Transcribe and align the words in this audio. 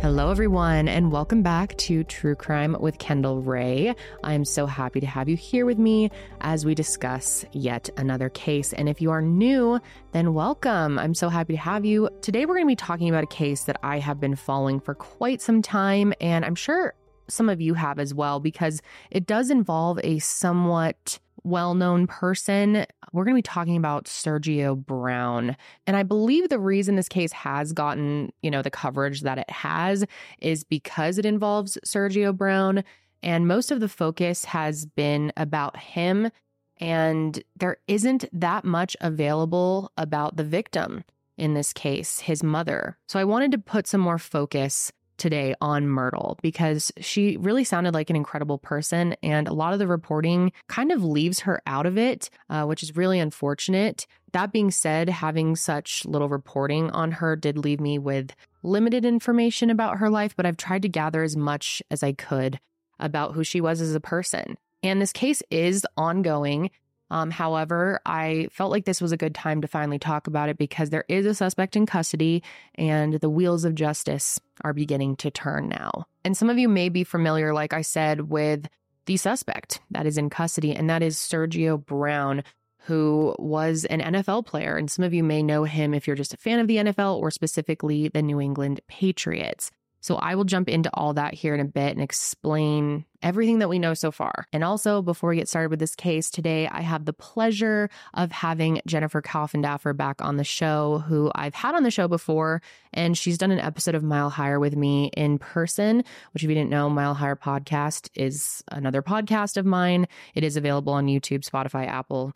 Hello, 0.00 0.30
everyone, 0.30 0.86
and 0.86 1.10
welcome 1.10 1.42
back 1.42 1.76
to 1.76 2.04
True 2.04 2.36
Crime 2.36 2.76
with 2.78 3.00
Kendall 3.00 3.42
Rae. 3.42 3.96
I'm 4.22 4.44
so 4.44 4.64
happy 4.64 5.00
to 5.00 5.06
have 5.08 5.28
you 5.28 5.36
here 5.36 5.66
with 5.66 5.76
me 5.76 6.12
as 6.40 6.64
we 6.64 6.76
discuss 6.76 7.44
yet 7.50 7.90
another 7.96 8.28
case. 8.28 8.72
And 8.72 8.88
if 8.88 9.02
you 9.02 9.10
are 9.10 9.20
new, 9.20 9.80
then 10.12 10.34
welcome. 10.34 11.00
I'm 11.00 11.14
so 11.14 11.28
happy 11.28 11.54
to 11.54 11.58
have 11.58 11.84
you. 11.84 12.08
Today, 12.22 12.46
we're 12.46 12.54
going 12.54 12.66
to 12.66 12.70
be 12.70 12.76
talking 12.76 13.08
about 13.08 13.24
a 13.24 13.26
case 13.26 13.64
that 13.64 13.80
I 13.82 13.98
have 13.98 14.20
been 14.20 14.36
following 14.36 14.78
for 14.78 14.94
quite 14.94 15.42
some 15.42 15.62
time, 15.62 16.14
and 16.20 16.44
I'm 16.44 16.54
sure 16.54 16.94
some 17.26 17.48
of 17.48 17.60
you 17.60 17.74
have 17.74 17.98
as 17.98 18.14
well, 18.14 18.38
because 18.38 18.80
it 19.10 19.26
does 19.26 19.50
involve 19.50 19.98
a 20.04 20.20
somewhat 20.20 21.18
well 21.48 21.74
known 21.74 22.06
person. 22.06 22.86
We're 23.12 23.24
going 23.24 23.34
to 23.34 23.38
be 23.38 23.42
talking 23.42 23.76
about 23.76 24.04
Sergio 24.04 24.76
Brown. 24.76 25.56
And 25.86 25.96
I 25.96 26.02
believe 26.02 26.48
the 26.48 26.58
reason 26.58 26.96
this 26.96 27.08
case 27.08 27.32
has 27.32 27.72
gotten, 27.72 28.32
you 28.42 28.50
know, 28.50 28.62
the 28.62 28.70
coverage 28.70 29.22
that 29.22 29.38
it 29.38 29.50
has 29.50 30.04
is 30.40 30.64
because 30.64 31.18
it 31.18 31.26
involves 31.26 31.78
Sergio 31.84 32.36
Brown. 32.36 32.84
And 33.22 33.48
most 33.48 33.70
of 33.70 33.80
the 33.80 33.88
focus 33.88 34.44
has 34.44 34.86
been 34.86 35.32
about 35.36 35.76
him. 35.76 36.30
And 36.78 37.42
there 37.56 37.78
isn't 37.88 38.26
that 38.32 38.64
much 38.64 38.96
available 39.00 39.90
about 39.96 40.36
the 40.36 40.44
victim 40.44 41.04
in 41.36 41.54
this 41.54 41.72
case, 41.72 42.20
his 42.20 42.42
mother. 42.42 42.98
So 43.06 43.18
I 43.18 43.24
wanted 43.24 43.52
to 43.52 43.58
put 43.58 43.86
some 43.86 44.00
more 44.00 44.18
focus 44.18 44.92
today 45.18 45.54
on 45.60 45.86
Myrtle 45.88 46.38
because 46.42 46.90
she 47.00 47.36
really 47.36 47.64
sounded 47.64 47.94
like 47.94 48.10
an 48.10 48.16
incredible 48.16 48.58
person. 48.58 49.14
And 49.22 49.48
a 49.48 49.52
lot 49.52 49.72
of 49.72 49.78
the 49.78 49.86
reporting 49.86 50.52
kind 50.68 50.90
of 50.90 51.04
leaves 51.04 51.40
her 51.40 51.60
out 51.66 51.86
of 51.86 51.98
it, 51.98 52.30
uh, 52.48 52.64
which 52.64 52.82
is 52.82 52.96
really 52.96 53.18
unfortunate. 53.18 54.06
That 54.32 54.52
being 54.52 54.70
said, 54.70 55.08
having 55.08 55.56
such 55.56 56.04
little 56.06 56.28
reporting 56.28 56.90
on 56.90 57.12
her 57.12 57.36
did 57.36 57.58
leave 57.58 57.80
me 57.80 57.98
with 57.98 58.34
limited 58.62 59.04
information 59.04 59.70
about 59.70 59.98
her 59.98 60.10
life, 60.10 60.34
but 60.36 60.46
I've 60.46 60.56
tried 60.56 60.82
to 60.82 60.88
gather 60.88 61.22
as 61.22 61.36
much 61.36 61.82
as 61.90 62.02
I 62.02 62.12
could 62.12 62.58
about 62.98 63.34
who 63.34 63.44
she 63.44 63.60
was 63.60 63.80
as 63.80 63.94
a 63.94 64.00
person. 64.00 64.56
And 64.82 65.00
this 65.00 65.12
case 65.12 65.42
is 65.50 65.86
ongoing. 65.96 66.70
Um, 67.10 67.30
however, 67.30 68.00
I 68.04 68.48
felt 68.50 68.70
like 68.70 68.84
this 68.84 69.00
was 69.00 69.12
a 69.12 69.16
good 69.16 69.34
time 69.34 69.62
to 69.62 69.68
finally 69.68 69.98
talk 69.98 70.26
about 70.26 70.48
it 70.48 70.58
because 70.58 70.90
there 70.90 71.04
is 71.08 71.26
a 71.26 71.34
suspect 71.34 71.76
in 71.76 71.86
custody 71.86 72.42
and 72.74 73.14
the 73.14 73.30
wheels 73.30 73.64
of 73.64 73.74
justice 73.74 74.38
are 74.62 74.72
beginning 74.72 75.16
to 75.16 75.30
turn 75.30 75.68
now. 75.68 76.06
And 76.24 76.36
some 76.36 76.50
of 76.50 76.58
you 76.58 76.68
may 76.68 76.88
be 76.88 77.04
familiar, 77.04 77.54
like 77.54 77.72
I 77.72 77.82
said, 77.82 78.28
with 78.28 78.68
the 79.06 79.16
suspect 79.16 79.80
that 79.90 80.06
is 80.06 80.18
in 80.18 80.28
custody, 80.28 80.74
and 80.74 80.90
that 80.90 81.02
is 81.02 81.16
Sergio 81.16 81.82
Brown, 81.82 82.44
who 82.80 83.34
was 83.38 83.86
an 83.86 84.00
NFL 84.00 84.44
player. 84.44 84.76
And 84.76 84.90
some 84.90 85.04
of 85.04 85.14
you 85.14 85.24
may 85.24 85.42
know 85.42 85.64
him 85.64 85.94
if 85.94 86.06
you're 86.06 86.16
just 86.16 86.34
a 86.34 86.38
fan 86.38 86.58
of 86.58 86.66
the 86.66 86.76
NFL 86.76 87.18
or 87.18 87.30
specifically 87.30 88.08
the 88.08 88.22
New 88.22 88.40
England 88.40 88.80
Patriots. 88.86 89.70
So 90.00 90.16
I 90.16 90.34
will 90.34 90.44
jump 90.44 90.68
into 90.68 90.90
all 90.94 91.14
that 91.14 91.34
here 91.34 91.54
in 91.54 91.60
a 91.60 91.64
bit 91.64 91.92
and 91.92 92.00
explain 92.00 93.04
everything 93.22 93.58
that 93.58 93.68
we 93.68 93.78
know 93.78 93.94
so 93.94 94.10
far. 94.10 94.46
And 94.52 94.62
also, 94.62 95.02
before 95.02 95.30
we 95.30 95.36
get 95.36 95.48
started 95.48 95.70
with 95.70 95.80
this 95.80 95.96
case 95.96 96.30
today, 96.30 96.68
I 96.68 96.82
have 96.82 97.04
the 97.04 97.12
pleasure 97.12 97.90
of 98.14 98.30
having 98.30 98.80
Jennifer 98.86 99.20
Coffindaffer 99.20 99.96
back 99.96 100.22
on 100.22 100.36
the 100.36 100.44
show, 100.44 101.04
who 101.08 101.32
I've 101.34 101.54
had 101.54 101.74
on 101.74 101.82
the 101.82 101.90
show 101.90 102.06
before. 102.06 102.62
And 102.92 103.18
she's 103.18 103.38
done 103.38 103.50
an 103.50 103.58
episode 103.58 103.94
of 103.94 104.04
Mile 104.04 104.30
Higher 104.30 104.60
with 104.60 104.76
me 104.76 105.10
in 105.16 105.38
person, 105.38 106.04
which, 106.32 106.44
if 106.44 106.48
you 106.48 106.54
didn't 106.54 106.70
know, 106.70 106.88
Mile 106.88 107.14
Higher 107.14 107.36
Podcast 107.36 108.08
is 108.14 108.62
another 108.70 109.02
podcast 109.02 109.56
of 109.56 109.66
mine. 109.66 110.06
It 110.34 110.44
is 110.44 110.56
available 110.56 110.92
on 110.92 111.06
YouTube, 111.06 111.48
Spotify, 111.48 111.86
Apple, 111.86 112.32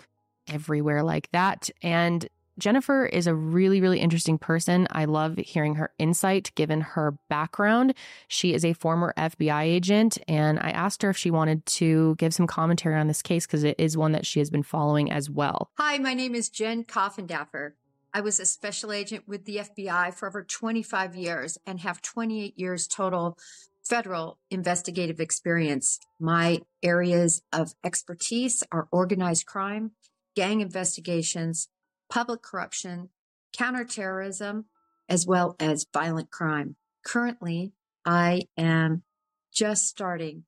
everywhere 0.48 1.02
like 1.02 1.30
that. 1.30 1.70
And 1.82 2.28
Jennifer 2.58 3.06
is 3.06 3.26
a 3.26 3.34
really, 3.34 3.80
really 3.80 3.98
interesting 3.98 4.38
person. 4.38 4.86
I 4.90 5.06
love 5.06 5.36
hearing 5.38 5.76
her 5.76 5.92
insight 5.98 6.52
given 6.54 6.82
her 6.82 7.16
background. 7.28 7.94
She 8.28 8.52
is 8.52 8.64
a 8.64 8.74
former 8.74 9.14
FBI 9.16 9.62
agent, 9.62 10.18
and 10.28 10.58
I 10.60 10.70
asked 10.70 11.02
her 11.02 11.10
if 11.10 11.16
she 11.16 11.30
wanted 11.30 11.64
to 11.66 12.14
give 12.16 12.34
some 12.34 12.46
commentary 12.46 12.96
on 12.96 13.08
this 13.08 13.22
case 13.22 13.46
because 13.46 13.64
it 13.64 13.76
is 13.78 13.96
one 13.96 14.12
that 14.12 14.26
she 14.26 14.38
has 14.38 14.50
been 14.50 14.62
following 14.62 15.10
as 15.10 15.30
well. 15.30 15.70
Hi, 15.78 15.98
my 15.98 16.14
name 16.14 16.34
is 16.34 16.50
Jen 16.50 16.84
Coffindaffer. 16.84 17.72
I 18.14 18.20
was 18.20 18.38
a 18.38 18.44
special 18.44 18.92
agent 18.92 19.26
with 19.26 19.46
the 19.46 19.56
FBI 19.56 20.12
for 20.12 20.28
over 20.28 20.42
25 20.42 21.16
years 21.16 21.56
and 21.66 21.80
have 21.80 22.02
28 22.02 22.58
years 22.58 22.86
total 22.86 23.38
federal 23.82 24.38
investigative 24.50 25.18
experience. 25.18 25.98
My 26.20 26.60
areas 26.82 27.42
of 27.52 27.72
expertise 27.82 28.62
are 28.70 28.86
organized 28.92 29.46
crime, 29.46 29.92
gang 30.36 30.60
investigations, 30.60 31.68
public 32.12 32.42
corruption, 32.42 33.08
counterterrorism, 33.54 34.66
as 35.08 35.26
well 35.26 35.56
as 35.58 35.86
violent 35.94 36.30
crime. 36.30 36.76
Currently, 37.06 37.72
I 38.04 38.42
am 38.54 39.02
just 39.50 39.86
starting 39.86 40.44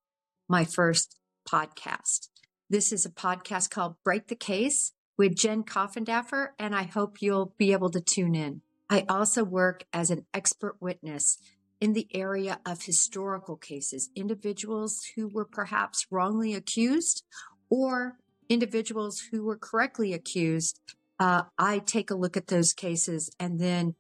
my 0.47 0.67
first 0.67 1.19
podcast. 1.49 2.29
This 2.69 2.93
is 2.93 3.07
a 3.07 3.11
podcast 3.11 3.71
called 3.71 3.97
Break 4.05 4.27
the 4.29 4.35
Case 4.35 4.93
with 5.17 5.37
Jen 5.37 5.63
Coffindaffer, 5.63 6.49
and 6.59 6.75
I 6.75 6.83
hope 6.83 7.23
you'll 7.23 7.55
be 7.57 7.73
able 7.73 7.91
to 7.93 8.01
tune 8.03 8.35
in. 8.35 8.61
I 8.91 9.07
also 9.09 9.43
work 9.43 9.85
as 9.91 10.11
an 10.11 10.27
expert 10.35 10.77
witness 10.81 11.39
in 11.81 11.95
the 11.95 12.09
area 12.13 12.61
of 12.67 12.83
historical 12.83 13.57
cases, 13.57 14.11
individuals 14.15 15.13
who 15.17 15.29
were 15.29 15.47
perhaps 15.47 16.09
wrongly 16.11 16.53
accused 16.53 17.25
or 17.71 18.19
individuals 18.51 19.29
who 19.31 19.43
were 19.43 19.57
correctly 19.57 20.13
accused 20.13 20.79
uh, 21.19 21.43
I 21.59 21.79
take 21.79 22.11
a 22.11 22.17
look 22.17 22.37
at 22.37 22.49
those 22.49 22.73
cases 22.73 23.31
and 23.39 23.61
then 23.61 23.95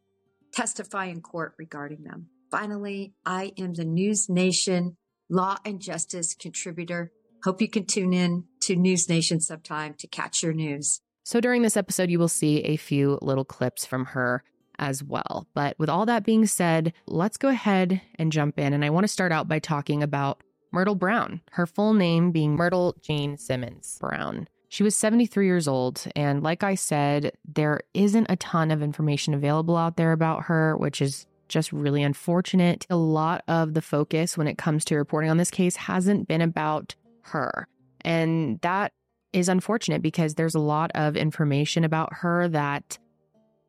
testify 0.52 1.06
in 1.06 1.20
court 1.20 1.54
regarding 1.58 2.04
them. 2.04 2.28
Finally, 2.50 3.14
I 3.24 3.52
am 3.58 3.74
the 3.74 3.84
News 3.84 4.28
Nation 4.28 4.96
law 5.28 5.56
and 5.64 5.80
justice 5.80 6.34
contributor. 6.34 7.12
Hope 7.44 7.60
you 7.60 7.68
can 7.68 7.86
tune 7.86 8.12
in 8.12 8.44
to 8.62 8.76
News 8.76 9.08
Nation 9.08 9.40
sometime 9.40 9.94
to 9.98 10.06
catch 10.06 10.42
your 10.42 10.52
news. 10.52 11.00
So 11.24 11.40
during 11.40 11.62
this 11.62 11.76
episode, 11.76 12.10
you 12.10 12.18
will 12.18 12.28
see 12.28 12.62
a 12.62 12.76
few 12.76 13.18
little 13.22 13.44
clips 13.44 13.84
from 13.86 14.06
her 14.06 14.44
as 14.78 15.02
well. 15.02 15.46
But 15.54 15.78
with 15.78 15.88
all 15.88 16.06
that 16.06 16.24
being 16.24 16.46
said, 16.46 16.92
let's 17.06 17.36
go 17.36 17.48
ahead 17.48 18.00
and 18.16 18.32
jump 18.32 18.58
in. 18.58 18.72
And 18.72 18.84
I 18.84 18.90
want 18.90 19.04
to 19.04 19.12
start 19.12 19.32
out 19.32 19.48
by 19.48 19.58
talking 19.58 20.02
about 20.02 20.42
Myrtle 20.72 20.96
Brown, 20.96 21.40
her 21.52 21.66
full 21.66 21.94
name 21.94 22.30
being 22.30 22.56
Myrtle 22.56 22.96
Jane 23.00 23.36
Simmons 23.36 23.96
Brown. 24.00 24.48
She 24.74 24.82
was 24.82 24.96
73 24.96 25.46
years 25.46 25.68
old. 25.68 26.04
And 26.16 26.42
like 26.42 26.64
I 26.64 26.74
said, 26.74 27.30
there 27.44 27.82
isn't 27.94 28.26
a 28.28 28.34
ton 28.34 28.72
of 28.72 28.82
information 28.82 29.32
available 29.32 29.76
out 29.76 29.96
there 29.96 30.10
about 30.10 30.46
her, 30.46 30.76
which 30.76 31.00
is 31.00 31.28
just 31.48 31.72
really 31.72 32.02
unfortunate. 32.02 32.84
A 32.90 32.96
lot 32.96 33.44
of 33.46 33.74
the 33.74 33.80
focus 33.80 34.36
when 34.36 34.48
it 34.48 34.58
comes 34.58 34.84
to 34.86 34.96
reporting 34.96 35.30
on 35.30 35.36
this 35.36 35.52
case 35.52 35.76
hasn't 35.76 36.26
been 36.26 36.40
about 36.40 36.96
her. 37.20 37.68
And 38.00 38.60
that 38.62 38.92
is 39.32 39.48
unfortunate 39.48 40.02
because 40.02 40.34
there's 40.34 40.56
a 40.56 40.58
lot 40.58 40.90
of 40.96 41.16
information 41.16 41.84
about 41.84 42.12
her 42.12 42.48
that 42.48 42.98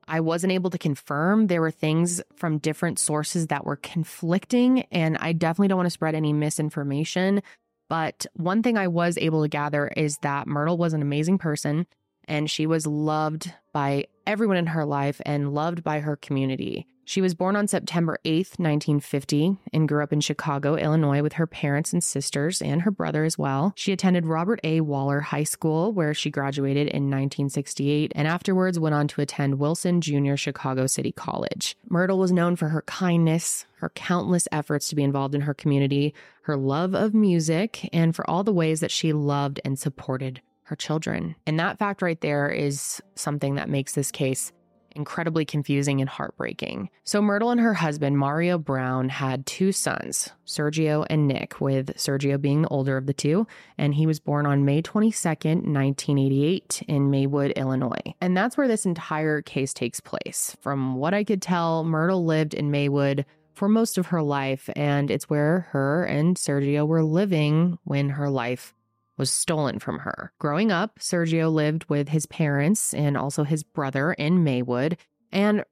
I 0.08 0.22
wasn't 0.22 0.54
able 0.54 0.72
to 0.72 0.80
confirm. 0.80 1.46
There 1.46 1.62
were 1.62 1.70
things 1.70 2.20
from 2.36 2.58
different 2.58 2.98
sources 2.98 3.46
that 3.48 3.64
were 3.64 3.76
conflicting, 3.76 4.82
and 4.92 5.18
I 5.18 5.34
definitely 5.34 5.68
don't 5.68 5.78
want 5.78 5.88
to 5.88 5.92
spread 5.92 6.16
any 6.16 6.34
misinformation. 6.34 7.44
But 7.90 8.26
one 8.34 8.64
thing 8.64 8.78
I 8.78 8.88
was 8.88 9.18
able 9.18 9.44
to 9.44 9.48
gather 9.48 9.88
is 9.88 10.18
that 10.20 10.48
Myrtle 10.48 10.78
was 10.78 10.94
an 10.94 11.02
amazing 11.02 11.38
person 11.38 11.86
and 12.28 12.50
she 12.50 12.66
was 12.66 12.88
loved 12.88 13.54
by 13.74 14.06
everyone 14.26 14.58
in 14.58 14.68
her 14.68 14.86
life 14.86 15.22
and 15.26 15.54
loved 15.54 15.84
by 15.84 16.00
her 16.00 16.16
community. 16.16 16.88
She 17.08 17.22
was 17.22 17.36
born 17.36 17.56
on 17.56 17.68
September 17.68 18.18
8th, 18.26 18.58
1950, 18.58 19.58
and 19.72 19.88
grew 19.88 20.02
up 20.02 20.12
in 20.12 20.22
Chicago, 20.22 20.76
Illinois, 20.76 21.22
with 21.22 21.34
her 21.34 21.46
parents 21.46 21.94
and 21.94 22.04
sisters 22.04 22.64
and 22.64 22.82
her 22.82 22.90
brother 22.90 23.24
as 23.24 23.38
well. 23.38 23.74
She 23.76 23.92
attended 23.92 24.26
Robert 24.26 24.60
A. 24.64 24.82
Waller 24.82 25.20
High 25.20 25.44
School, 25.44 25.94
where 25.94 26.16
she 26.16 26.32
graduated 26.32 26.88
in 26.88 27.04
1968, 27.04 28.12
and 28.16 28.28
afterwards 28.28 28.80
went 28.80 28.96
on 28.96 29.08
to 29.10 29.22
attend 29.22 29.60
Wilson 29.60 30.02
Junior 30.02 30.36
Chicago 30.36 30.88
City 30.88 31.12
College. 31.12 31.78
Myrtle 31.88 32.18
was 32.18 32.32
known 32.32 32.56
for 32.56 32.70
her 32.70 32.82
kindness, 32.82 33.68
her 33.78 33.90
countless 33.90 34.48
efforts 34.52 34.90
to 34.90 34.96
be 34.96 35.04
involved 35.04 35.36
in 35.36 35.42
her 35.42 35.54
community, 35.54 36.16
her 36.42 36.58
love 36.58 36.96
of 36.96 37.14
music, 37.14 37.88
and 37.94 38.16
for 38.16 38.28
all 38.28 38.44
the 38.44 38.52
ways 38.52 38.80
that 38.80 38.92
she 38.92 39.14
loved 39.14 39.62
and 39.64 39.78
supported 39.78 40.42
her 40.64 40.76
children. 40.76 41.36
And 41.46 41.60
that 41.60 41.78
fact 41.78 42.02
right 42.02 42.20
there 42.22 42.50
is 42.50 43.00
something 43.14 43.56
that 43.56 43.70
makes 43.70 43.94
this 43.94 44.12
case 44.12 44.52
incredibly 44.96 45.46
confusing 45.46 46.02
and 46.02 46.10
heartbreaking. 46.10 46.90
So, 47.04 47.22
Myrtle 47.22 47.52
and 47.52 47.60
her 47.60 47.74
husband, 47.74 48.18
Mario 48.18 48.58
Brown, 48.58 49.10
had 49.10 49.46
two 49.46 49.72
sons, 49.72 50.30
Sergio 50.46 51.06
and 51.10 51.28
Nick, 51.28 51.60
with 51.62 51.96
Sergio 51.98 52.40
being 52.40 52.64
the 52.64 52.68
older 52.70 52.98
of 52.98 53.06
the 53.06 53.14
two. 53.14 53.48
And 53.78 53.94
he 53.94 54.08
was 54.08 54.20
born 54.20 54.46
on 54.46 54.66
May 54.66 54.82
22nd, 54.82 55.64
1988, 55.74 56.84
in 56.88 57.10
Maywood, 57.10 57.52
Illinois. 57.52 58.14
And 58.22 58.36
that's 58.36 58.58
where 58.58 58.68
this 58.68 58.86
entire 58.86 59.42
case 59.42 59.74
takes 59.74 60.00
place. 60.00 60.56
From 60.62 60.96
what 60.96 61.14
I 61.14 61.24
could 61.24 61.42
tell, 61.42 61.84
Myrtle 61.84 62.26
lived 62.26 62.54
in 62.54 62.72
Maywood 62.72 63.26
for 63.56 63.70
most 63.70 63.98
of 63.98 64.08
her 64.08 64.22
life, 64.22 64.70
and 64.76 65.10
it's 65.10 65.30
where 65.30 65.68
her 65.72 66.04
and 66.04 66.36
Sergio 66.36 66.86
were 66.86 67.04
living 67.04 67.80
when 67.84 68.10
her 68.10 68.30
life 68.30 68.74
was 69.18 69.32
stolen 69.32 69.80
from 69.80 70.00
her. 70.00 70.32
Growing 70.40 70.72
up, 70.72 71.00
Sergio 71.00 71.52
lived 71.52 71.86
with 71.90 72.10
his 72.10 72.26
parents 72.26 72.94
and 72.94 73.18
also 73.18 73.44
his 73.44 73.64
brother 73.64 74.14
in 74.14 74.44
Maywood. 74.44 74.98
And 75.32 75.64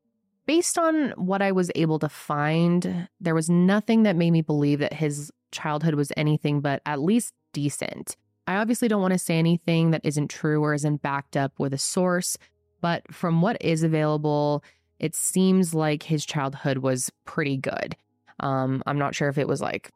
based 0.45 0.78
on 0.78 1.12
what 1.12 1.42
I 1.42 1.51
was 1.51 1.72
able 1.75 2.00
to 2.00 2.10
find, 2.10 3.07
there 3.19 3.36
was 3.36 3.50
nothing 3.50 4.04
that 4.04 4.16
made 4.16 4.31
me 4.31 4.42
believe 4.42 4.80
that 4.80 4.94
his 4.94 5.31
childhood 5.51 5.95
was 5.95 6.12
anything 6.18 6.62
but 6.62 6.81
at 6.86 7.01
least 7.01 7.34
decent. 7.54 8.16
I 8.48 8.56
obviously 8.56 8.88
don't 8.88 9.01
want 9.01 9.13
to 9.13 9.19
say 9.19 9.38
anything 9.38 9.92
that 9.92 10.01
isn't 10.04 10.30
true 10.30 10.62
or 10.62 10.74
isn't 10.74 11.01
backed 11.01 11.38
up 11.38 11.60
with 11.60 11.74
a 11.74 11.78
source, 11.78 12.38
but 12.81 13.04
from 13.13 13.42
what 13.42 13.62
is 13.62 13.84
available, 13.84 14.63
it 15.00 15.16
seems 15.16 15.74
like 15.74 16.04
his 16.04 16.25
childhood 16.25 16.80
was 16.80 17.10
pretty 17.25 17.57
good. 17.57 17.95
Um, 18.40 18.84
I'm 18.86 18.98
not 18.98 19.16
sure 19.16 19.30
if 19.30 19.38
it 19.38 19.48
was 19.48 19.62
like, 19.62 19.92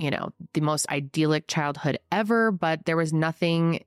you 0.00 0.10
know, 0.10 0.30
the 0.54 0.60
most 0.60 0.88
idyllic 0.88 1.46
childhood 1.46 1.98
ever, 2.10 2.50
but 2.50 2.84
there 2.84 2.96
was 2.96 3.12
nothing 3.12 3.84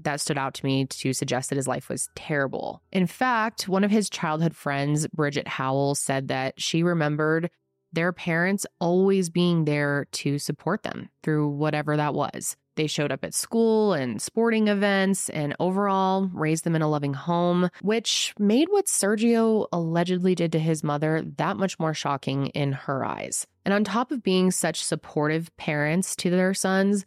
that 0.00 0.20
stood 0.20 0.38
out 0.38 0.54
to 0.54 0.64
me 0.64 0.86
to 0.86 1.12
suggest 1.12 1.50
that 1.50 1.56
his 1.56 1.68
life 1.68 1.88
was 1.88 2.08
terrible. 2.14 2.82
In 2.92 3.06
fact, 3.06 3.68
one 3.68 3.84
of 3.84 3.90
his 3.90 4.10
childhood 4.10 4.54
friends, 4.54 5.06
Bridget 5.08 5.46
Howell, 5.46 5.94
said 5.94 6.28
that 6.28 6.60
she 6.60 6.82
remembered 6.82 7.50
their 7.92 8.12
parents 8.12 8.66
always 8.80 9.30
being 9.30 9.64
there 9.64 10.06
to 10.10 10.38
support 10.38 10.82
them 10.82 11.08
through 11.22 11.48
whatever 11.48 11.96
that 11.96 12.14
was. 12.14 12.56
They 12.76 12.86
showed 12.86 13.12
up 13.12 13.24
at 13.24 13.34
school 13.34 13.92
and 13.92 14.20
sporting 14.20 14.68
events 14.68 15.28
and 15.28 15.54
overall 15.60 16.30
raised 16.32 16.64
them 16.64 16.74
in 16.74 16.82
a 16.82 16.88
loving 16.88 17.14
home, 17.14 17.70
which 17.82 18.34
made 18.38 18.68
what 18.70 18.86
Sergio 18.86 19.66
allegedly 19.72 20.34
did 20.34 20.52
to 20.52 20.58
his 20.58 20.82
mother 20.82 21.22
that 21.36 21.56
much 21.56 21.78
more 21.78 21.94
shocking 21.94 22.48
in 22.48 22.72
her 22.72 23.04
eyes. 23.04 23.46
And 23.64 23.72
on 23.72 23.84
top 23.84 24.10
of 24.10 24.22
being 24.22 24.50
such 24.50 24.84
supportive 24.84 25.54
parents 25.56 26.16
to 26.16 26.30
their 26.30 26.54
sons, 26.54 27.04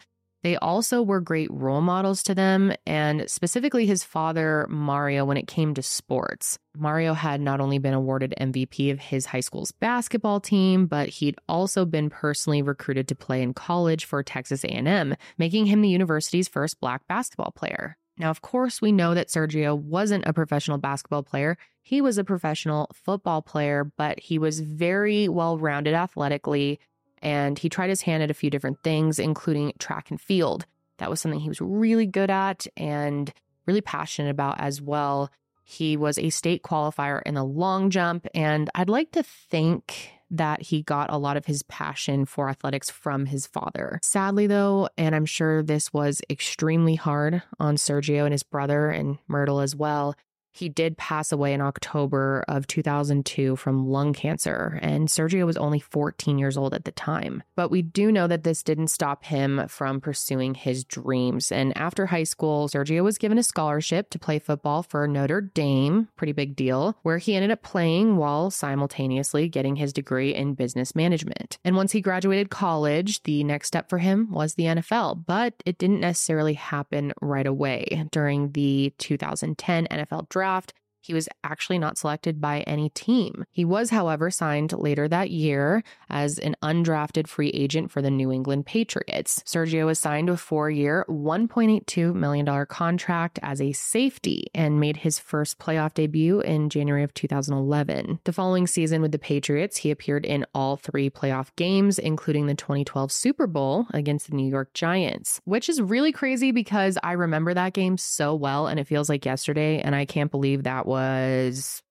they 0.47 0.55
also 0.55 1.01
were 1.01 1.19
great 1.19 1.51
role 1.51 1.81
models 1.81 2.23
to 2.23 2.33
them, 2.33 2.71
and 2.85 3.29
specifically 3.29 3.85
his 3.85 4.05
father, 4.05 4.65
Mario, 4.69 5.25
when 5.25 5.35
it 5.35 5.45
came 5.45 5.73
to 5.73 5.83
sports. 5.83 6.57
Mario 6.73 7.13
had 7.13 7.41
not 7.41 7.59
only 7.59 7.79
been 7.79 7.93
awarded 7.93 8.33
MVP 8.39 8.89
of 8.89 8.97
his 8.97 9.25
high 9.25 9.41
school's 9.41 9.73
basketball 9.73 10.39
team, 10.39 10.85
but 10.85 11.09
he'd 11.09 11.35
also 11.49 11.83
been 11.83 12.09
personally 12.09 12.61
recruited 12.61 13.09
to 13.09 13.13
play 13.13 13.41
in 13.41 13.53
college 13.53 14.05
for 14.05 14.23
Texas 14.23 14.63
A&M, 14.63 15.17
making 15.37 15.65
him 15.65 15.81
the 15.81 15.89
university's 15.89 16.47
first 16.47 16.79
black 16.79 17.05
basketball 17.09 17.51
player. 17.51 17.97
Now, 18.17 18.29
of 18.29 18.41
course, 18.41 18.81
we 18.81 18.93
know 18.93 19.13
that 19.15 19.27
Sergio 19.27 19.77
wasn't 19.77 20.25
a 20.25 20.31
professional 20.33 20.77
basketball 20.77 21.23
player. 21.23 21.57
He 21.81 21.99
was 21.99 22.17
a 22.17 22.23
professional 22.23 22.89
football 22.93 23.41
player, 23.41 23.91
but 23.97 24.17
he 24.17 24.39
was 24.39 24.61
very 24.61 25.27
well 25.27 25.57
rounded 25.57 25.93
athletically 25.93 26.79
and 27.21 27.57
he 27.59 27.69
tried 27.69 27.89
his 27.89 28.01
hand 28.01 28.23
at 28.23 28.31
a 28.31 28.35
few 28.35 28.49
different 28.49 28.83
things, 28.83 29.19
including 29.19 29.73
track 29.79 30.09
and 30.09 30.19
field. 30.19 30.65
That 30.97 31.09
was 31.09 31.21
something 31.21 31.39
he 31.39 31.49
was 31.49 31.61
really 31.61 32.05
good 32.05 32.29
at 32.29 32.67
and 32.75 33.31
really 33.65 33.81
passionate 33.81 34.29
about 34.29 34.59
as 34.59 34.81
well. 34.81 35.29
He 35.63 35.97
was 35.97 36.17
a 36.17 36.29
state 36.29 36.63
qualifier 36.63 37.21
in 37.25 37.33
the 37.33 37.43
long 37.43 37.89
jump, 37.89 38.25
and 38.33 38.69
I'd 38.73 38.89
like 38.89 39.11
to 39.11 39.23
think 39.23 40.11
that 40.31 40.61
he 40.61 40.81
got 40.81 41.11
a 41.11 41.17
lot 41.17 41.37
of 41.37 41.45
his 41.45 41.63
passion 41.63 42.25
for 42.25 42.49
athletics 42.49 42.89
from 42.89 43.25
his 43.25 43.47
father. 43.47 43.99
Sadly, 44.03 44.47
though, 44.47 44.89
and 44.97 45.15
I'm 45.15 45.25
sure 45.25 45.63
this 45.63 45.93
was 45.93 46.21
extremely 46.29 46.95
hard 46.95 47.43
on 47.59 47.75
Sergio 47.75 48.23
and 48.23 48.33
his 48.33 48.43
brother 48.43 48.89
and 48.89 49.17
Myrtle 49.27 49.61
as 49.61 49.75
well, 49.75 50.15
he 50.57 50.69
did 50.69 50.97
pass 50.97 51.31
away 51.31 51.53
in 51.53 51.61
October 51.61 52.43
of 52.47 52.67
2002 52.67 53.55
from 53.55 53.87
lung 53.87 54.13
cancer, 54.13 54.79
and 54.81 55.07
Sergio 55.07 55.45
was 55.45 55.57
only 55.57 55.79
14 55.79 56.37
years 56.37 56.57
old 56.57 56.73
at 56.73 56.85
the 56.85 56.91
time. 56.91 57.43
But 57.55 57.69
we 57.69 57.81
do 57.81 58.11
know 58.11 58.27
that 58.27 58.43
this 58.43 58.63
didn't 58.63 58.87
stop 58.87 59.25
him 59.25 59.67
from 59.67 60.01
pursuing 60.01 60.55
his 60.55 60.83
dreams. 60.83 61.51
And 61.51 61.77
after 61.77 62.07
high 62.07 62.23
school, 62.23 62.67
Sergio 62.67 63.03
was 63.03 63.17
given 63.17 63.37
a 63.37 63.43
scholarship 63.43 64.09
to 64.09 64.19
play 64.19 64.39
football 64.39 64.83
for 64.83 65.07
Notre 65.07 65.41
Dame, 65.41 66.07
pretty 66.15 66.33
big 66.33 66.55
deal, 66.55 66.97
where 67.03 67.17
he 67.17 67.35
ended 67.35 67.51
up 67.51 67.61
playing 67.61 68.17
while 68.17 68.49
simultaneously 68.49 69.47
getting 69.49 69.75
his 69.75 69.93
degree 69.93 70.33
in 70.33 70.55
business 70.55 70.95
management. 70.95 71.57
And 71.63 71.75
once 71.75 71.91
he 71.91 72.01
graduated 72.01 72.49
college, 72.49 73.21
the 73.23 73.43
next 73.43 73.67
step 73.67 73.89
for 73.89 73.99
him 73.99 74.31
was 74.31 74.55
the 74.55 74.63
NFL, 74.63 75.25
but 75.25 75.53
it 75.65 75.77
didn't 75.77 75.99
necessarily 75.99 76.53
happen 76.55 77.13
right 77.21 77.47
away. 77.47 78.07
During 78.11 78.51
the 78.53 78.93
2010 78.97 79.87
NFL 79.91 80.29
draft, 80.29 80.46
draft, 80.47 80.73
he 81.07 81.13
was 81.13 81.29
actually 81.41 81.79
not 81.79 81.97
selected 81.97 82.41
by 82.41 82.59
any 82.61 82.89
team. 82.89 83.45
He 83.49 83.63
was, 83.63 83.91
however, 83.91 84.29
signed 84.29 84.73
later 84.73 85.07
that 85.07 85.31
year 85.31 85.81
as 86.09 86.37
an 86.37 86.57
undrafted 86.61 87.27
free 87.27 87.49
agent 87.51 87.91
for 87.91 88.01
the 88.01 88.11
New 88.11 88.29
England 88.29 88.65
Patriots. 88.65 89.41
Sergio 89.45 89.85
was 89.85 89.99
signed 89.99 90.29
a 90.29 90.35
four 90.35 90.69
year, 90.69 91.05
$1.82 91.07 92.13
million 92.13 92.65
contract 92.65 93.39
as 93.41 93.61
a 93.61 93.71
safety 93.71 94.47
and 94.53 94.81
made 94.81 94.97
his 94.97 95.17
first 95.17 95.59
playoff 95.59 95.93
debut 95.93 96.41
in 96.41 96.69
January 96.69 97.03
of 97.03 97.13
2011. 97.13 98.19
The 98.25 98.33
following 98.33 98.67
season 98.67 99.01
with 99.01 99.13
the 99.13 99.19
Patriots, 99.19 99.77
he 99.77 99.91
appeared 99.91 100.25
in 100.25 100.45
all 100.53 100.75
three 100.75 101.09
playoff 101.09 101.55
games, 101.55 101.99
including 101.99 102.47
the 102.47 102.53
2012 102.53 103.13
Super 103.13 103.47
Bowl 103.47 103.87
against 103.93 104.29
the 104.29 104.35
New 104.35 104.49
York 104.49 104.73
Giants, 104.73 105.39
which 105.45 105.69
is 105.69 105.81
really 105.81 106.11
crazy 106.11 106.51
because 106.51 106.97
I 107.01 107.13
remember 107.13 107.53
that 107.53 107.71
game 107.71 107.97
so 107.97 108.35
well 108.35 108.67
and 108.67 108.77
it 108.77 108.87
feels 108.87 109.07
like 109.07 109.25
yesterday. 109.25 109.79
And 109.79 109.95
I 109.95 110.03
can't 110.03 110.31
believe 110.31 110.63
that 110.63 110.85
was 110.85 110.96
was 110.97 111.83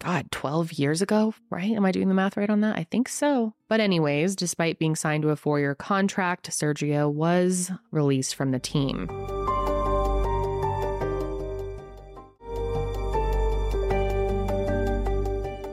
God, 0.00 0.30
12 0.30 0.74
years 0.74 1.02
ago, 1.02 1.34
right? 1.50 1.72
Am 1.72 1.84
I 1.84 1.90
doing 1.90 2.06
the 2.06 2.14
math 2.14 2.36
right 2.36 2.48
on 2.48 2.60
that? 2.60 2.76
I 2.78 2.84
think 2.84 3.08
so. 3.08 3.54
But, 3.68 3.80
anyways, 3.80 4.36
despite 4.36 4.78
being 4.78 4.94
signed 4.94 5.22
to 5.22 5.30
a 5.30 5.36
four 5.36 5.58
year 5.58 5.74
contract, 5.74 6.48
Sergio 6.50 7.12
was 7.12 7.72
released 7.90 8.36
from 8.36 8.52
the 8.52 8.60
team. 8.60 9.08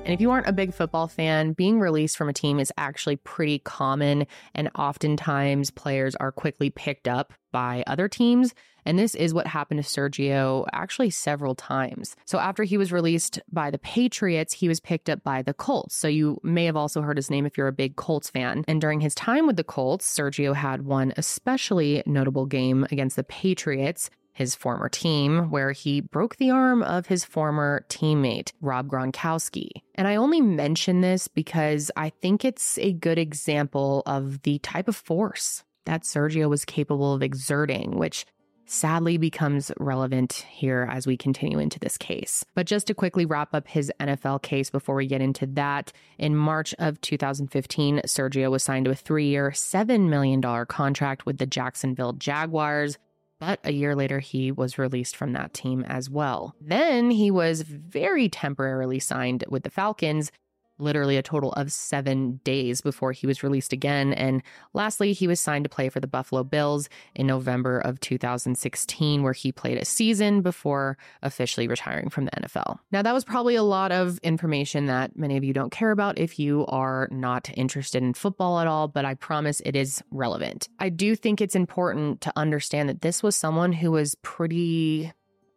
And 0.05 0.15
if 0.15 0.21
you 0.21 0.31
aren't 0.31 0.47
a 0.47 0.53
big 0.53 0.73
football 0.73 1.07
fan, 1.07 1.53
being 1.53 1.79
released 1.79 2.17
from 2.17 2.29
a 2.29 2.33
team 2.33 2.59
is 2.59 2.73
actually 2.79 3.17
pretty 3.17 3.59
common. 3.59 4.25
And 4.55 4.71
oftentimes, 4.73 5.69
players 5.69 6.15
are 6.15 6.31
quickly 6.31 6.71
picked 6.71 7.07
up 7.07 7.31
by 7.51 7.83
other 7.85 8.07
teams. 8.07 8.55
And 8.89 8.97
this 8.97 9.13
is 9.13 9.35
what 9.35 9.45
happened 9.45 9.83
to 9.83 9.87
Sergio 9.87 10.65
actually 10.73 11.11
several 11.11 11.53
times. 11.53 12.15
So 12.25 12.39
after 12.39 12.63
he 12.63 12.75
was 12.75 12.91
released 12.91 13.39
by 13.51 13.69
the 13.69 13.77
Patriots, 13.77 14.51
he 14.51 14.67
was 14.67 14.79
picked 14.79 15.11
up 15.11 15.23
by 15.23 15.43
the 15.43 15.53
Colts. 15.53 15.95
So 15.95 16.07
you 16.07 16.39
may 16.41 16.65
have 16.65 16.75
also 16.75 17.03
heard 17.03 17.15
his 17.15 17.29
name 17.29 17.45
if 17.45 17.55
you're 17.55 17.67
a 17.67 17.71
big 17.71 17.97
Colts 17.97 18.31
fan. 18.31 18.65
And 18.67 18.81
during 18.81 18.99
his 18.99 19.13
time 19.13 19.45
with 19.45 19.57
the 19.57 19.63
Colts, 19.63 20.11
Sergio 20.11 20.55
had 20.55 20.87
one 20.87 21.13
especially 21.17 22.01
notable 22.07 22.47
game 22.47 22.87
against 22.91 23.15
the 23.15 23.23
Patriots 23.23 24.09
his 24.33 24.55
former 24.55 24.87
team, 24.87 25.51
where 25.51 25.73
he 25.73 25.99
broke 25.99 26.37
the 26.37 26.49
arm 26.49 26.81
of 26.81 27.07
his 27.07 27.25
former 27.25 27.85
teammate, 27.89 28.53
Rob 28.61 28.87
Gronkowski. 28.87 29.69
And 29.95 30.07
I 30.07 30.15
only 30.15 30.39
mention 30.39 31.01
this 31.01 31.27
because 31.27 31.91
I 31.97 32.09
think 32.09 32.45
it's 32.45 32.79
a 32.79 32.93
good 32.93 33.19
example 33.19 34.01
of 34.05 34.41
the 34.43 34.59
type 34.59 34.87
of 34.87 34.95
force 34.95 35.65
that 35.85 36.03
Sergio 36.03 36.49
was 36.49 36.63
capable 36.63 37.13
of 37.13 37.21
exerting, 37.21 37.97
which 37.97 38.25
sadly 38.69 39.17
becomes 39.17 39.71
relevant 39.79 40.45
here 40.49 40.87
as 40.91 41.07
we 41.07 41.17
continue 41.17 41.59
into 41.59 41.79
this 41.79 41.97
case. 41.97 42.45
But 42.53 42.67
just 42.67 42.87
to 42.87 42.93
quickly 42.93 43.25
wrap 43.25 43.53
up 43.53 43.67
his 43.67 43.91
NFL 43.99 44.43
case 44.43 44.69
before 44.69 44.95
we 44.95 45.07
get 45.07 45.21
into 45.21 45.47
that, 45.47 45.91
in 46.17 46.35
March 46.35 46.75
of 46.77 47.01
2015, 47.01 48.01
Sergio 48.05 48.51
was 48.51 48.63
signed 48.63 48.85
to 48.85 48.91
a 48.91 48.95
three 48.95 49.27
year, 49.27 49.51
$7 49.51 50.07
million 50.07 50.41
contract 50.67 51.25
with 51.25 51.39
the 51.39 51.47
Jacksonville 51.47 52.13
Jaguars. 52.13 52.97
But 53.39 53.59
a 53.63 53.71
year 53.71 53.95
later, 53.95 54.19
he 54.19 54.51
was 54.51 54.77
released 54.77 55.15
from 55.15 55.33
that 55.33 55.53
team 55.53 55.83
as 55.87 56.09
well. 56.09 56.55
Then 56.59 57.09
he 57.09 57.31
was 57.31 57.61
very 57.61 58.27
temporarily 58.27 58.99
signed 58.99 59.45
with 59.47 59.63
the 59.63 59.69
Falcons 59.69 60.31
literally 60.79 61.17
a 61.17 61.21
total 61.21 61.51
of 61.53 61.71
seven 61.71 62.39
days 62.43 62.81
before 62.81 63.11
he 63.11 63.27
was 63.27 63.43
released 63.43 63.73
again. 63.73 64.13
And 64.13 64.41
lastly, 64.73 65.13
he 65.13 65.27
was 65.27 65.39
signed 65.39 65.65
to 65.65 65.69
play 65.69 65.89
for 65.89 65.99
the 65.99 66.07
Buffalo 66.07 66.43
Bills 66.43 66.89
in 67.15 67.27
November 67.27 67.79
of 67.79 67.99
2016, 67.99 69.23
where 69.23 69.33
he 69.33 69.51
played 69.51 69.77
a 69.77 69.85
season 69.85 70.41
before 70.41 70.97
officially 71.21 71.67
retiring 71.67 72.09
from 72.09 72.25
the 72.25 72.31
NFL. 72.31 72.79
Now, 72.91 73.01
that 73.01 73.13
was 73.13 73.23
probably 73.23 73.55
a 73.55 73.63
lot 73.63 73.91
of 73.91 74.17
information 74.19 74.85
that 74.87 75.17
many 75.17 75.37
of 75.37 75.43
you 75.43 75.53
don't 75.53 75.71
care 75.71 75.91
about 75.91 76.17
if 76.17 76.39
you 76.39 76.65
are 76.67 77.07
not 77.11 77.49
interested 77.55 78.01
in 78.01 78.13
football 78.13 78.59
at 78.59 78.67
all, 78.67 78.87
but 78.87 79.05
I 79.05 79.13
promise 79.15 79.61
it 79.65 79.75
is 79.75 80.01
relevant. 80.11 80.69
I 80.79 80.89
do 80.89 81.15
think 81.15 81.41
it's 81.41 81.55
important 81.55 82.21
to 82.21 82.33
understand 82.35 82.89
that 82.89 83.01
this 83.01 83.21
was 83.21 83.35
someone 83.35 83.73
who 83.73 83.91
was 83.91 84.15
pretty 84.21 85.11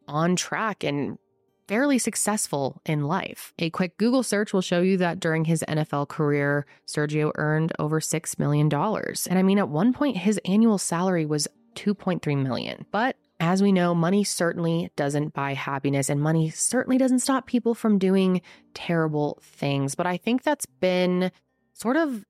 on 0.08 0.36
track 0.36 0.84
and 0.84 1.18
fairly 1.72 1.96
successful 1.96 2.82
in 2.84 3.04
life. 3.04 3.54
A 3.58 3.70
quick 3.70 3.96
Google 3.96 4.22
search 4.22 4.52
will 4.52 4.60
show 4.60 4.82
you 4.82 4.98
that 4.98 5.20
during 5.20 5.46
his 5.46 5.64
NFL 5.66 6.06
career, 6.06 6.66
Sergio 6.86 7.32
earned 7.36 7.72
over 7.78 7.98
$6 7.98 8.38
million. 8.38 8.70
And 8.70 9.38
I 9.38 9.42
mean, 9.42 9.58
at 9.58 9.70
one 9.70 9.94
point, 9.94 10.18
his 10.18 10.38
annual 10.44 10.76
salary 10.76 11.24
was 11.24 11.48
2.3 11.76 12.42
million. 12.42 12.84
But 12.90 13.16
as 13.40 13.62
we 13.62 13.72
know, 13.72 13.94
money 13.94 14.22
certainly 14.22 14.90
doesn't 14.96 15.32
buy 15.32 15.54
happiness, 15.54 16.10
and 16.10 16.20
money 16.20 16.50
certainly 16.50 16.98
doesn't 16.98 17.20
stop 17.20 17.46
people 17.46 17.74
from 17.74 17.96
doing 17.98 18.42
terrible 18.74 19.38
things. 19.40 19.94
But 19.94 20.06
I 20.06 20.18
think 20.18 20.42
that's 20.42 20.66
been 20.66 21.32
sort 21.72 21.96
of 21.96 22.22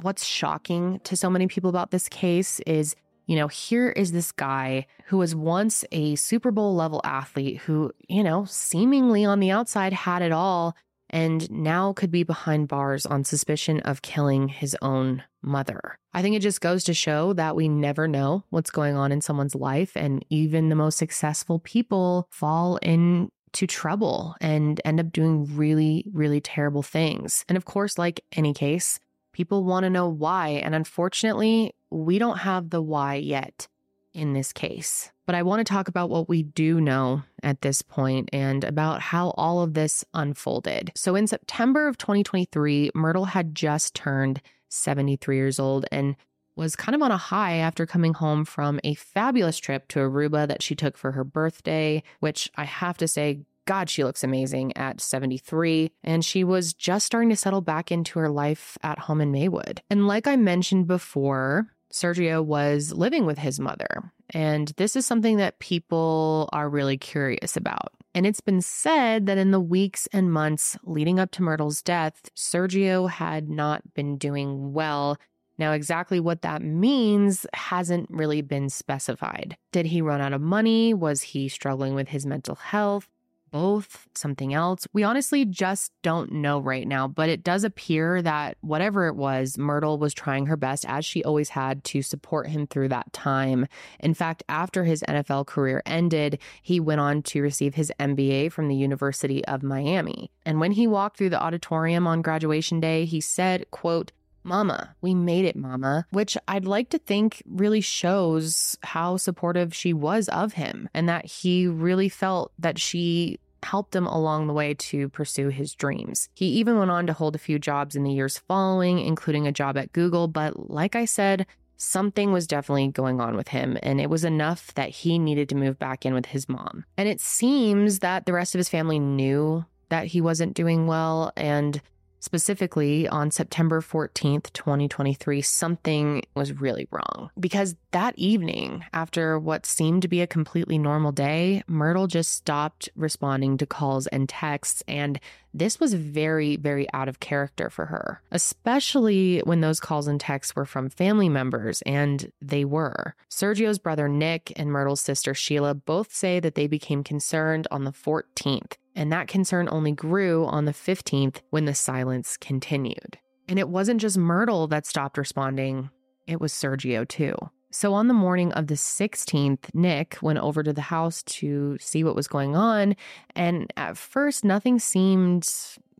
what's 0.00 0.24
shocking 0.24 1.00
to 1.04 1.18
so 1.18 1.28
many 1.28 1.48
people 1.48 1.68
about 1.68 1.90
this 1.90 2.08
case 2.08 2.60
is 2.60 2.96
you 3.26 3.36
know, 3.36 3.48
here 3.48 3.90
is 3.90 4.12
this 4.12 4.32
guy 4.32 4.86
who 5.06 5.18
was 5.18 5.34
once 5.34 5.84
a 5.92 6.14
Super 6.16 6.50
Bowl 6.50 6.74
level 6.74 7.00
athlete 7.04 7.58
who, 7.58 7.92
you 8.08 8.22
know, 8.22 8.44
seemingly 8.44 9.24
on 9.24 9.40
the 9.40 9.50
outside 9.50 9.92
had 9.92 10.22
it 10.22 10.32
all. 10.32 10.76
and 11.10 11.50
now 11.50 11.92
could 11.92 12.10
be 12.10 12.22
behind 12.22 12.68
bars 12.68 13.06
on 13.06 13.24
suspicion 13.24 13.80
of 13.80 14.02
killing 14.02 14.48
his 14.48 14.76
own 14.82 15.22
mother. 15.42 15.96
I 16.12 16.22
think 16.22 16.34
it 16.34 16.42
just 16.42 16.60
goes 16.60 16.84
to 16.84 16.94
show 16.94 17.32
that 17.34 17.56
we 17.56 17.68
never 17.68 18.08
know 18.08 18.44
what's 18.50 18.70
going 18.70 18.96
on 18.96 19.12
in 19.12 19.20
someone's 19.20 19.54
life, 19.54 19.92
and 19.96 20.24
even 20.30 20.68
the 20.68 20.74
most 20.74 20.98
successful 20.98 21.58
people 21.60 22.26
fall 22.30 22.76
into 22.78 23.30
trouble 23.66 24.34
and 24.40 24.80
end 24.84 24.98
up 24.98 25.12
doing 25.12 25.56
really, 25.56 26.04
really 26.12 26.40
terrible 26.40 26.82
things. 26.82 27.44
And 27.48 27.56
of 27.56 27.64
course, 27.64 27.98
like 27.98 28.24
any 28.32 28.52
case, 28.52 28.98
people 29.32 29.64
want 29.64 29.84
to 29.84 29.90
know 29.90 30.08
why. 30.08 30.48
And 30.48 30.74
unfortunately, 30.74 31.74
we 31.90 32.18
don't 32.18 32.38
have 32.38 32.70
the 32.70 32.82
why 32.82 33.14
yet 33.14 33.68
in 34.16 34.32
this 34.32 34.52
case. 34.52 35.12
But 35.26 35.34
I 35.34 35.42
want 35.42 35.60
to 35.60 35.70
talk 35.70 35.88
about 35.88 36.08
what 36.08 36.28
we 36.28 36.42
do 36.42 36.80
know 36.80 37.22
at 37.42 37.60
this 37.60 37.82
point 37.82 38.30
and 38.32 38.64
about 38.64 39.02
how 39.02 39.30
all 39.36 39.60
of 39.60 39.74
this 39.74 40.04
unfolded. 40.14 40.92
So, 40.94 41.14
in 41.16 41.26
September 41.26 41.86
of 41.86 41.98
2023, 41.98 42.92
Myrtle 42.94 43.26
had 43.26 43.54
just 43.54 43.94
turned 43.94 44.40
73 44.68 45.36
years 45.36 45.58
old 45.58 45.84
and 45.92 46.16
was 46.56 46.74
kind 46.74 46.94
of 46.94 47.02
on 47.02 47.10
a 47.10 47.16
high 47.16 47.56
after 47.56 47.84
coming 47.84 48.14
home 48.14 48.44
from 48.44 48.80
a 48.82 48.94
fabulous 48.94 49.58
trip 49.58 49.88
to 49.88 49.98
Aruba 49.98 50.48
that 50.48 50.62
she 50.62 50.74
took 50.74 50.96
for 50.96 51.12
her 51.12 51.24
birthday, 51.24 52.02
which 52.20 52.50
I 52.56 52.64
have 52.64 52.96
to 52.98 53.08
say, 53.08 53.40
God, 53.66 53.90
she 53.90 54.04
looks 54.04 54.24
amazing 54.24 54.74
at 54.76 55.00
73. 55.00 55.90
And 56.02 56.24
she 56.24 56.44
was 56.44 56.72
just 56.72 57.04
starting 57.04 57.28
to 57.30 57.36
settle 57.36 57.60
back 57.60 57.92
into 57.92 58.18
her 58.20 58.30
life 58.30 58.78
at 58.82 59.00
home 59.00 59.20
in 59.20 59.32
Maywood. 59.32 59.82
And 59.90 60.06
like 60.06 60.26
I 60.26 60.36
mentioned 60.36 60.86
before, 60.86 61.66
Sergio 61.96 62.44
was 62.44 62.92
living 62.92 63.24
with 63.24 63.38
his 63.38 63.58
mother. 63.58 64.12
And 64.30 64.72
this 64.76 64.96
is 64.96 65.06
something 65.06 65.38
that 65.38 65.60
people 65.60 66.48
are 66.52 66.68
really 66.68 66.98
curious 66.98 67.56
about. 67.56 67.94
And 68.14 68.26
it's 68.26 68.42
been 68.42 68.60
said 68.60 69.26
that 69.26 69.38
in 69.38 69.50
the 69.50 69.60
weeks 69.60 70.06
and 70.12 70.32
months 70.32 70.76
leading 70.84 71.18
up 71.18 71.30
to 71.32 71.42
Myrtle's 71.42 71.80
death, 71.80 72.30
Sergio 72.36 73.08
had 73.08 73.48
not 73.48 73.94
been 73.94 74.18
doing 74.18 74.74
well. 74.74 75.18
Now, 75.58 75.72
exactly 75.72 76.20
what 76.20 76.42
that 76.42 76.60
means 76.60 77.46
hasn't 77.54 78.10
really 78.10 78.42
been 78.42 78.68
specified. 78.68 79.56
Did 79.72 79.86
he 79.86 80.02
run 80.02 80.20
out 80.20 80.34
of 80.34 80.42
money? 80.42 80.92
Was 80.92 81.22
he 81.22 81.48
struggling 81.48 81.94
with 81.94 82.08
his 82.08 82.26
mental 82.26 82.56
health? 82.56 83.08
Both, 83.56 84.06
something 84.14 84.52
else. 84.52 84.86
We 84.92 85.02
honestly 85.02 85.46
just 85.46 85.90
don't 86.02 86.30
know 86.30 86.58
right 86.58 86.86
now, 86.86 87.08
but 87.08 87.30
it 87.30 87.42
does 87.42 87.64
appear 87.64 88.20
that 88.20 88.58
whatever 88.60 89.06
it 89.06 89.16
was, 89.16 89.56
Myrtle 89.56 89.96
was 89.96 90.12
trying 90.12 90.44
her 90.44 90.58
best, 90.58 90.84
as 90.86 91.06
she 91.06 91.24
always 91.24 91.48
had, 91.48 91.82
to 91.84 92.02
support 92.02 92.48
him 92.48 92.66
through 92.66 92.88
that 92.90 93.10
time. 93.14 93.66
In 93.98 94.12
fact, 94.12 94.42
after 94.50 94.84
his 94.84 95.02
NFL 95.08 95.46
career 95.46 95.82
ended, 95.86 96.38
he 96.60 96.80
went 96.80 97.00
on 97.00 97.22
to 97.22 97.40
receive 97.40 97.76
his 97.76 97.90
MBA 97.98 98.52
from 98.52 98.68
the 98.68 98.76
University 98.76 99.42
of 99.46 99.62
Miami. 99.62 100.30
And 100.44 100.60
when 100.60 100.72
he 100.72 100.86
walked 100.86 101.16
through 101.16 101.30
the 101.30 101.42
auditorium 101.42 102.06
on 102.06 102.20
graduation 102.20 102.78
day, 102.78 103.06
he 103.06 103.22
said, 103.22 103.70
quote, 103.70 104.12
Mama, 104.46 104.94
we 105.00 105.12
made 105.12 105.44
it, 105.44 105.56
Mama, 105.56 106.06
which 106.10 106.38
I'd 106.46 106.66
like 106.66 106.90
to 106.90 106.98
think 106.98 107.42
really 107.46 107.80
shows 107.80 108.78
how 108.84 109.16
supportive 109.16 109.74
she 109.74 109.92
was 109.92 110.28
of 110.28 110.52
him 110.52 110.88
and 110.94 111.08
that 111.08 111.26
he 111.26 111.66
really 111.66 112.08
felt 112.08 112.52
that 112.58 112.78
she 112.78 113.40
helped 113.62 113.94
him 113.94 114.06
along 114.06 114.46
the 114.46 114.52
way 114.52 114.74
to 114.74 115.08
pursue 115.08 115.48
his 115.48 115.74
dreams. 115.74 116.28
He 116.34 116.46
even 116.46 116.78
went 116.78 116.90
on 116.90 117.06
to 117.06 117.12
hold 117.12 117.34
a 117.34 117.38
few 117.38 117.58
jobs 117.58 117.96
in 117.96 118.02
the 118.02 118.12
years 118.12 118.38
following, 118.38 118.98
including 118.98 119.46
a 119.46 119.52
job 119.52 119.76
at 119.76 119.92
Google, 119.92 120.28
but 120.28 120.70
like 120.70 120.94
I 120.96 121.04
said, 121.04 121.46
something 121.76 122.32
was 122.32 122.46
definitely 122.46 122.88
going 122.88 123.20
on 123.20 123.36
with 123.36 123.48
him, 123.48 123.78
and 123.82 124.00
it 124.00 124.10
was 124.10 124.24
enough 124.24 124.72
that 124.74 124.90
he 124.90 125.18
needed 125.18 125.48
to 125.50 125.54
move 125.54 125.78
back 125.78 126.06
in 126.06 126.14
with 126.14 126.26
his 126.26 126.48
mom. 126.48 126.84
And 126.96 127.08
it 127.08 127.20
seems 127.20 127.98
that 128.00 128.26
the 128.26 128.32
rest 128.32 128.54
of 128.54 128.58
his 128.58 128.68
family 128.68 128.98
knew 128.98 129.64
that 129.88 130.06
he 130.06 130.20
wasn't 130.20 130.54
doing 130.54 130.86
well, 130.86 131.32
and 131.36 131.80
Specifically, 132.26 133.06
on 133.06 133.30
September 133.30 133.80
14th, 133.80 134.52
2023, 134.52 135.40
something 135.42 136.24
was 136.34 136.60
really 136.60 136.88
wrong. 136.90 137.30
Because 137.38 137.76
that 137.92 138.18
evening, 138.18 138.84
after 138.92 139.38
what 139.38 139.64
seemed 139.64 140.02
to 140.02 140.08
be 140.08 140.20
a 140.20 140.26
completely 140.26 140.76
normal 140.76 141.12
day, 141.12 141.62
Myrtle 141.68 142.08
just 142.08 142.32
stopped 142.32 142.88
responding 142.96 143.56
to 143.58 143.64
calls 143.64 144.08
and 144.08 144.28
texts. 144.28 144.82
And 144.88 145.20
this 145.54 145.78
was 145.78 145.94
very, 145.94 146.56
very 146.56 146.92
out 146.92 147.08
of 147.08 147.20
character 147.20 147.70
for 147.70 147.86
her, 147.86 148.20
especially 148.32 149.38
when 149.44 149.60
those 149.60 149.78
calls 149.78 150.08
and 150.08 150.18
texts 150.18 150.56
were 150.56 150.66
from 150.66 150.90
family 150.90 151.28
members, 151.28 151.80
and 151.82 152.32
they 152.42 152.64
were. 152.64 153.14
Sergio's 153.30 153.78
brother 153.78 154.08
Nick 154.08 154.52
and 154.56 154.72
Myrtle's 154.72 155.00
sister 155.00 155.32
Sheila 155.32 155.74
both 155.74 156.12
say 156.12 156.40
that 156.40 156.56
they 156.56 156.66
became 156.66 157.04
concerned 157.04 157.68
on 157.70 157.84
the 157.84 157.92
14th 157.92 158.72
and 158.96 159.12
that 159.12 159.28
concern 159.28 159.68
only 159.70 159.92
grew 159.92 160.46
on 160.46 160.64
the 160.64 160.72
15th 160.72 161.42
when 161.50 161.66
the 161.66 161.74
silence 161.74 162.36
continued. 162.36 163.18
And 163.48 163.58
it 163.58 163.68
wasn't 163.68 164.00
just 164.00 164.18
Myrtle 164.18 164.66
that 164.68 164.86
stopped 164.86 165.18
responding, 165.18 165.90
it 166.26 166.40
was 166.40 166.52
Sergio 166.52 167.06
too. 167.06 167.36
So 167.70 167.92
on 167.92 168.08
the 168.08 168.14
morning 168.14 168.52
of 168.54 168.68
the 168.68 168.74
16th, 168.74 169.74
Nick 169.74 170.18
went 170.22 170.38
over 170.38 170.62
to 170.62 170.72
the 170.72 170.80
house 170.80 171.22
to 171.24 171.76
see 171.78 172.02
what 172.02 172.16
was 172.16 172.26
going 172.26 172.56
on. 172.56 172.96
And 173.34 173.70
at 173.76 173.98
first, 173.98 174.44
nothing 174.44 174.78
seemed 174.78 175.46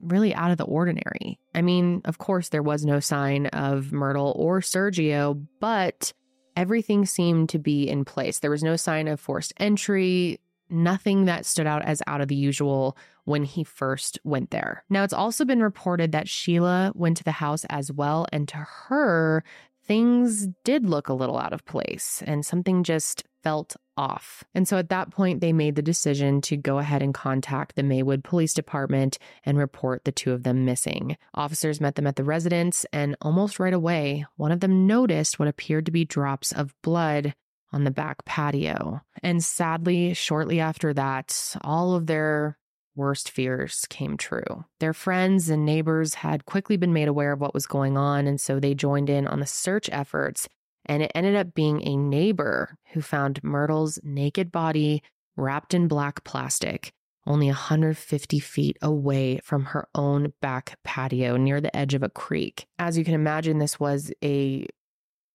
really 0.00 0.34
out 0.34 0.50
of 0.50 0.56
the 0.56 0.64
ordinary. 0.64 1.38
I 1.54 1.62
mean, 1.62 2.00
of 2.06 2.18
course, 2.18 2.48
there 2.48 2.62
was 2.62 2.84
no 2.84 2.98
sign 2.98 3.46
of 3.48 3.92
Myrtle 3.92 4.32
or 4.36 4.60
Sergio, 4.60 5.46
but 5.60 6.12
everything 6.56 7.04
seemed 7.04 7.50
to 7.50 7.58
be 7.58 7.88
in 7.88 8.04
place. 8.04 8.38
There 8.38 8.50
was 8.50 8.64
no 8.64 8.76
sign 8.76 9.06
of 9.06 9.20
forced 9.20 9.52
entry, 9.58 10.40
nothing 10.68 11.26
that 11.26 11.46
stood 11.46 11.66
out 11.66 11.85
as 11.85 12.02
out 12.06 12.20
of 12.20 12.28
the 12.28 12.35
usual 12.35 12.96
when 13.25 13.44
he 13.44 13.64
first 13.64 14.18
went 14.25 14.50
there. 14.50 14.85
Now, 14.88 15.04
it's 15.04 15.12
also 15.12 15.44
been 15.44 15.62
reported 15.62 16.12
that 16.12 16.28
Sheila 16.28 16.92
went 16.94 17.16
to 17.18 17.25
the 17.25 17.32
house 17.32 17.64
as 17.68 17.90
well, 17.90 18.26
and 18.32 18.46
to 18.49 18.56
her, 18.56 19.42
things 19.87 20.49
did 20.64 20.88
look 20.88 21.08
a 21.08 21.14
little 21.14 21.38
out 21.38 21.52
of 21.52 21.64
place 21.64 22.23
and 22.26 22.44
something 22.44 22.82
just 22.82 23.23
felt 23.42 23.76
off. 23.96 24.42
And 24.54 24.66
so 24.66 24.76
at 24.76 24.88
that 24.88 25.11
point, 25.11 25.40
they 25.40 25.52
made 25.52 25.76
the 25.76 25.82
decision 25.82 26.40
to 26.42 26.56
go 26.56 26.78
ahead 26.78 27.02
and 27.02 27.14
contact 27.14 27.76
the 27.76 27.85
Maywood 27.85 28.25
Police 28.25 28.52
Department 28.52 29.18
and 29.44 29.56
report 29.56 30.04
the 30.04 30.12
two 30.12 30.32
of 30.32 30.42
them 30.42 30.64
missing. 30.64 31.16
Officers 31.35 31.80
met 31.80 31.94
them 31.94 32.06
at 32.06 32.16
the 32.16 32.25
residence, 32.25 32.85
and 32.92 33.16
almost 33.23 33.61
right 33.61 33.73
away, 33.73 34.26
one 34.37 34.52
of 34.52 34.61
them 34.61 34.87
noticed 34.87 35.38
what 35.38 35.49
appeared 35.49 35.87
to 35.87 35.92
be 35.92 36.04
drops 36.04 36.50
of 36.50 36.75
blood 36.82 37.35
on 37.73 37.85
the 37.85 37.90
back 37.90 38.25
patio. 38.25 39.00
And 39.23 39.42
sadly, 39.42 40.14
shortly 40.14 40.61
after 40.61 40.94
that, 40.94 41.56
all 41.62 41.94
of 41.94 42.06
their 42.06 42.58
worst 42.94 43.30
fears 43.30 43.85
came 43.90 44.16
true. 44.16 44.64
Their 44.80 44.94
friends 44.94 45.49
and 45.49 45.64
neighbors 45.64 46.14
had 46.14 46.46
quickly 46.46 46.76
been 46.76 46.92
made 46.92 47.08
aware 47.08 47.32
of 47.32 47.40
what 47.40 47.54
was 47.54 47.66
going 47.66 47.96
on, 47.96 48.26
and 48.26 48.40
so 48.40 48.58
they 48.58 48.75
joined 48.75 49.11
in 49.11 49.26
on 49.26 49.40
the 49.40 49.46
search 49.46 49.88
efforts. 49.92 50.49
And 50.87 51.02
it 51.02 51.12
ended 51.14 51.35
up 51.35 51.54
being 51.54 51.82
a 51.82 51.96
neighbor 51.96 52.78
who 52.92 53.02
found 53.02 53.42
Myrtle's 53.42 53.99
naked 54.02 54.52
body 54.52 55.02
wrapped 55.37 55.75
in 55.75 55.88
black 55.88 56.25
plastic 56.25 56.92
only 57.26 57.46
150 57.49 58.38
feet 58.38 58.78
away 58.80 59.38
from 59.42 59.64
her 59.66 59.88
own 59.94 60.32
back 60.40 60.78
patio 60.85 61.37
near 61.37 61.61
the 61.61 61.76
edge 61.76 61.94
of 61.94 62.02
a 62.02 62.08
creek. 62.08 62.66
As 62.78 62.96
you 62.96 63.04
can 63.04 63.14
imagine, 63.14 63.58
this 63.58 63.80
was 63.80 64.12
a 64.23 64.66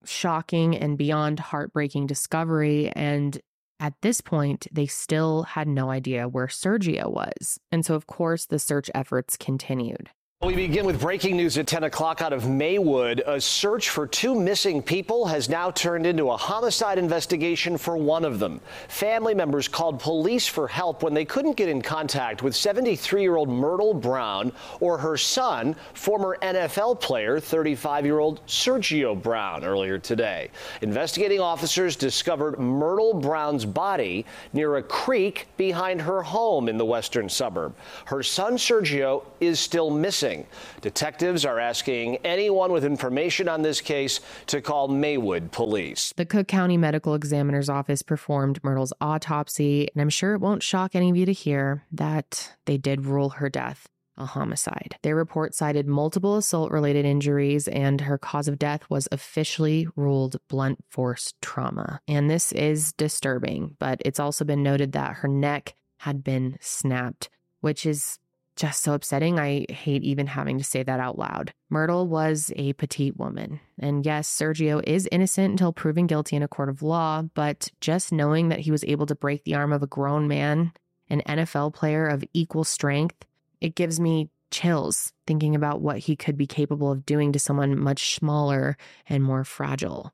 shocking 0.06 0.76
and 0.76 0.98
beyond 0.98 1.40
heartbreaking 1.40 2.08
discovery. 2.08 2.90
And 2.96 3.40
at 3.80 3.94
this 4.02 4.22
point, 4.22 4.68
they 4.72 4.86
still 4.86 5.44
had 5.44 5.68
no 5.68 5.90
idea 5.90 6.28
where 6.28 6.48
Sergio 6.48 7.12
was. 7.12 7.60
And 7.72 7.86
so, 7.86 7.96
of 7.96 8.08
course, 8.08 8.46
the 8.46 8.60
search 8.60 8.90
efforts 8.94 9.38
continued. 9.38 10.10
We 10.44 10.56
begin 10.56 10.88
with 10.88 11.00
breaking 11.00 11.38
news 11.38 11.60
at 11.60 11.68
10 11.68 11.84
o'clock 11.84 12.24
out 12.24 12.34
of 12.34 12.50
Maywood. 12.50 13.22
A 13.28 13.40
search 13.40 13.90
for 13.90 14.08
two 14.08 14.34
missing 14.34 14.82
people 14.82 15.28
has 15.28 15.50
now 15.50 15.70
turned 15.70 16.08
into 16.08 16.32
a 16.32 16.36
homicide 16.36 16.98
investigation 16.98 17.78
for 17.78 17.96
one 17.96 18.26
of 18.26 18.40
them. 18.40 18.60
Family 18.88 19.36
members 19.36 19.68
called 19.68 20.00
police 20.00 20.48
for 20.48 20.68
help 20.68 21.04
when 21.04 21.14
they 21.14 21.26
couldn't 21.26 21.58
get 21.58 21.70
in 21.70 21.80
contact 21.80 22.42
with 22.42 22.56
73 22.56 23.22
year 23.22 23.36
old 23.36 23.50
Myrtle 23.50 23.94
Brown 23.94 24.52
or 24.80 24.98
her 24.98 25.16
son, 25.16 25.76
former 25.94 26.40
NFL 26.42 27.00
player 27.00 27.40
35 27.40 28.04
year 28.04 28.18
old 28.18 28.44
Sergio 28.48 29.22
Brown, 29.22 29.64
earlier 29.64 30.00
today. 30.00 30.50
Investigating 30.82 31.40
officers 31.40 31.96
discovered 31.96 32.58
Myrtle 32.58 33.14
Brown's 33.14 33.64
body 33.64 34.26
near 34.54 34.78
a 34.78 34.84
creek 34.84 35.46
behind 35.58 36.02
her 36.02 36.24
home 36.24 36.68
in 36.68 36.80
the 36.80 36.86
western 36.86 37.30
suburb. 37.30 37.76
Her 38.06 38.24
son, 38.24 38.56
Sergio, 38.56 39.24
is 39.40 39.60
still 39.60 39.92
missing 39.92 40.31
missing. 40.32 40.48
Detectives 40.82 41.46
are 41.46 41.60
asking 41.60 42.18
anyone 42.18 42.72
with 42.72 42.84
information 42.84 43.48
on 43.48 43.62
this 43.62 43.82
case 43.82 44.20
to 44.48 44.62
call 44.62 44.88
Maywood 44.88 45.52
Police. 45.52 46.14
The 46.16 46.26
Cook 46.26 46.48
County 46.48 46.78
Medical 46.78 47.14
Examiner's 47.16 47.70
Office 47.70 48.02
performed 48.02 48.64
Myrtle's 48.64 48.94
autopsy, 49.02 49.88
and 49.94 50.02
I'm 50.02 50.10
sure 50.10 50.34
it 50.34 50.42
won't 50.42 50.64
shock 50.64 50.96
any 50.96 51.10
of 51.10 51.18
you 51.18 51.26
to 51.26 51.34
hear 51.34 51.84
that 51.92 52.56
they 52.66 52.78
did 52.78 53.06
rule 53.06 53.30
her 53.30 53.50
death 53.50 53.88
a 54.18 54.26
homicide. 54.26 54.98
Their 55.04 55.16
report 55.16 55.56
cited 55.56 55.88
multiple 55.88 56.36
assault 56.36 56.70
related 56.72 57.06
injuries, 57.06 57.68
and 57.68 58.02
her 58.02 58.18
cause 58.18 58.48
of 58.48 58.60
death 58.60 58.82
was 58.90 59.08
officially 59.12 59.88
ruled 59.96 60.36
blunt 60.50 60.80
force 60.90 61.34
trauma. 61.42 62.02
And 62.08 62.30
this 62.30 62.52
is 62.52 62.92
disturbing, 62.94 63.78
but 63.80 64.02
it's 64.04 64.20
also 64.20 64.44
been 64.44 64.62
noted 64.62 64.92
that 64.92 65.16
her 65.18 65.30
neck 65.30 65.76
had 66.00 66.24
been 66.24 66.58
snapped, 66.60 67.30
which 67.62 67.86
is 67.86 68.20
just 68.62 68.84
so 68.84 68.94
upsetting. 68.94 69.40
I 69.40 69.66
hate 69.72 70.04
even 70.04 70.28
having 70.28 70.60
to 70.60 70.64
say 70.64 70.84
that 70.84 71.00
out 71.00 71.18
loud. 71.18 71.52
Myrtle 71.72 72.08
was 72.08 72.54
a 72.56 72.74
petite 72.74 73.18
woman. 73.18 73.60
And 73.80 74.06
yes, 74.06 74.30
Sergio 74.30 74.84
is 74.86 75.10
innocent 75.12 75.50
until 75.50 75.74
proven 75.74 76.06
guilty 76.06 76.36
in 76.36 76.44
a 76.44 76.48
court 76.48 76.70
of 76.70 76.84
law, 76.84 77.24
but 77.34 77.72
just 77.82 78.12
knowing 78.12 78.50
that 78.50 78.60
he 78.60 78.70
was 78.70 78.84
able 78.84 79.08
to 79.08 79.16
break 79.16 79.46
the 79.46 79.56
arm 79.56 79.74
of 79.74 79.82
a 79.82 79.88
grown 79.88 80.28
man, 80.28 80.74
an 81.10 81.24
NFL 81.28 81.74
player 81.74 82.06
of 82.06 82.24
equal 82.34 82.64
strength, 82.64 83.26
it 83.62 83.74
gives 83.74 84.00
me 84.00 84.30
chills 84.52 85.12
thinking 85.26 85.56
about 85.56 85.82
what 85.82 85.98
he 85.98 86.16
could 86.16 86.38
be 86.38 86.46
capable 86.46 86.92
of 86.92 87.04
doing 87.04 87.32
to 87.32 87.40
someone 87.40 87.80
much 87.80 88.14
smaller 88.14 88.78
and 89.10 89.24
more 89.24 89.44
fragile. 89.44 90.14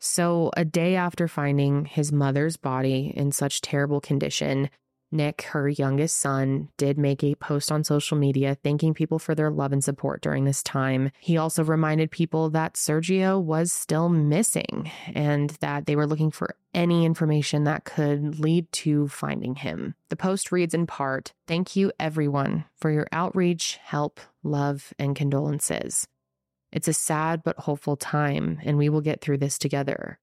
So, 0.00 0.50
a 0.56 0.64
day 0.64 0.96
after 0.96 1.28
finding 1.28 1.84
his 1.84 2.10
mother's 2.10 2.56
body 2.56 3.12
in 3.14 3.30
such 3.30 3.60
terrible 3.60 4.00
condition, 4.00 4.68
Nick, 5.14 5.42
her 5.42 5.68
youngest 5.68 6.16
son, 6.16 6.68
did 6.76 6.98
make 6.98 7.22
a 7.22 7.36
post 7.36 7.70
on 7.70 7.84
social 7.84 8.18
media 8.18 8.56
thanking 8.62 8.92
people 8.92 9.18
for 9.18 9.34
their 9.34 9.50
love 9.50 9.72
and 9.72 9.82
support 9.82 10.20
during 10.20 10.44
this 10.44 10.62
time. 10.62 11.10
He 11.20 11.36
also 11.38 11.64
reminded 11.64 12.10
people 12.10 12.50
that 12.50 12.74
Sergio 12.74 13.40
was 13.40 13.72
still 13.72 14.08
missing 14.08 14.90
and 15.14 15.50
that 15.60 15.86
they 15.86 15.96
were 15.96 16.06
looking 16.06 16.30
for 16.30 16.56
any 16.74 17.04
information 17.06 17.64
that 17.64 17.84
could 17.84 18.40
lead 18.40 18.70
to 18.72 19.08
finding 19.08 19.54
him. 19.54 19.94
The 20.08 20.16
post 20.16 20.50
reads 20.50 20.74
in 20.74 20.86
part 20.86 21.32
Thank 21.46 21.76
you, 21.76 21.92
everyone, 22.00 22.64
for 22.76 22.90
your 22.90 23.06
outreach, 23.12 23.78
help, 23.82 24.20
love, 24.42 24.92
and 24.98 25.14
condolences. 25.14 26.06
It's 26.72 26.88
a 26.88 26.92
sad 26.92 27.42
but 27.44 27.60
hopeful 27.60 27.96
time, 27.96 28.58
and 28.64 28.76
we 28.76 28.88
will 28.88 29.00
get 29.00 29.20
through 29.20 29.38
this 29.38 29.58
together. 29.58 30.18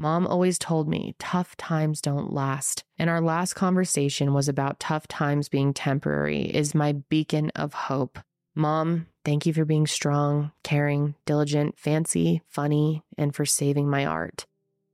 Mom 0.00 0.26
always 0.26 0.58
told 0.58 0.88
me 0.88 1.14
tough 1.18 1.54
times 1.58 2.00
don't 2.00 2.32
last. 2.32 2.84
And 2.98 3.10
our 3.10 3.20
last 3.20 3.52
conversation 3.52 4.32
was 4.32 4.48
about 4.48 4.80
tough 4.80 5.06
times 5.06 5.50
being 5.50 5.74
temporary, 5.74 6.44
is 6.44 6.74
my 6.74 6.92
beacon 6.92 7.50
of 7.54 7.74
hope. 7.74 8.18
Mom, 8.54 9.08
thank 9.26 9.44
you 9.44 9.52
for 9.52 9.66
being 9.66 9.86
strong, 9.86 10.52
caring, 10.62 11.16
diligent, 11.26 11.78
fancy, 11.78 12.40
funny, 12.48 13.02
and 13.18 13.34
for 13.34 13.44
saving 13.44 13.90
my 13.90 14.06
art. 14.06 14.46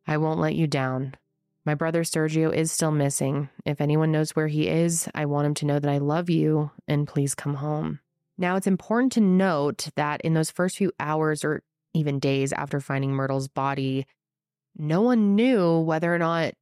I 0.09 0.17
won't 0.17 0.41
let 0.41 0.57
you 0.57 0.67
down. 0.67 1.15
My 1.65 1.77
brother 1.77 2.03
Sergio 2.03 2.53
is 2.53 2.73
still 2.73 2.91
missing. 2.91 3.49
If 3.65 3.81
anyone 3.81 4.11
knows 4.11 4.33
where 4.33 4.49
he 4.49 4.67
is, 4.67 5.09
I 5.15 5.27
want 5.27 5.47
him 5.47 5.55
to 5.55 5.67
know 5.67 5.79
that 5.79 5.91
I 5.91 5.99
love 5.99 6.29
you 6.29 6.73
and 6.89 7.07
please 7.07 7.37
come 7.37 7.55
home. 7.55 8.01
Now, 8.37 8.57
it's 8.57 8.67
important 8.67 9.13
to 9.13 9.21
note 9.21 9.89
that 9.95 10.21
in 10.23 10.35
those 10.35 10.51
first 10.51 10.77
few 10.77 10.91
hours 10.99 11.45
or 11.45 11.63
even 11.95 12.19
days 12.19 12.53
after 12.53 12.81
finding 12.81 13.13
Myrtle's 13.13 13.49
body, 13.49 14.07
no 14.77 15.01
one 15.01 15.35
knew 15.35 15.81
whether 15.81 16.15
or 16.15 16.19
not 16.19 16.55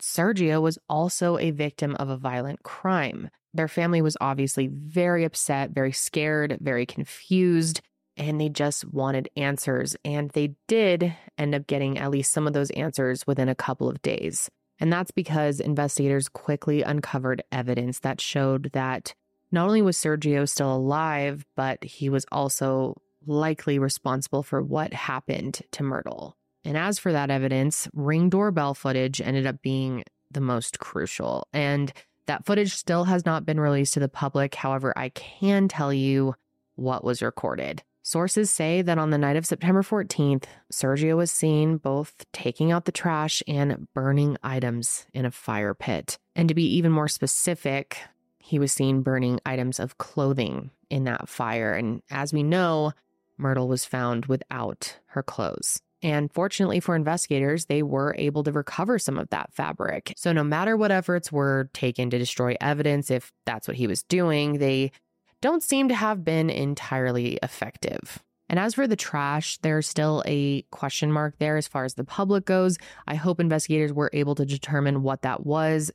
Sergio 0.00 0.60
was 0.60 0.78
also 0.88 1.38
a 1.38 1.50
victim 1.50 1.96
of 1.96 2.08
a 2.08 2.16
violent 2.16 2.62
crime. 2.62 3.30
Their 3.52 3.68
family 3.68 4.02
was 4.02 4.16
obviously 4.20 4.66
very 4.66 5.24
upset, 5.24 5.70
very 5.70 5.92
scared, 5.92 6.58
very 6.60 6.86
confused, 6.86 7.80
and 8.16 8.40
they 8.40 8.48
just 8.48 8.84
wanted 8.92 9.28
answers. 9.36 9.96
And 10.04 10.30
they 10.30 10.54
did 10.68 11.14
end 11.38 11.54
up 11.54 11.66
getting 11.66 11.98
at 11.98 12.10
least 12.10 12.32
some 12.32 12.46
of 12.46 12.52
those 12.52 12.70
answers 12.72 13.26
within 13.26 13.48
a 13.48 13.54
couple 13.54 13.88
of 13.88 14.02
days. 14.02 14.50
And 14.80 14.92
that's 14.92 15.12
because 15.12 15.60
investigators 15.60 16.28
quickly 16.28 16.82
uncovered 16.82 17.42
evidence 17.52 18.00
that 18.00 18.20
showed 18.20 18.70
that 18.72 19.14
not 19.52 19.66
only 19.66 19.82
was 19.82 19.96
Sergio 19.96 20.48
still 20.48 20.74
alive, 20.74 21.44
but 21.54 21.82
he 21.84 22.08
was 22.08 22.26
also 22.32 23.00
likely 23.24 23.78
responsible 23.78 24.42
for 24.42 24.60
what 24.60 24.92
happened 24.92 25.62
to 25.70 25.84
Myrtle. 25.84 26.36
And 26.64 26.76
as 26.76 26.98
for 26.98 27.12
that 27.12 27.30
evidence, 27.30 27.88
ring 27.92 28.30
doorbell 28.30 28.74
footage 28.74 29.20
ended 29.20 29.46
up 29.46 29.62
being 29.62 30.04
the 30.30 30.40
most 30.40 30.78
crucial. 30.78 31.46
And 31.52 31.92
that 32.26 32.46
footage 32.46 32.74
still 32.74 33.04
has 33.04 33.26
not 33.26 33.44
been 33.44 33.60
released 33.60 33.94
to 33.94 34.00
the 34.00 34.08
public. 34.08 34.54
However, 34.54 34.92
I 34.96 35.10
can 35.10 35.68
tell 35.68 35.92
you 35.92 36.34
what 36.76 37.04
was 37.04 37.22
recorded. 37.22 37.82
Sources 38.02 38.50
say 38.50 38.82
that 38.82 38.98
on 38.98 39.10
the 39.10 39.18
night 39.18 39.36
of 39.36 39.46
September 39.46 39.82
14th, 39.82 40.44
Sergio 40.70 41.16
was 41.16 41.30
seen 41.30 41.78
both 41.78 42.26
taking 42.32 42.70
out 42.70 42.84
the 42.84 42.92
trash 42.92 43.42
and 43.48 43.88
burning 43.94 44.36
items 44.42 45.06
in 45.14 45.24
a 45.24 45.30
fire 45.30 45.72
pit. 45.72 46.18
And 46.36 46.48
to 46.48 46.54
be 46.54 46.66
even 46.76 46.92
more 46.92 47.08
specific, 47.08 47.98
he 48.38 48.58
was 48.58 48.72
seen 48.72 49.00
burning 49.00 49.40
items 49.46 49.80
of 49.80 49.96
clothing 49.96 50.70
in 50.90 51.04
that 51.04 51.30
fire. 51.30 51.72
And 51.72 52.02
as 52.10 52.30
we 52.30 52.42
know, 52.42 52.92
Myrtle 53.38 53.68
was 53.68 53.86
found 53.86 54.26
without 54.26 54.98
her 55.06 55.22
clothes. 55.22 55.80
And 56.04 56.30
fortunately 56.30 56.80
for 56.80 56.94
investigators, 56.94 57.64
they 57.64 57.82
were 57.82 58.14
able 58.18 58.44
to 58.44 58.52
recover 58.52 58.98
some 58.98 59.18
of 59.18 59.30
that 59.30 59.52
fabric. 59.54 60.12
So, 60.18 60.32
no 60.32 60.44
matter 60.44 60.76
what 60.76 60.92
efforts 60.92 61.32
were 61.32 61.70
taken 61.72 62.10
to 62.10 62.18
destroy 62.18 62.56
evidence, 62.60 63.10
if 63.10 63.32
that's 63.46 63.66
what 63.66 63.78
he 63.78 63.86
was 63.86 64.02
doing, 64.02 64.58
they 64.58 64.92
don't 65.40 65.62
seem 65.62 65.88
to 65.88 65.94
have 65.94 66.22
been 66.22 66.50
entirely 66.50 67.38
effective. 67.42 68.22
And 68.50 68.58
as 68.58 68.74
for 68.74 68.86
the 68.86 68.96
trash, 68.96 69.56
there's 69.62 69.88
still 69.88 70.22
a 70.26 70.62
question 70.70 71.10
mark 71.10 71.38
there 71.38 71.56
as 71.56 71.66
far 71.66 71.84
as 71.84 71.94
the 71.94 72.04
public 72.04 72.44
goes. 72.44 72.76
I 73.06 73.14
hope 73.14 73.40
investigators 73.40 73.92
were 73.92 74.10
able 74.12 74.34
to 74.34 74.44
determine 74.44 75.02
what 75.02 75.22
that 75.22 75.46
was. 75.46 75.90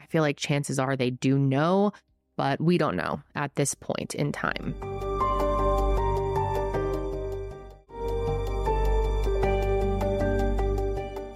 I 0.00 0.06
feel 0.06 0.22
like 0.22 0.36
chances 0.36 0.80
are 0.80 0.96
they 0.96 1.10
do 1.10 1.38
know, 1.38 1.92
but 2.36 2.60
we 2.60 2.76
don't 2.76 2.96
know 2.96 3.22
at 3.36 3.54
this 3.54 3.74
point 3.74 4.16
in 4.16 4.32
time. 4.32 4.74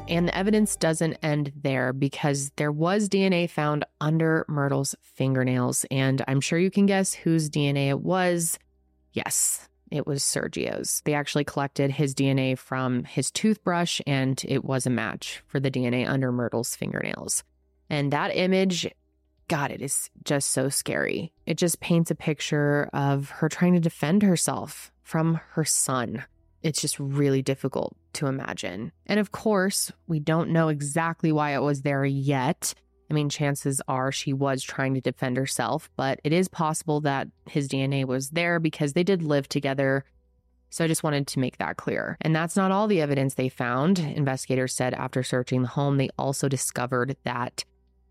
And 0.09 0.27
the 0.27 0.37
evidence 0.37 0.75
doesn't 0.75 1.19
end 1.23 1.53
there 1.63 1.93
because 1.93 2.51
there 2.57 2.73
was 2.73 3.11
DNA 3.11 3.49
found 3.49 3.85
under 4.01 4.47
Myrtle's 4.49 4.95
fingernails. 5.03 5.85
And 5.91 6.25
I'm 6.27 6.41
sure 6.41 6.59
you 6.59 6.71
can 6.71 6.87
guess 6.87 7.13
whose 7.13 7.51
DNA 7.51 7.91
it 7.91 8.01
was. 8.01 8.59
Yes, 9.13 9.69
it 9.91 10.07
was 10.07 10.23
Sergio's. 10.23 11.03
They 11.05 11.13
actually 11.13 11.45
collected 11.45 11.91
his 11.91 12.15
DNA 12.15 12.59
from 12.59 13.05
his 13.05 13.31
toothbrush, 13.31 14.01
and 14.07 14.43
it 14.49 14.65
was 14.65 14.87
a 14.87 14.91
match 14.91 15.43
for 15.47 15.61
the 15.61 15.71
DNA 15.71 16.09
under 16.09 16.33
Myrtle's 16.33 16.75
fingernails. 16.75 17.45
And 17.91 18.11
that 18.11 18.35
image, 18.35 18.91
God, 19.49 19.71
it 19.71 19.83
is 19.83 20.11
just 20.25 20.51
so 20.51 20.71
scary. 20.71 21.33
It 21.45 21.59
just 21.59 21.81
paints 21.81 22.11
a 22.11 22.15
picture 22.15 22.89
of 22.95 23.31
her 23.31 23.49
trying 23.49 23.75
to 23.75 23.81
defend 23.81 24.23
herself 24.23 24.91
from 25.03 25.41
her 25.51 25.65
son 25.65 26.25
it's 26.63 26.81
just 26.81 26.99
really 26.99 27.43
difficult 27.43 27.97
to 28.15 28.27
imagine. 28.27 28.93
And 29.07 29.21
of 29.21 29.33
course, 29.33 29.93
we 30.07 30.19
don't 30.19 30.51
know 30.51 30.69
exactly 30.69 31.33
why 31.33 31.55
it 31.55 31.63
was 31.63 31.83
there 31.83 32.05
yet. 32.05 32.75
I 33.11 33.15
mean, 33.15 33.29
chances 33.29 33.81
are 33.89 34.13
she 34.13 34.33
was 34.33 34.63
trying 34.63 34.95
to 34.95 35.01
defend 35.01 35.37
herself, 35.37 35.91
but 35.97 36.21
it 36.25 36.33
is 36.33 36.49
possible 36.49 37.01
that 37.03 37.29
his 37.49 37.69
DNA 37.69 38.05
was 38.05 38.31
there 38.31 38.61
because 38.61 38.93
they 38.93 39.05
did 39.05 39.23
live 39.23 39.49
together. 39.49 40.05
So 40.71 40.85
I 40.85 40.89
just 40.89 41.03
wanted 41.03 41.27
to 41.29 41.39
make 41.39 41.57
that 41.57 41.79
clear. 41.79 42.19
And 42.21 42.37
that's 42.37 42.57
not 42.57 42.71
all 42.71 42.87
the 42.87 43.01
evidence 43.01 43.35
they 43.35 43.49
found. 43.49 43.99
Investigators 43.99 44.75
said 44.75 44.93
after 44.93 45.23
searching 45.23 45.63
the 45.63 45.69
home, 45.69 45.97
they 45.97 46.11
also 46.19 46.49
discovered 46.49 47.17
that 47.25 47.65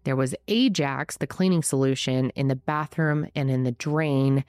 there 0.03 0.15
was 0.15 0.33
Ajax, 0.47 1.17
the 1.17 1.27
cleaning 1.27 1.61
solution, 1.61 2.31
in 2.31 2.47
the 2.47 2.55
bathroom 2.55 3.27
and 3.35 3.51
in 3.51 3.63
the 3.63 3.73
drain 3.73 4.45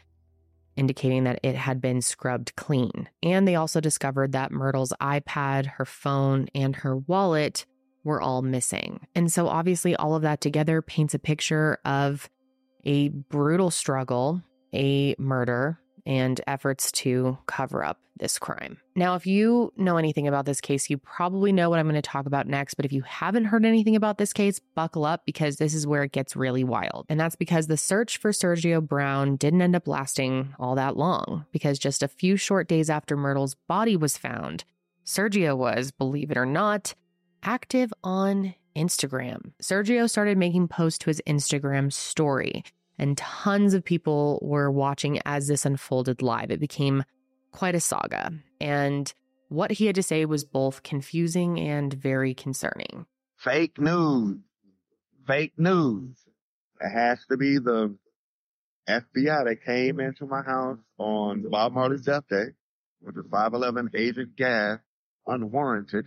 indicating 0.79 1.25
that 1.25 1.41
it 1.43 1.57
had 1.57 1.81
been 1.81 2.01
scrubbed 2.01 2.55
clean. 2.57 3.09
And 3.23 3.47
they 3.47 3.57
also 3.57 3.81
discovered 3.81 4.33
that 4.33 4.53
Myrtle's 4.53 4.93
iPad, 5.01 5.67
her 5.67 5.85
phone, 5.85 6.49
and 6.55 6.77
her 6.77 6.97
wallet 6.97 7.67
were 8.05 8.21
all 8.21 8.43
missing. 8.43 9.07
And 9.14 9.31
so, 9.31 9.49
obviously, 9.49 9.97
all 9.97 10.14
of 10.14 10.23
that 10.23 10.41
together 10.41 10.81
paints 10.81 11.14
a 11.14 11.19
picture 11.19 11.79
of 11.85 12.31
a 12.85 13.09
brutal 13.09 13.71
struggle, 13.71 14.43
a 14.73 15.14
murder, 15.19 15.81
and 16.09 16.40
efforts 16.47 16.90
to 16.90 17.37
cover 17.47 17.85
up 17.85 18.01
this 18.18 18.38
crime. 18.38 18.79
Now, 18.97 19.14
if 19.14 19.27
you 19.27 19.73
know 19.77 19.99
anything 19.99 20.27
about 20.27 20.47
this 20.47 20.61
case, 20.61 20.88
you 20.90 20.97
probably 20.97 21.53
know 21.53 21.71
what 21.71 21.79
I'm 21.79 21.87
going 21.87 21.94
to 21.94 22.03
talk 22.03 22.27
about 22.27 22.49
next. 22.49 22.75
But 22.75 22.87
if 22.87 22.92
you 22.92 23.03
haven't 23.03 23.44
heard 23.44 23.64
anything 23.64 23.94
about 23.94 24.16
this 24.16 24.33
case, 24.33 24.59
buckle 24.75 25.05
up 25.05 25.27
because 25.27 25.57
this 25.57 25.75
is 25.75 25.87
where 25.87 26.03
it 26.03 26.12
gets 26.12 26.35
really 26.35 26.64
wild. 26.64 27.07
And 27.11 27.21
that's 27.21 27.37
because 27.37 27.66
the 27.66 27.77
search 27.77 28.16
for 28.16 28.33
Sergio 28.33 28.81
Brown 28.81 29.37
didn't 29.37 29.62
end 29.62 29.77
up 29.77 29.87
lasting 29.87 30.55
all 30.59 30.75
that 30.77 30.97
long, 30.97 31.44
because 31.53 31.79
just 31.79 32.03
a 32.03 32.09
few 32.09 32.37
short 32.37 32.68
days 32.68 32.90
after 32.90 33.16
Myrtle's 33.16 33.55
body 33.68 33.97
was 33.97 34.16
found, 34.16 34.64
Sergio 35.05 35.57
was, 35.57 35.90
believe 35.90 36.31
it 36.31 36.38
or 36.38 36.47
not, 36.47 36.94
active 37.42 37.92
on 38.03 38.55
Instagram. 38.75 39.53
Sergio 39.62 40.09
started 40.09 40.38
making 40.38 40.68
posts 40.68 40.99
to 41.01 41.11
his 41.11 41.21
Instagram 41.27 41.92
story 41.92 42.64
and 42.99 43.17
tons 43.17 43.75
of 43.75 43.85
people 43.85 44.39
were 44.43 44.71
watching 44.71 45.21
as 45.25 45.47
this 45.47 45.65
unfolded 45.65 46.21
live. 46.21 46.51
It 46.51 46.61
became 46.61 47.05
quite 47.53 47.75
a 47.75 47.81
saga. 47.81 48.33
And 48.61 49.13
what 49.49 49.73
he 49.73 49.87
had 49.87 49.95
to 49.95 50.03
say 50.03 50.25
was 50.25 50.45
both 50.45 50.83
confusing 50.83 51.59
and 51.59 51.93
very 51.93 52.35
concerning. 52.35 53.07
Fake 53.37 53.79
news. 53.79 54.39
Fake 55.27 55.53
news. 55.57 56.17
It 56.81 56.91
has 56.91 57.19
to 57.31 57.37
be 57.37 57.59
the 57.59 57.97
FBI 58.89 59.45
that 59.45 59.65
came 59.65 60.01
into 60.01 60.27
my 60.27 60.43
house 60.43 60.79
on 60.99 61.45
Bob 61.51 61.73
Marley's 61.73 62.03
death 62.03 62.25
day 62.29 62.47
with 63.03 63.15
the 63.15 63.23
511 63.23 63.91
agent 63.95 64.37
gas 64.37 64.79
unwarranted. 65.27 66.07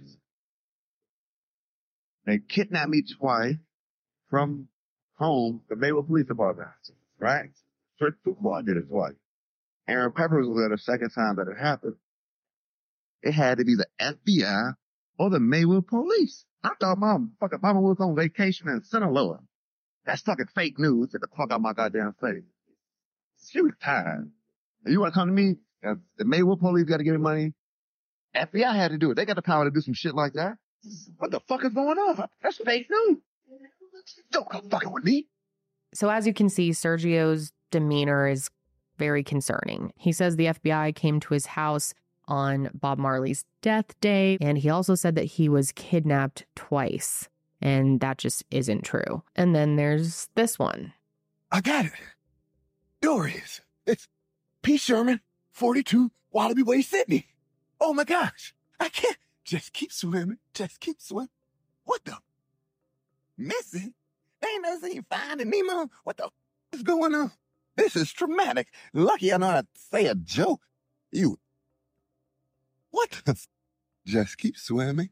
They 2.26 2.40
kidnapped 2.40 2.90
me 2.90 3.04
twice 3.20 3.56
from 4.30 4.68
home, 5.22 5.62
the 5.70 5.76
Maywood 5.76 6.08
Police 6.08 6.26
Department, 6.26 6.70
right? 7.20 7.50
Church 8.00 8.16
football 8.24 8.62
did 8.64 8.78
it 8.78 8.90
twice. 8.90 9.14
Aaron 9.88 10.12
Peppers 10.12 10.48
was 10.48 10.58
there 10.58 10.70
the 10.70 10.78
second 10.78 11.12
time 11.12 11.36
that 11.36 11.48
it 11.48 11.58
happened. 11.58 11.96
It 13.22 13.34
had 13.34 13.60
to 13.60 13.66
be 13.66 13.76
the 13.76 13.88
FBI 14.00 14.74
or 15.20 15.30
the 15.30 15.40
Maywood 15.40 15.88
police. 15.88 16.46
I 16.64 16.72
thought 16.80 16.98
my 16.98 17.18
fucking 17.40 17.60
mama 17.62 17.82
was 17.82 17.98
on 18.00 18.16
vacation 18.16 18.68
in 18.70 18.84
Sinaloa. 18.84 19.40
That's 20.06 20.22
fucking 20.24 20.48
fake 20.56 20.80
news. 20.80 21.10
Get 21.12 21.22
the 21.22 21.28
fuck 21.36 21.52
out 21.52 21.62
my 21.62 21.74
goddamn 21.74 22.16
face. 22.20 22.44
She 23.48 23.62
was 23.62 23.74
tired. 23.84 24.32
And 24.84 24.94
you 24.94 25.00
want 25.00 25.14
to 25.14 25.20
come 25.20 25.28
to 25.28 25.34
me? 25.34 25.58
The 25.84 26.26
Maywood 26.26 26.60
police 26.60 26.86
got 26.86 26.98
to 26.98 27.04
give 27.04 27.14
me 27.14 27.20
money. 27.20 27.54
FBI 28.36 28.76
had 28.76 28.92
to 28.92 28.98
do 28.98 29.12
it. 29.12 29.16
They 29.16 29.26
got 29.26 29.36
the 29.36 29.42
power 29.42 29.66
to 29.66 29.72
do 29.72 29.82
some 29.82 29.94
shit 29.94 30.16
like 30.16 30.34
that. 30.34 30.58
What 31.18 31.32
the 31.32 31.40
fuck 31.42 31.64
is 31.66 31.74
going 31.74 31.98
on? 31.98 32.28
That's 32.42 32.58
fake 32.58 32.88
news. 32.90 33.18
Don't 34.32 34.50
come 34.50 34.70
fucking 34.70 34.92
with 34.92 35.04
me. 35.04 35.28
So, 35.94 36.10
as 36.10 36.26
you 36.26 36.34
can 36.34 36.50
see, 36.50 36.72
Sergio's 36.72 37.52
demeanor 37.70 38.28
is 38.28 38.50
very 38.98 39.24
concerning. 39.24 39.92
He 39.98 40.12
says 40.12 40.36
the 40.36 40.48
FBI 40.48 40.96
came 40.96 41.20
to 41.22 41.34
his 41.34 41.46
house 41.48 41.94
on 42.28 42.70
Bob 42.74 42.98
Marley's 42.98 43.46
death 43.62 44.00
day, 44.00 44.38
and 44.40 44.58
he 44.58 44.70
also 44.70 44.96
said 44.96 45.16
that 45.16 45.26
he 45.26 45.50
was 45.50 45.72
kidnapped 45.72 46.46
twice. 46.56 47.28
And 47.62 48.00
that 48.00 48.18
just 48.18 48.44
isn't 48.50 48.84
true. 48.84 49.22
And 49.36 49.54
then 49.56 49.76
there's 49.76 50.30
this 50.36 50.58
one. 50.58 50.94
I 51.52 51.62
got 51.62 51.86
it. 51.86 51.92
Doris. 53.02 53.62
It's 53.86 54.08
P. 54.62 54.78
Sherman, 54.78 55.22
42 55.52 56.12
Wallaby 56.32 56.64
Way, 56.64 56.82
Sydney. 56.82 57.28
Oh 57.80 57.94
my 57.94 58.04
gosh. 58.04 58.54
I 58.80 58.90
can't. 58.90 59.18
Just 59.44 59.74
keep 59.74 59.92
swimming. 59.92 60.38
Just 60.54 60.80
keep 60.80 61.02
swimming. 61.02 61.30
What 61.84 62.06
the? 62.06 62.18
Missing? 63.42 63.94
Ain't 64.44 64.64
no 64.64 64.80
seen 64.80 65.06
Finding 65.10 65.50
Nemo. 65.50 65.90
What 66.04 66.18
the 66.18 66.26
f- 66.26 66.32
is 66.74 66.84
going 66.84 67.14
on? 67.16 67.32
This 67.76 67.96
is 67.96 68.12
traumatic. 68.12 68.68
Lucky 68.94 69.32
I 69.34 69.38
know 69.38 69.48
how 69.48 69.62
to 69.62 69.68
say 69.76 70.06
a 70.08 70.16
joke. 70.16 70.62
You. 71.12 71.38
What 72.90 73.22
the? 73.26 73.32
f- 73.32 73.48
Just 74.06 74.38
keep 74.38 74.58
swimming. 74.58 75.10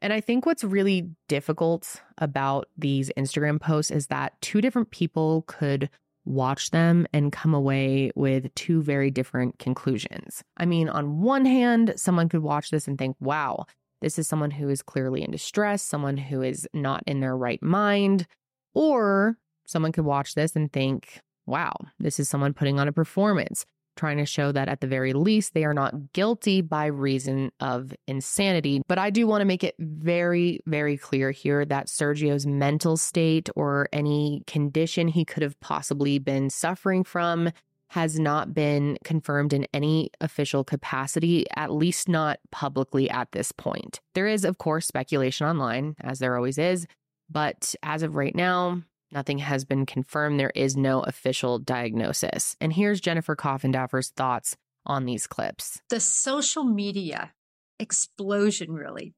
And 0.00 0.12
I 0.12 0.20
think 0.20 0.46
what's 0.46 0.64
really 0.64 1.10
difficult 1.28 2.02
about 2.18 2.68
these 2.76 3.10
Instagram 3.16 3.60
posts 3.60 3.90
is 3.92 4.08
that 4.08 4.40
two 4.40 4.60
different 4.60 4.90
people 4.90 5.42
could 5.46 5.88
watch 6.24 6.70
them 6.70 7.06
and 7.12 7.32
come 7.32 7.54
away 7.54 8.10
with 8.14 8.52
two 8.54 8.82
very 8.82 9.10
different 9.10 9.58
conclusions. 9.58 10.42
I 10.56 10.66
mean, 10.66 10.88
on 10.88 11.20
one 11.20 11.44
hand, 11.44 11.94
someone 11.96 12.28
could 12.28 12.42
watch 12.42 12.70
this 12.70 12.88
and 12.88 12.98
think, 12.98 13.16
wow, 13.20 13.66
this 14.02 14.18
is 14.18 14.28
someone 14.28 14.50
who 14.50 14.68
is 14.68 14.82
clearly 14.82 15.22
in 15.22 15.30
distress, 15.30 15.80
someone 15.80 16.18
who 16.18 16.42
is 16.42 16.68
not 16.74 17.02
in 17.06 17.20
their 17.20 17.36
right 17.36 17.62
mind. 17.62 18.26
Or 18.74 19.38
someone 19.64 19.92
could 19.92 20.04
watch 20.04 20.34
this 20.34 20.56
and 20.56 20.70
think, 20.72 21.20
wow, 21.46 21.72
this 21.98 22.20
is 22.20 22.28
someone 22.28 22.52
putting 22.52 22.78
on 22.78 22.88
a 22.88 22.92
performance 22.92 23.64
trying 23.96 24.16
to 24.16 24.26
show 24.26 24.52
that 24.52 24.68
at 24.68 24.80
the 24.80 24.86
very 24.86 25.12
least 25.12 25.54
they 25.54 25.64
are 25.64 25.74
not 25.74 26.12
guilty 26.12 26.60
by 26.62 26.86
reason 26.86 27.50
of 27.60 27.92
insanity. 28.06 28.82
But 28.88 28.98
I 28.98 29.10
do 29.10 29.26
want 29.26 29.42
to 29.42 29.46
make 29.46 29.62
it 29.62 29.74
very, 29.78 30.60
very 30.66 30.96
clear 30.96 31.30
here 31.30 31.64
that 31.66 31.88
Sergio's 31.88 32.46
mental 32.46 32.96
state 32.96 33.50
or 33.54 33.88
any 33.92 34.42
condition 34.46 35.08
he 35.08 35.24
could 35.24 35.42
have 35.42 35.58
possibly 35.60 36.18
been 36.18 36.48
suffering 36.48 37.04
from 37.04 37.50
has 37.92 38.18
not 38.18 38.54
been 38.54 38.98
confirmed 39.04 39.52
in 39.52 39.66
any 39.72 40.10
official 40.20 40.64
capacity, 40.64 41.46
at 41.56 41.72
least 41.72 42.08
not 42.08 42.38
publicly 42.50 43.08
at 43.08 43.30
this 43.32 43.52
point. 43.52 44.00
There 44.14 44.26
is, 44.26 44.44
of 44.44 44.58
course, 44.58 44.86
speculation 44.86 45.46
online, 45.46 45.94
as 46.00 46.18
there 46.18 46.36
always 46.36 46.58
is, 46.58 46.86
but 47.30 47.74
as 47.82 48.02
of 48.02 48.16
right 48.16 48.34
now, 48.34 48.82
Nothing 49.12 49.38
has 49.38 49.64
been 49.64 49.84
confirmed. 49.84 50.40
There 50.40 50.52
is 50.54 50.74
no 50.74 51.00
official 51.00 51.58
diagnosis. 51.58 52.56
And 52.60 52.72
here's 52.72 53.00
Jennifer 53.00 53.36
Coffindaffer's 53.36 54.08
thoughts 54.08 54.56
on 54.86 55.04
these 55.04 55.26
clips. 55.26 55.80
The 55.90 56.00
social 56.00 56.64
media 56.64 57.32
explosion, 57.78 58.72
really, 58.72 59.14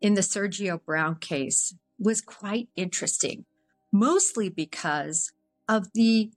in 0.00 0.14
the 0.14 0.20
Sergio 0.20 0.84
Brown 0.84 1.16
case 1.16 1.74
was 1.98 2.20
quite 2.20 2.68
interesting, 2.76 3.46
mostly 3.90 4.50
because 4.50 5.32
of 5.66 5.88
the 5.94 6.30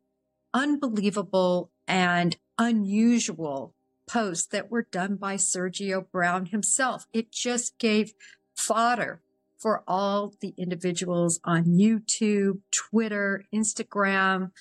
unbelievable 0.53 1.70
and 1.91 2.37
unusual 2.57 3.73
posts 4.07 4.47
that 4.47 4.71
were 4.71 4.87
done 4.91 5.17
by 5.17 5.35
Sergio 5.35 6.09
Brown 6.09 6.45
himself. 6.45 7.05
It 7.11 7.33
just 7.33 7.77
gave 7.79 8.13
fodder 8.55 9.21
for 9.57 9.83
all 9.85 10.33
the 10.39 10.53
individuals 10.57 11.41
on 11.43 11.65
YouTube, 11.65 12.59
Twitter, 12.71 13.43
Instagram. 13.53 14.51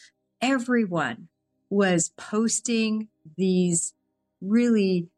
Everyone 0.42 1.28
was 1.70 2.10
posting 2.16 3.06
these 3.36 3.94
really 4.40 5.08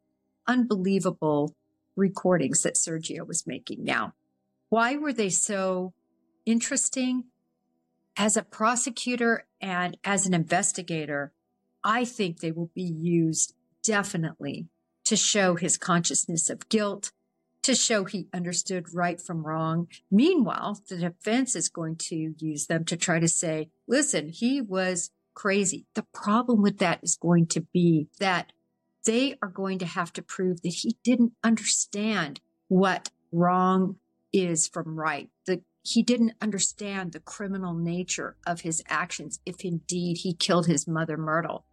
unbelievable 0.46 1.54
recordings 1.96 2.62
that 2.62 2.74
Sergio 2.74 3.26
was 3.26 3.46
making. 3.46 3.84
Now, 3.84 4.12
why 4.68 4.96
were 4.96 5.14
they 5.14 5.30
so 5.30 5.94
interesting? 6.44 7.24
As 8.18 8.36
a 8.36 8.42
prosecutor 8.42 9.46
and 9.62 9.96
as 10.04 10.26
an 10.26 10.34
investigator, 10.34 11.32
I 11.84 12.04
think 12.04 12.40
they 12.40 12.52
will 12.52 12.70
be 12.74 12.82
used 12.82 13.54
definitely 13.82 14.68
to 15.04 15.16
show 15.16 15.56
his 15.56 15.76
consciousness 15.76 16.48
of 16.48 16.68
guilt, 16.68 17.12
to 17.62 17.74
show 17.74 18.04
he 18.04 18.28
understood 18.32 18.94
right 18.94 19.20
from 19.20 19.46
wrong. 19.46 19.88
Meanwhile, 20.10 20.80
the 20.88 20.96
defense 20.96 21.54
is 21.56 21.68
going 21.68 21.96
to 21.96 22.34
use 22.38 22.66
them 22.66 22.84
to 22.86 22.96
try 22.96 23.18
to 23.18 23.28
say, 23.28 23.70
listen, 23.86 24.28
he 24.28 24.60
was 24.60 25.10
crazy. 25.34 25.86
The 25.94 26.06
problem 26.12 26.62
with 26.62 26.78
that 26.78 27.00
is 27.02 27.16
going 27.16 27.46
to 27.48 27.60
be 27.72 28.08
that 28.18 28.52
they 29.04 29.36
are 29.42 29.48
going 29.48 29.78
to 29.80 29.86
have 29.86 30.12
to 30.12 30.22
prove 30.22 30.62
that 30.62 30.68
he 30.68 30.96
didn't 31.02 31.32
understand 31.42 32.40
what 32.68 33.10
wrong 33.32 33.96
is 34.32 34.68
from 34.68 34.98
right. 34.98 35.30
The, 35.46 35.62
he 35.82 36.02
didn't 36.02 36.34
understand 36.40 37.12
the 37.12 37.20
criminal 37.20 37.74
nature 37.74 38.36
of 38.46 38.60
his 38.60 38.82
actions 38.88 39.40
if 39.44 39.64
indeed 39.64 40.18
he 40.18 40.34
killed 40.34 40.66
his 40.66 40.86
mother, 40.86 41.16
Myrtle. 41.16 41.64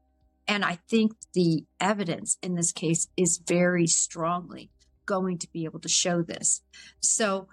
And 0.50 0.66
I 0.66 0.80
think 0.90 1.14
the 1.34 1.66
evidence 1.80 2.40
in 2.42 2.56
this 2.56 2.72
case 2.72 3.08
is 3.16 3.38
very 3.38 3.86
strongly 3.86 4.72
going 5.06 5.38
to 5.38 5.52
be 5.52 5.64
able 5.66 5.80
to 5.82 5.88
show 5.88 6.24
this. 6.24 6.64
So, 7.00 7.48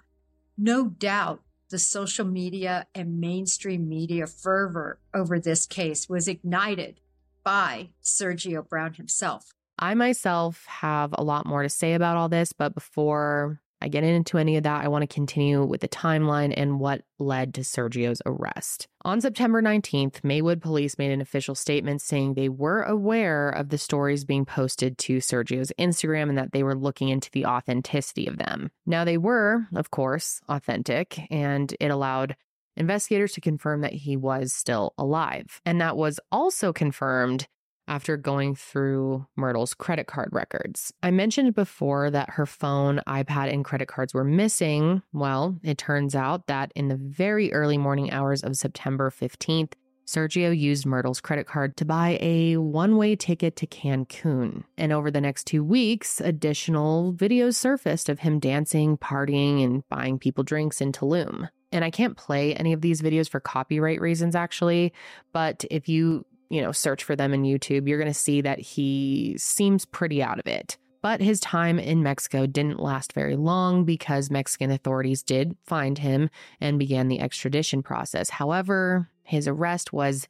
no 0.57 0.87
doubt 0.87 1.43
the 1.69 1.77
social 1.77 2.25
media 2.25 2.87
and 2.95 3.19
mainstream 3.19 3.87
media 3.87 4.25
fervor 4.25 4.99
over 5.13 5.39
this 5.39 5.67
case 5.67 6.09
was 6.09 6.27
ignited 6.27 6.99
by 7.43 7.89
Sergio 8.03 8.67
Brown 8.67 8.95
himself. 8.95 9.51
I 9.77 9.93
myself 9.93 10.65
have 10.65 11.13
a 11.13 11.23
lot 11.23 11.45
more 11.45 11.61
to 11.61 11.69
say 11.69 11.93
about 11.93 12.17
all 12.17 12.29
this, 12.29 12.51
but 12.51 12.73
before 12.73 13.61
I 13.81 13.89
get 13.89 14.03
into 14.03 14.37
any 14.37 14.57
of 14.57 14.63
that, 14.63 14.83
I 14.83 14.87
want 14.87 15.03
to 15.03 15.13
continue 15.13 15.63
with 15.63 15.81
the 15.81 15.87
timeline 15.87 16.53
and 16.55 16.79
what 16.79 17.01
led 17.19 17.53
to 17.55 17.61
Sergio's 17.61 18.21
arrest. 18.25 18.87
On 19.03 19.21
September 19.21 19.61
19th, 19.61 20.23
Maywood 20.23 20.61
police 20.61 20.97
made 20.97 21.11
an 21.11 21.21
official 21.21 21.55
statement 21.55 22.01
saying 22.01 22.33
they 22.33 22.49
were 22.49 22.81
aware 22.83 23.49
of 23.49 23.69
the 23.69 23.77
stories 23.77 24.25
being 24.25 24.45
posted 24.45 24.97
to 24.99 25.17
Sergio's 25.17 25.71
Instagram 25.79 26.29
and 26.29 26.37
that 26.37 26.51
they 26.51 26.63
were 26.63 26.75
looking 26.75 27.09
into 27.09 27.29
the 27.31 27.45
authenticity 27.45 28.27
of 28.27 28.37
them. 28.37 28.71
Now, 28.85 29.05
they 29.05 29.17
were, 29.17 29.67
of 29.75 29.91
course, 29.91 30.41
authentic, 30.49 31.19
and 31.29 31.73
it 31.79 31.91
allowed 31.91 32.35
investigators 32.75 33.33
to 33.33 33.41
confirm 33.41 33.81
that 33.81 33.93
he 33.93 34.15
was 34.15 34.53
still 34.53 34.93
alive. 34.97 35.61
And 35.65 35.81
that 35.81 35.97
was 35.97 36.19
also 36.31 36.71
confirmed 36.71 37.47
after 37.87 38.17
going 38.17 38.55
through 38.55 39.25
Myrtle's 39.35 39.73
credit 39.73 40.07
card 40.07 40.29
records. 40.31 40.93
I 41.01 41.11
mentioned 41.11 41.55
before 41.55 42.09
that 42.11 42.31
her 42.31 42.45
phone, 42.45 43.01
iPad, 43.07 43.51
and 43.51 43.63
credit 43.63 43.87
cards 43.87 44.13
were 44.13 44.23
missing. 44.23 45.01
Well, 45.13 45.57
it 45.63 45.77
turns 45.77 46.15
out 46.15 46.47
that 46.47 46.71
in 46.75 46.87
the 46.87 46.97
very 46.97 47.53
early 47.53 47.77
morning 47.77 48.11
hours 48.11 48.43
of 48.43 48.57
September 48.57 49.09
15th, 49.09 49.73
Sergio 50.07 50.57
used 50.57 50.85
Myrtle's 50.85 51.19
credit 51.19 51.47
card 51.47 51.75
to 51.77 51.85
buy 51.85 52.17
a 52.21 52.55
one 52.55 52.95
way 52.95 53.15
ticket 53.15 53.57
to 53.57 53.67
Cancun. 53.67 54.63
And 54.77 54.93
over 54.93 55.11
the 55.11 55.19
next 55.19 55.45
two 55.45 55.63
weeks, 55.63 56.21
additional 56.21 57.13
videos 57.13 57.55
surfaced 57.55 58.07
of 58.07 58.19
him 58.19 58.39
dancing, 58.39 58.97
partying, 58.97 59.63
and 59.63 59.87
buying 59.89 60.17
people 60.17 60.45
drinks 60.45 60.79
in 60.79 60.93
Tulum. 60.93 61.49
And 61.73 61.83
I 61.83 61.91
can't 61.91 62.15
play 62.15 62.55
any 62.55 62.71
of 62.71 62.79
these 62.79 63.01
videos 63.01 63.29
for 63.29 63.41
copyright 63.41 63.99
reasons, 63.99 64.33
actually. 64.33 64.93
But 65.33 65.65
if 65.69 65.89
you 65.89 66.25
you 66.49 66.61
know, 66.61 66.71
search 66.71 67.03
for 67.03 67.15
them 67.15 67.33
in 67.33 67.43
YouTube, 67.43 67.87
you're 67.87 67.99
going 67.99 68.11
to 68.11 68.13
see 68.13 68.41
that 68.41 68.59
he 68.59 69.35
seems 69.37 69.85
pretty 69.85 70.21
out 70.21 70.39
of 70.39 70.47
it. 70.47 70.77
But 71.01 71.21
his 71.21 71.39
time 71.39 71.79
in 71.79 72.03
Mexico 72.03 72.45
didn't 72.47 72.79
last 72.79 73.13
very 73.13 73.35
long 73.35 73.85
because 73.85 74.31
Mexican 74.31 74.71
authorities 74.71 75.23
did 75.23 75.55
find 75.63 75.97
him 75.97 76.29
and 76.59 76.79
began 76.79 77.07
the 77.07 77.19
extradition 77.19 77.83
process. 77.83 78.29
However, 78.29 79.09
his 79.23 79.47
arrest 79.47 79.93
was 79.93 80.27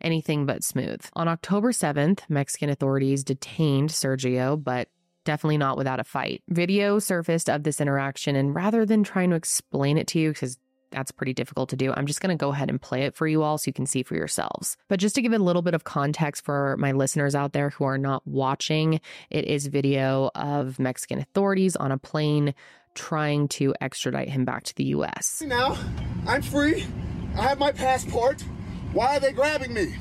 anything 0.00 0.46
but 0.46 0.62
smooth. 0.64 1.04
On 1.14 1.28
October 1.28 1.72
7th, 1.72 2.20
Mexican 2.28 2.70
authorities 2.70 3.24
detained 3.24 3.90
Sergio, 3.90 4.62
but 4.62 4.88
definitely 5.24 5.58
not 5.58 5.76
without 5.76 6.00
a 6.00 6.04
fight. 6.04 6.42
Video 6.48 6.98
surfaced 6.98 7.50
of 7.50 7.62
this 7.62 7.80
interaction, 7.80 8.36
and 8.36 8.54
rather 8.54 8.86
than 8.86 9.02
trying 9.02 9.30
to 9.30 9.36
explain 9.36 9.98
it 9.98 10.06
to 10.08 10.18
you, 10.18 10.30
because 10.30 10.58
that's 10.90 11.10
pretty 11.10 11.32
difficult 11.32 11.70
to 11.70 11.76
do. 11.76 11.92
I'm 11.92 12.06
just 12.06 12.20
going 12.20 12.36
to 12.36 12.40
go 12.40 12.50
ahead 12.50 12.70
and 12.70 12.80
play 12.80 13.02
it 13.02 13.14
for 13.14 13.26
you 13.26 13.42
all 13.42 13.58
so 13.58 13.68
you 13.68 13.72
can 13.72 13.86
see 13.86 14.02
for 14.02 14.14
yourselves. 14.14 14.76
But 14.88 15.00
just 15.00 15.14
to 15.14 15.22
give 15.22 15.32
a 15.32 15.38
little 15.38 15.62
bit 15.62 15.74
of 15.74 15.84
context 15.84 16.44
for 16.44 16.76
my 16.78 16.92
listeners 16.92 17.34
out 17.34 17.52
there 17.52 17.70
who 17.70 17.84
are 17.84 17.98
not 17.98 18.26
watching, 18.26 19.00
it 19.30 19.44
is 19.44 19.66
video 19.66 20.30
of 20.34 20.78
Mexican 20.78 21.18
authorities 21.18 21.76
on 21.76 21.92
a 21.92 21.98
plane 21.98 22.54
trying 22.94 23.48
to 23.48 23.74
extradite 23.80 24.28
him 24.28 24.44
back 24.44 24.64
to 24.64 24.74
the 24.74 24.84
US. 24.84 25.42
Now, 25.46 25.78
I'm 26.26 26.42
free. 26.42 26.86
I 27.36 27.42
have 27.42 27.58
my 27.58 27.72
passport. 27.72 28.42
Why 28.92 29.16
are 29.16 29.20
they 29.20 29.32
grabbing 29.32 29.72
me? 29.72 29.94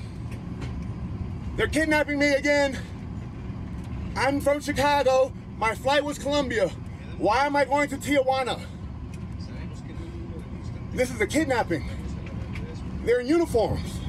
They're 1.55 1.67
kidnapping 1.67 2.17
me 2.17 2.33
again. 2.33 2.77
I'm 4.15 4.41
from 4.41 4.59
Chicago. 4.61 5.33
My 5.57 5.75
flight 5.75 6.03
was 6.03 6.17
Colombia. 6.17 6.69
Why 7.17 7.45
am 7.45 7.55
I 7.55 7.65
going 7.65 7.89
to 7.89 7.97
Tijuana? 7.97 8.61
This 10.93 11.11
is 11.11 11.21
a 11.21 11.27
kidnapping. 11.27 11.87
They're 13.05 13.21
in 13.21 13.27
uniforms. 13.27 13.99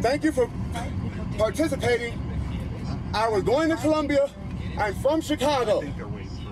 Thank 0.00 0.22
you 0.22 0.32
for 0.32 0.48
participating. 1.36 2.20
I 3.12 3.28
was 3.28 3.42
going 3.42 3.68
to 3.70 3.76
Colombia. 3.76 4.30
I'm 4.78 4.94
from 4.96 5.20
Chicago. 5.20 5.82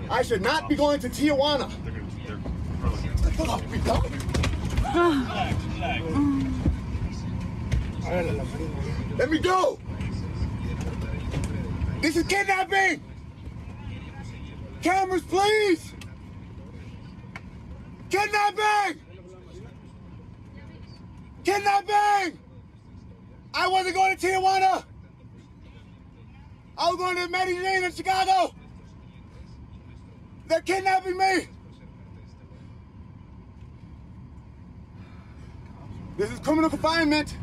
I 0.09 0.21
should 0.21 0.41
not 0.41 0.67
be 0.67 0.75
going 0.75 0.99
to 0.99 1.09
Tijuana. 1.09 1.71
Let 9.17 9.29
me 9.29 9.39
go. 9.39 9.79
This 12.01 12.15
is 12.17 12.25
kidnapping. 12.27 13.01
Cameras, 14.81 15.23
please. 15.23 15.93
Kidnapping. 18.09 19.01
Kidnapping. 21.43 22.39
I 23.53 23.67
wasn't 23.67 23.95
going 23.95 24.15
to 24.15 24.27
Tijuana. 24.27 24.83
I 26.77 26.87
was 26.89 26.97
going 26.97 27.15
to 27.15 27.27
Medellin 27.27 27.83
in 27.83 27.91
Chicago. 27.91 28.53
They're 30.47 30.61
kidnapping 30.61 31.17
me. 31.17 31.47
This 36.17 36.31
is 36.31 36.39
criminal 36.39 36.69
confinement. 36.69 37.35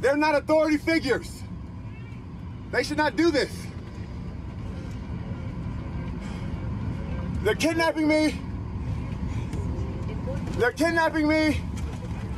They're 0.00 0.16
not 0.16 0.34
authority 0.34 0.78
figures. 0.78 1.42
They 2.70 2.82
should 2.82 2.96
not 2.96 3.16
do 3.16 3.30
this. 3.30 3.65
They're 7.46 7.54
kidnapping 7.54 8.08
me. 8.08 8.34
They're 10.58 10.72
kidnapping 10.72 11.28
me. 11.28 11.60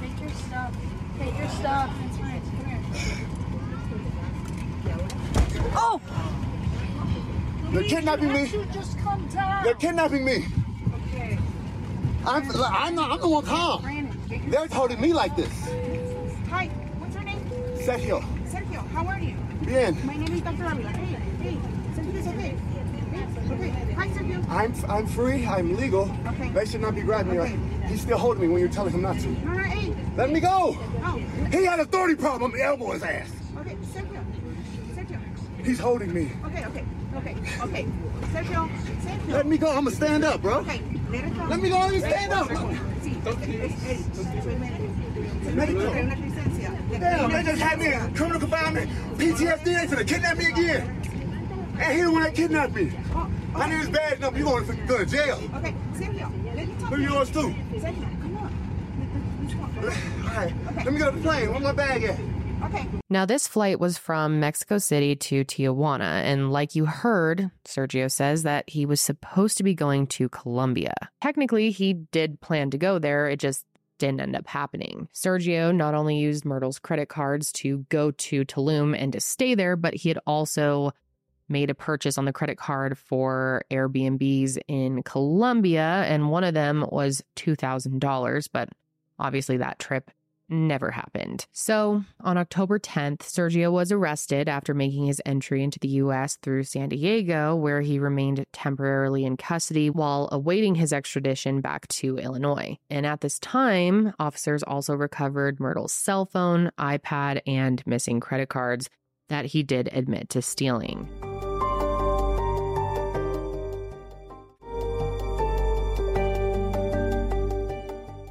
Take 0.03 0.21
your 0.21 0.29
stuff. 0.29 0.77
Take 1.19 1.39
your 1.39 1.49
stuff. 1.49 1.91
It's 2.05 2.19
fine. 2.19 2.43
Come 2.43 2.67
here. 2.67 2.81
Oh! 5.75 5.99
They're 7.71 7.85
kidnapping 7.85 8.33
me. 8.35 8.53
Just 8.71 8.99
come 8.99 9.27
down. 9.29 9.65
They're 9.65 9.73
kidnapping 9.77 10.27
me. 10.27 10.45
Okay. 11.07 11.39
I'm, 12.27 12.43
I'm, 12.61 12.95
not, 12.95 13.11
I'm 13.11 13.19
the 13.19 13.29
one 13.31 13.47
calm. 13.47 13.83
They're 14.49 14.69
holding 14.69 15.01
me 15.01 15.15
like 15.15 15.35
this. 15.37 15.71
Hi, 16.51 16.67
what's 16.99 17.15
your 17.15 17.25
name? 17.25 17.41
Sergio, 17.79 18.23
Sergio, 18.47 18.87
how 18.91 19.07
are 19.07 19.19
you? 19.19 19.35
bien. 19.65 19.97
My 20.07 20.17
name 20.19 20.35
is 20.35 20.43
Dr. 20.43 20.67
Avila. 20.67 20.91
Hey, 20.91 21.17
hey, 21.41 21.59
Sergio's 21.95 22.27
okay. 22.29 22.55
Hey, 23.11 23.38
okay. 23.53 24.45
I'm, 24.49 24.75
I'm 24.89 25.07
free. 25.07 25.47
I'm 25.47 25.77
legal. 25.77 26.11
Okay. 26.27 26.51
They 26.51 26.65
should 26.67 26.81
not 26.81 26.95
be 26.95 27.03
grabbing 27.03 27.33
me. 27.33 27.39
Okay. 27.39 27.59
He's 27.87 28.01
still 28.03 28.19
holding 28.19 28.43
me 28.43 28.49
when 28.49 28.61
you're 28.61 28.71
telling 28.71 28.93
him 28.93 29.03
not 29.03 29.19
to. 29.19 29.29
No, 29.29 29.53
no. 29.53 29.97
Let 30.17 30.31
me 30.31 30.41
go. 30.41 30.77
Oh, 31.05 31.23
He 31.51 31.65
had 31.65 31.81
authority 31.81 32.15
problem. 32.15 32.53
Elbow 32.61 32.93
his 32.93 33.03
ass. 33.03 33.31
okay, 33.59 33.77
Sergio. 33.93 34.25
Sergio. 34.95 35.65
He's 35.65 35.79
holding 35.79 36.13
me. 36.13 36.33
Okay, 36.45 36.67
okay, 36.67 36.85
okay, 37.17 37.37
okay. 37.63 37.87
Sergio, 38.33 38.69
Sergio. 39.01 39.29
Let 39.29 39.47
me 39.47 39.59
go. 39.59 39.69
I'm 39.69 39.85
gonna 39.85 39.97
stand 39.97 40.25
up, 40.25 40.43
bro. 40.43 40.59
Okay, 40.59 40.83
let 41.11 41.25
it 41.25 41.37
go. 41.37 41.45
Let 41.45 41.61
me 41.61 41.69
go. 41.69 41.79
Let 41.79 41.93
me 41.93 42.01
stand 42.01 42.33
up. 42.33 42.51
Let 45.55 45.69
it 45.69 45.75
go. 45.75 45.93
tengo 45.93 46.01
una 46.03 46.17
licencia. 46.17 47.01
Damn, 47.01 47.31
they 47.31 47.43
just 47.43 47.63
had 47.63 47.79
me 47.79 47.93
in 47.93 48.15
criminal 48.15 48.41
confinement, 48.41 48.91
PTSD, 49.19 49.65
they 49.65 49.87
finna 49.87 50.07
kidnap 50.07 50.37
me 50.37 50.47
again. 50.47 51.03
And 51.79 51.97
he 51.97 52.03
the 52.03 52.11
one 52.11 52.23
that 52.23 52.35
kidnapped 52.35 52.75
me. 52.75 52.93
Oh, 53.15 53.31
I 53.59 53.69
need 53.69 53.79
his 53.79 53.89
badge 53.89 54.21
number. 54.21 54.39
You 54.39 54.45
going 54.45 54.67
to 54.67 54.73
go 54.87 54.99
to 54.99 55.07
jail. 55.07 55.41
Okay, 55.57 55.75
Sergio, 55.95 56.55
let 56.55 56.69
me 56.69 56.75
talk. 56.79 56.93
Who 56.93 57.03
yours 57.03 57.31
too? 57.31 57.55
Sergio, 57.73 58.21
come 58.23 58.37
on. 58.37 58.53
Let's 59.43 59.55
talk. 59.55 59.71
All 60.31 60.45
right, 60.45 60.55
let 60.77 60.93
me 60.93 60.99
get 60.99 61.09
on 61.09 61.17
the 61.17 61.23
plane. 61.23 61.51
Where 61.51 61.61
my 61.61 61.73
bag 61.73 62.05
at? 62.05 62.19
Okay. 62.65 62.87
Now, 63.09 63.25
this 63.25 63.47
flight 63.47 63.79
was 63.79 63.99
from 63.99 64.41
Mexico 64.41 64.79
City 64.79 65.15
to 65.17 65.45
Tijuana. 65.45 66.23
And 66.23 66.53
like 66.53 66.75
you 66.75 66.87
heard, 66.87 67.51
Sergio 67.65 68.11
says 68.11 68.43
that 68.43 68.69
he 68.69 68.85
was 68.85 69.01
supposed 69.01 69.57
to 69.59 69.63
be 69.63 69.75
going 69.75 70.07
to 70.09 70.29
Colombia. 70.29 70.95
Technically, 71.21 71.71
he 71.71 71.95
did 71.95 72.41
plan 72.41 72.71
to 72.71 72.79
go 72.79 72.99
there. 72.99 73.29
It 73.29 73.39
just 73.39 73.65
didn't 73.99 74.21
end 74.21 74.37
up 74.37 74.47
happening. 74.47 75.09
Sergio 75.15 75.75
not 75.75 75.95
only 75.95 76.17
used 76.19 76.45
Myrtle's 76.45 76.79
credit 76.79 77.09
cards 77.09 77.53
to 77.53 77.87
go 77.89 78.11
to 78.13 78.45
Tulum 78.45 78.97
and 78.97 79.13
to 79.13 79.21
stay 79.21 79.55
there, 79.55 79.77
but 79.77 79.95
he 79.95 80.09
had 80.09 80.19
also 80.27 80.93
made 81.49 81.71
a 81.71 81.75
purchase 81.75 82.19
on 82.19 82.25
the 82.25 82.33
credit 82.33 82.59
card 82.59 82.99
for 82.99 83.63
Airbnbs 83.71 84.59
in 84.69 85.03
Colombia. 85.03 86.05
And 86.07 86.31
one 86.31 86.45
of 86.45 86.55
them 86.55 86.87
was 86.91 87.23
$2,000. 87.37 88.49
But 88.53 88.69
obviously, 89.19 89.57
that 89.59 89.79
trip 89.79 90.11
never 90.49 90.91
happened. 90.91 91.47
So, 91.53 92.05
on 92.21 92.39
October 92.39 92.79
10th, 92.79 93.19
Sergio 93.19 93.71
was 93.71 93.93
arrested 93.93 94.49
after 94.49 94.75
making 94.75 95.07
his 95.07 95.21
entry 95.27 95.63
into 95.63 95.79
the 95.79 95.89
US 95.89 96.37
through 96.37 96.65
San 96.65 96.89
Diego, 96.89 97.55
where 97.55 97.81
he 97.81 97.99
remained 97.99 98.45
temporarily 98.53 99.25
in 99.25 99.37
custody 99.37 99.91
while 99.91 100.29
awaiting 100.33 100.75
his 100.75 100.93
extradition 100.93 101.61
back 101.61 101.87
to 101.89 102.19
Illinois. 102.19 102.79
And 102.91 103.07
at 103.07 103.21
this 103.21 103.39
time, 103.39 104.15
officers 104.19 104.63
also 104.63 104.95
recovered 104.95 105.61
Myrtle's 105.61 105.93
cell 105.93 106.27
phone, 106.27 106.71
iPad, 106.79 107.41
and 107.47 107.87
missing 107.87 108.21
credit 108.21 108.49
cards 108.49 108.89
that 109.29 109.47
he 109.47 109.63
did 109.63 109.91
admit 109.93 110.31
to 110.31 110.43
stealing. 110.43 111.28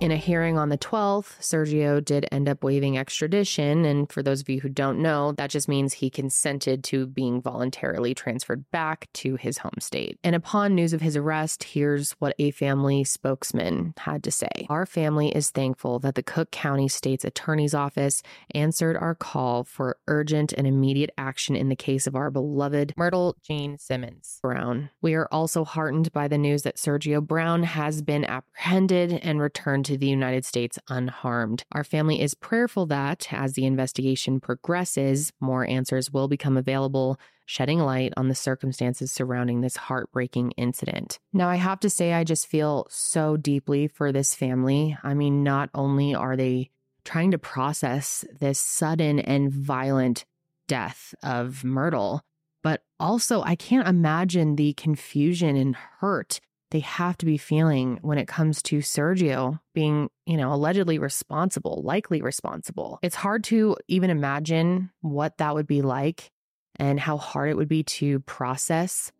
In 0.08 0.14
a 0.14 0.16
hearing 0.16 0.58
on 0.58 0.70
the 0.70 0.78
12th, 0.78 1.38
Sergio 1.42 2.00
did 2.00 2.30
end 2.32 2.48
up 2.48 2.64
waiving 2.64 2.98
extradition. 2.98 3.84
And 3.84 4.10
for 4.10 4.24
those 4.24 4.40
of 4.40 4.48
you 4.48 4.62
who 4.62 4.70
don't 4.70 5.02
know, 5.02 5.34
that 5.34 5.50
just 5.50 5.68
means 5.68 5.92
he 5.92 6.10
consented 6.10 6.82
to 6.86 7.08
being 7.08 7.42
voluntarily 7.42 8.14
transferred 8.14 8.72
back 8.72 9.10
to 9.16 9.36
his 9.36 9.58
home 9.58 9.82
state. 9.82 10.18
And 10.24 10.34
upon 10.34 10.76
news 10.76 10.94
of 10.94 11.02
his 11.02 11.18
arrest, 11.18 11.66
here's 11.66 12.14
what 12.20 12.36
a 12.40 12.52
family 12.52 13.04
spokesman 13.04 13.96
had 13.98 14.24
to 14.24 14.32
say 14.32 14.48
Our 14.70 14.86
family 14.86 15.28
is 15.36 15.50
thankful 15.50 16.00
that 16.00 16.16
the 16.16 16.24
Cook 16.24 16.52
County 16.52 16.88
State's 16.88 17.26
Attorney's 17.26 17.74
Office 17.74 18.24
answered 18.56 18.96
our 18.96 19.14
call 19.14 19.66
for 19.66 19.98
urgent 20.08 20.54
and 20.54 20.66
immediate 20.66 21.12
action 21.18 21.58
in 21.58 21.68
the 21.68 21.76
case 21.76 22.08
of 22.08 22.16
our 22.16 22.32
beloved 22.32 22.94
Myrtle 22.96 23.36
Jean 23.44 23.78
Simmons 23.78 24.40
Brown. 24.42 24.90
We 25.02 25.16
are 25.16 25.28
also 25.34 25.66
heartened 25.66 26.14
by 26.14 26.30
the 26.30 26.38
news 26.38 26.62
that 26.62 26.78
Sergio 26.78 27.22
Brown 27.22 27.64
has 27.64 28.02
been 28.02 28.24
apprehended 28.24 29.12
and 29.12 29.42
returned 29.42 29.84
to 29.88 29.97
the 30.00 30.08
United 30.08 30.46
States 30.46 30.80
unharmed. 30.88 31.64
Our 31.72 31.84
family 31.84 32.22
is 32.22 32.34
prayerful 32.34 32.86
that, 32.88 33.28
as 33.32 33.54
the 33.54 33.66
investigation 33.66 34.40
progresses, 34.40 35.32
more 35.40 35.68
answers 35.68 36.12
will 36.12 36.28
become 36.28 36.58
available, 36.58 37.20
shedding 37.46 37.80
light 37.80 38.14
on 38.18 38.28
the 38.28 38.36
circumstances 38.36 39.12
surrounding 39.12 39.62
this 39.62 39.78
heartbreaking 39.78 40.52
incident. 40.52 41.20
Now, 41.34 41.50
I 41.50 41.56
have 41.56 41.80
to 41.82 41.90
say, 41.90 42.14
I 42.14 42.24
just 42.24 42.48
feel 42.48 42.88
so 42.90 43.38
deeply 43.38 43.88
for 43.88 44.12
this 44.12 44.36
family. 44.36 44.98
I 45.04 45.14
mean, 45.14 45.44
not 45.44 45.70
only 45.74 46.14
are 46.14 46.36
they 46.36 46.70
trying 47.06 47.32
to 47.32 47.38
process 47.38 48.26
this 48.40 48.60
sudden 48.60 49.20
and 49.20 49.52
violent 49.52 50.26
death 50.68 51.16
of 51.24 51.64
Myrtle, 51.64 52.22
but 52.64 52.82
also 53.00 53.42
I 53.44 53.56
can't 53.56 53.88
imagine 53.88 54.58
the 54.58 54.74
confusion 54.74 55.56
and 55.56 55.76
hurt 56.00 56.42
they 56.72 56.82
have 56.82 57.18
to 57.18 57.26
be 57.26 57.38
feeling 57.38 58.00
when 58.02 58.18
it 58.18 58.28
comes 58.28 58.62
to 58.64 58.80
Sergio 58.80 59.60
being, 59.74 60.10
you 60.26 60.38
know, 60.38 60.54
allegedly 60.54 61.00
responsible, 61.00 61.82
likely 61.84 62.22
responsible. 62.22 63.00
It's 63.02 63.16
hard 63.16 63.44
to 63.46 63.78
even 63.88 64.10
imagine 64.10 64.92
what 65.02 65.38
that 65.38 65.56
would 65.56 65.68
be 65.68 65.82
like 65.82 66.32
and 66.78 67.00
how 67.00 67.18
hard 67.18 67.50
it 67.50 67.58
would 67.58 67.70
be 67.70 67.84
to 67.84 68.20
process. 68.22 69.12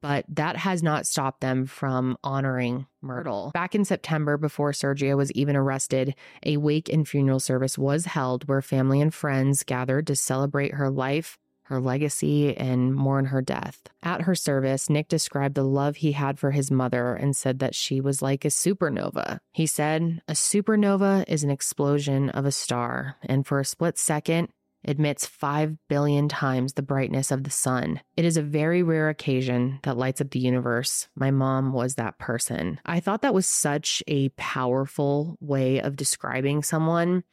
But 0.00 0.24
that 0.30 0.56
has 0.56 0.82
not 0.82 1.06
stopped 1.06 1.40
them 1.40 1.64
from 1.64 2.16
honoring 2.24 2.86
Myrtle. 3.00 3.52
Back 3.54 3.76
in 3.76 3.84
September, 3.84 4.36
before 4.36 4.72
Sergio 4.72 5.16
was 5.16 5.30
even 5.32 5.54
arrested, 5.54 6.16
a 6.44 6.56
wake 6.56 6.88
and 6.88 7.06
funeral 7.06 7.38
service 7.38 7.78
was 7.78 8.06
held 8.06 8.48
where 8.48 8.60
family 8.62 9.00
and 9.00 9.14
friends 9.14 9.62
gathered 9.62 10.08
to 10.08 10.16
celebrate 10.16 10.74
her 10.74 10.90
life, 10.90 11.38
her 11.64 11.80
legacy, 11.80 12.56
and 12.56 12.94
mourn 12.94 13.26
her 13.26 13.42
death. 13.42 13.82
At 14.02 14.22
her 14.22 14.34
service, 14.34 14.90
Nick 14.90 15.08
described 15.08 15.54
the 15.54 15.64
love 15.64 15.96
he 15.96 16.12
had 16.12 16.38
for 16.38 16.50
his 16.50 16.70
mother 16.70 17.14
and 17.14 17.36
said 17.36 17.58
that 17.60 17.74
she 17.74 18.00
was 18.00 18.22
like 18.22 18.44
a 18.44 18.48
supernova. 18.48 19.38
He 19.52 19.66
said, 19.66 20.22
A 20.28 20.32
supernova 20.32 21.24
is 21.28 21.44
an 21.44 21.50
explosion 21.50 22.30
of 22.30 22.44
a 22.44 22.52
star, 22.52 23.16
and 23.22 23.46
for 23.46 23.60
a 23.60 23.64
split 23.64 23.98
second, 23.98 24.48
emits 24.84 25.26
5 25.26 25.76
billion 25.88 26.28
times 26.28 26.72
the 26.72 26.82
brightness 26.82 27.30
of 27.30 27.44
the 27.44 27.50
sun. 27.50 28.00
It 28.16 28.24
is 28.24 28.36
a 28.36 28.42
very 28.42 28.82
rare 28.82 29.08
occasion 29.08 29.78
that 29.82 29.96
lights 29.96 30.20
up 30.20 30.30
the 30.30 30.38
universe. 30.38 31.08
My 31.14 31.30
mom 31.30 31.72
was 31.72 31.94
that 31.94 32.18
person. 32.18 32.80
I 32.84 33.00
thought 33.00 33.22
that 33.22 33.34
was 33.34 33.46
such 33.46 34.02
a 34.06 34.30
powerful 34.30 35.36
way 35.40 35.80
of 35.80 35.96
describing 35.96 36.62
someone. 36.62 37.24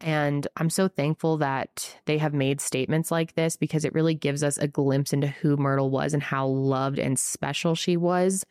And 0.00 0.46
I'm 0.56 0.70
so 0.70 0.86
thankful 0.86 1.38
that 1.38 1.96
they 2.04 2.18
have 2.18 2.32
made 2.32 2.60
statements 2.60 3.10
like 3.10 3.34
this 3.34 3.56
because 3.56 3.84
it 3.84 3.94
really 3.94 4.14
gives 4.14 4.44
us 4.44 4.56
a 4.56 4.68
glimpse 4.68 5.12
into 5.12 5.26
who 5.26 5.56
Myrtle 5.56 5.90
was 5.90 6.14
and 6.14 6.22
how 6.22 6.46
loved 6.46 6.98
and 6.98 7.18
special 7.18 7.74
she 7.74 7.96
was. 7.96 8.44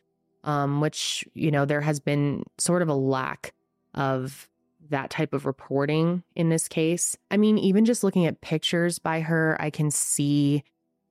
Um, 0.43 0.79
which, 0.79 1.25
you 1.33 1.51
know, 1.51 1.65
there 1.65 1.81
has 1.81 1.99
been 1.99 2.43
sort 2.57 2.81
of 2.81 2.87
a 2.87 2.93
lack 2.93 3.53
of 3.93 4.47
that 4.89 5.09
type 5.09 5.33
of 5.33 5.45
reporting 5.45 6.23
in 6.35 6.49
this 6.49 6.67
case. 6.67 7.17
I 7.29 7.37
mean, 7.37 7.57
even 7.57 7.83
just 7.83 8.03
looking 8.03 8.25
at 8.25 8.39
pictures 8.39 8.99
by 8.99 9.21
her, 9.21 9.57
I 9.59 9.69
can 9.69 9.91
see 9.91 10.63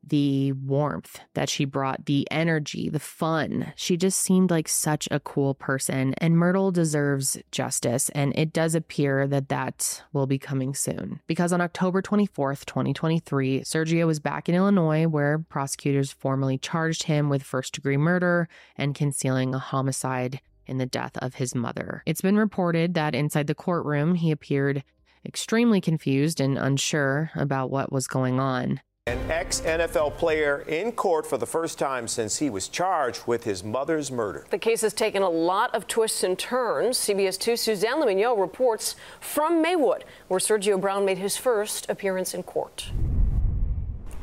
the 0.06 0.52
warmth 0.52 1.20
that 1.34 1.48
she 1.48 1.64
brought, 1.64 2.06
the 2.06 2.26
energy, 2.30 2.88
the 2.88 3.00
fun. 3.00 3.72
She 3.76 3.96
just 3.96 4.18
seemed 4.18 4.50
like 4.50 4.68
such 4.68 5.08
a 5.10 5.20
cool 5.20 5.54
person, 5.54 6.14
and 6.18 6.38
Myrtle 6.38 6.70
deserves 6.70 7.38
justice. 7.50 8.08
And 8.10 8.32
it 8.38 8.52
does 8.52 8.74
appear 8.74 9.26
that 9.26 9.48
that 9.48 10.02
will 10.12 10.26
be 10.26 10.38
coming 10.38 10.74
soon. 10.74 11.20
Because 11.26 11.52
on 11.52 11.60
October 11.60 12.02
24th, 12.02 12.64
2023, 12.66 13.60
Sergio 13.60 14.06
was 14.06 14.20
back 14.20 14.48
in 14.48 14.54
Illinois, 14.54 15.06
where 15.06 15.38
prosecutors 15.38 16.12
formally 16.12 16.58
charged 16.58 17.04
him 17.04 17.28
with 17.28 17.42
first 17.42 17.74
degree 17.74 17.96
murder 17.96 18.48
and 18.76 18.94
concealing 18.94 19.54
a 19.54 19.58
homicide 19.58 20.40
in 20.66 20.78
the 20.78 20.86
death 20.86 21.16
of 21.18 21.34
his 21.34 21.54
mother. 21.54 22.02
It's 22.06 22.20
been 22.20 22.36
reported 22.36 22.94
that 22.94 23.14
inside 23.14 23.46
the 23.46 23.54
courtroom, 23.54 24.16
he 24.16 24.30
appeared 24.30 24.82
extremely 25.24 25.80
confused 25.80 26.40
and 26.40 26.56
unsure 26.56 27.30
about 27.34 27.70
what 27.70 27.92
was 27.92 28.06
going 28.06 28.38
on. 28.40 28.80
An 29.08 29.30
ex 29.30 29.60
NFL 29.60 30.16
player 30.16 30.64
in 30.66 30.90
court 30.90 31.28
for 31.28 31.38
the 31.38 31.46
first 31.46 31.78
time 31.78 32.08
since 32.08 32.38
he 32.38 32.50
was 32.50 32.66
charged 32.66 33.22
with 33.24 33.44
his 33.44 33.62
mother's 33.62 34.10
murder. 34.10 34.44
The 34.50 34.58
case 34.58 34.80
has 34.80 34.92
taken 34.92 35.22
a 35.22 35.30
lot 35.30 35.72
of 35.76 35.86
twists 35.86 36.24
and 36.24 36.36
turns. 36.36 36.98
CBS 36.98 37.38
2's 37.38 37.60
Suzanne 37.60 38.00
Le 38.00 38.06
Mignot 38.06 38.36
reports 38.36 38.96
from 39.20 39.62
Maywood, 39.62 40.02
where 40.26 40.40
Sergio 40.40 40.80
Brown 40.80 41.04
made 41.04 41.18
his 41.18 41.36
first 41.36 41.88
appearance 41.88 42.34
in 42.34 42.42
court. 42.42 42.90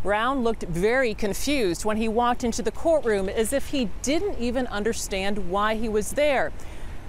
Brown 0.04 0.44
looked 0.44 0.64
very 0.64 1.14
confused 1.14 1.86
when 1.86 1.96
he 1.96 2.10
walked 2.10 2.44
into 2.44 2.62
the 2.62 2.72
courtroom 2.72 3.30
as 3.30 3.54
if 3.54 3.70
he 3.70 3.90
didn't 4.02 4.38
even 4.38 4.68
understand 4.68 5.50
why 5.50 5.76
he 5.76 5.88
was 5.88 6.12
there. 6.12 6.52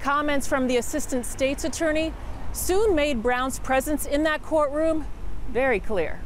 Comments 0.00 0.46
from 0.46 0.68
the 0.68 0.76
assistant 0.76 1.26
state's 1.26 1.64
attorney 1.64 2.12
soon 2.52 2.94
made 2.94 3.20
Brown's 3.20 3.58
presence 3.58 4.06
in 4.06 4.22
that 4.22 4.44
courtroom 4.44 5.06
very 5.50 5.80
clear. 5.80 6.20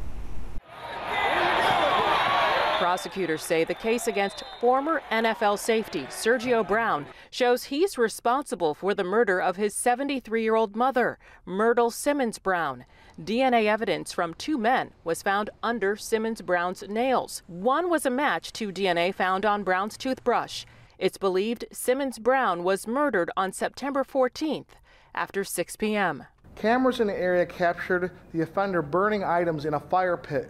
Prosecutors 2.79 3.43
say 3.43 3.65
the 3.65 3.73
case 3.73 4.07
against 4.07 4.45
former 4.61 5.01
NFL 5.11 5.59
safety 5.59 6.03
Sergio 6.03 6.65
Brown 6.65 7.07
shows 7.29 7.65
he's 7.65 7.97
responsible 7.97 8.73
for 8.73 8.93
the 8.93 9.03
murder 9.03 9.41
of 9.41 9.57
his 9.57 9.75
73 9.75 10.41
year 10.41 10.55
old 10.55 10.77
mother, 10.77 11.19
Myrtle 11.45 11.91
Simmons 11.91 12.39
Brown. 12.39 12.85
DNA 13.21 13.65
evidence 13.65 14.13
from 14.13 14.33
two 14.33 14.57
men 14.57 14.91
was 15.03 15.21
found 15.21 15.49
under 15.61 15.97
Simmons 15.97 16.41
Brown's 16.41 16.81
nails. 16.87 17.43
One 17.47 17.89
was 17.89 18.05
a 18.05 18.09
match 18.09 18.53
to 18.53 18.71
DNA 18.71 19.13
found 19.13 19.45
on 19.45 19.63
Brown's 19.63 19.97
toothbrush. 19.97 20.63
It's 20.97 21.17
believed 21.17 21.65
Simmons 21.73 22.17
Brown 22.17 22.63
was 22.63 22.87
murdered 22.87 23.29
on 23.35 23.51
September 23.51 24.05
14th 24.05 24.79
after 25.13 25.43
6 25.43 25.75
p.m. 25.75 26.23
Cameras 26.55 27.01
in 27.01 27.07
the 27.07 27.19
area 27.19 27.45
captured 27.45 28.11
the 28.31 28.39
offender 28.39 28.81
burning 28.81 29.25
items 29.25 29.65
in 29.65 29.73
a 29.73 29.79
fire 29.81 30.15
pit 30.15 30.49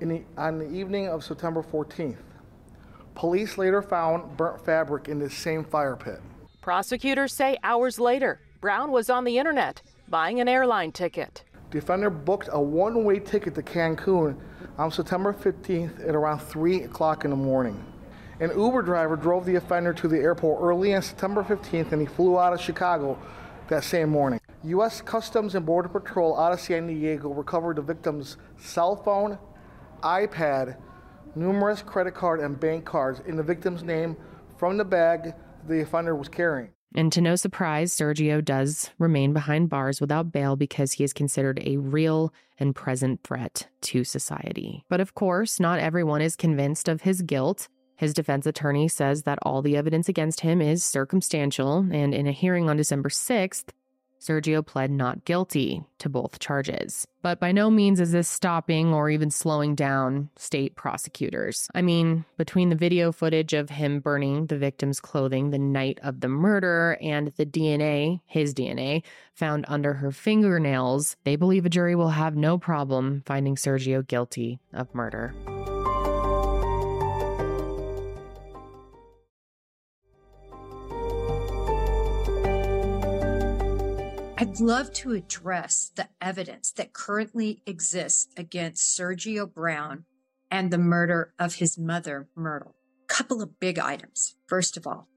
the, 0.00 0.22
on 0.36 0.58
the 0.58 0.70
evening 0.70 1.08
of 1.08 1.24
September 1.24 1.62
14th. 1.62 2.16
Police 3.14 3.58
later 3.58 3.80
found 3.80 4.36
burnt 4.36 4.64
fabric 4.64 5.08
in 5.08 5.18
the 5.18 5.30
same 5.30 5.64
fire 5.64 5.96
pit. 5.96 6.20
Prosecutors 6.60 7.32
say 7.32 7.56
hours 7.62 8.00
later, 8.00 8.40
Brown 8.60 8.90
was 8.90 9.10
on 9.10 9.24
the 9.24 9.38
internet 9.38 9.82
buying 10.08 10.40
an 10.40 10.48
airline 10.48 10.92
ticket. 10.92 11.44
The 11.70 11.78
offender 11.78 12.10
booked 12.10 12.48
a 12.52 12.60
one 12.60 13.04
way 13.04 13.18
ticket 13.18 13.54
to 13.56 13.62
Cancun 13.62 14.36
on 14.78 14.90
September 14.90 15.32
15th 15.32 16.08
at 16.08 16.14
around 16.14 16.40
3 16.40 16.84
o'clock 16.84 17.24
in 17.24 17.30
the 17.30 17.36
morning. 17.36 17.84
An 18.40 18.50
Uber 18.56 18.82
driver 18.82 19.16
drove 19.16 19.44
the 19.46 19.54
offender 19.56 19.92
to 19.92 20.08
the 20.08 20.18
airport 20.18 20.62
early 20.62 20.94
on 20.94 21.02
September 21.02 21.44
15th 21.44 21.92
and 21.92 22.00
he 22.00 22.06
flew 22.06 22.38
out 22.38 22.52
of 22.52 22.60
Chicago 22.60 23.18
that 23.68 23.84
same 23.84 24.10
morning. 24.10 24.40
U.S. 24.64 25.00
Customs 25.02 25.54
and 25.54 25.64
Border 25.64 25.88
Patrol 25.88 26.38
out 26.38 26.52
of 26.52 26.60
San 26.60 26.86
Diego 26.86 27.28
recovered 27.32 27.76
the 27.76 27.82
victim's 27.82 28.36
cell 28.58 28.96
phone, 28.96 29.38
iPad, 30.04 30.76
numerous 31.34 31.82
credit 31.82 32.14
card 32.14 32.40
and 32.40 32.60
bank 32.60 32.84
cards 32.84 33.20
in 33.26 33.36
the 33.36 33.42
victim's 33.42 33.82
name 33.82 34.16
from 34.58 34.76
the 34.76 34.84
bag 34.84 35.34
the 35.66 35.80
offender 35.80 36.14
was 36.14 36.28
carrying. 36.28 36.70
And 36.94 37.10
to 37.12 37.20
no 37.20 37.34
surprise, 37.34 37.92
Sergio 37.92 38.44
does 38.44 38.90
remain 38.98 39.32
behind 39.32 39.68
bars 39.68 40.00
without 40.00 40.30
bail 40.30 40.54
because 40.54 40.92
he 40.92 41.02
is 41.02 41.12
considered 41.12 41.60
a 41.64 41.78
real 41.78 42.32
and 42.58 42.74
present 42.74 43.24
threat 43.24 43.66
to 43.80 44.04
society. 44.04 44.84
But 44.88 45.00
of 45.00 45.14
course, 45.14 45.58
not 45.58 45.80
everyone 45.80 46.22
is 46.22 46.36
convinced 46.36 46.88
of 46.88 47.02
his 47.02 47.22
guilt. 47.22 47.68
His 47.96 48.14
defense 48.14 48.46
attorney 48.46 48.86
says 48.86 49.22
that 49.24 49.40
all 49.42 49.60
the 49.60 49.76
evidence 49.76 50.08
against 50.08 50.40
him 50.40 50.60
is 50.60 50.84
circumstantial, 50.84 51.78
and 51.90 52.14
in 52.14 52.28
a 52.28 52.32
hearing 52.32 52.68
on 52.68 52.76
December 52.76 53.08
6th, 53.08 53.70
Sergio 54.24 54.64
pled 54.64 54.90
not 54.90 55.24
guilty 55.26 55.84
to 55.98 56.08
both 56.08 56.38
charges. 56.38 57.06
But 57.20 57.40
by 57.40 57.52
no 57.52 57.70
means 57.70 58.00
is 58.00 58.12
this 58.12 58.28
stopping 58.28 58.94
or 58.94 59.10
even 59.10 59.30
slowing 59.30 59.74
down 59.74 60.30
state 60.36 60.76
prosecutors. 60.76 61.68
I 61.74 61.82
mean, 61.82 62.24
between 62.38 62.70
the 62.70 62.76
video 62.76 63.12
footage 63.12 63.52
of 63.52 63.68
him 63.68 64.00
burning 64.00 64.46
the 64.46 64.56
victim's 64.56 64.98
clothing 64.98 65.50
the 65.50 65.58
night 65.58 65.98
of 66.02 66.20
the 66.20 66.28
murder 66.28 66.96
and 67.02 67.32
the 67.36 67.44
DNA, 67.44 68.20
his 68.26 68.54
DNA, 68.54 69.02
found 69.34 69.66
under 69.68 69.94
her 69.94 70.10
fingernails, 70.10 71.16
they 71.24 71.36
believe 71.36 71.66
a 71.66 71.70
jury 71.70 71.94
will 71.94 72.10
have 72.10 72.34
no 72.34 72.56
problem 72.56 73.22
finding 73.26 73.56
Sergio 73.56 74.06
guilty 74.06 74.58
of 74.72 74.94
murder. 74.94 75.34
I'd 84.36 84.58
love 84.58 84.92
to 84.94 85.12
address 85.12 85.92
the 85.94 86.08
evidence 86.20 86.72
that 86.72 86.92
currently 86.92 87.62
exists 87.66 88.28
against 88.36 88.98
Sergio 88.98 89.52
Brown 89.52 90.06
and 90.50 90.72
the 90.72 90.78
murder 90.78 91.32
of 91.38 91.56
his 91.56 91.78
mother, 91.78 92.28
Myrtle. 92.34 92.74
Couple 93.06 93.40
of 93.40 93.60
big 93.60 93.78
items. 93.78 94.34
First 94.48 94.76
of 94.76 94.88
all, 94.88 95.08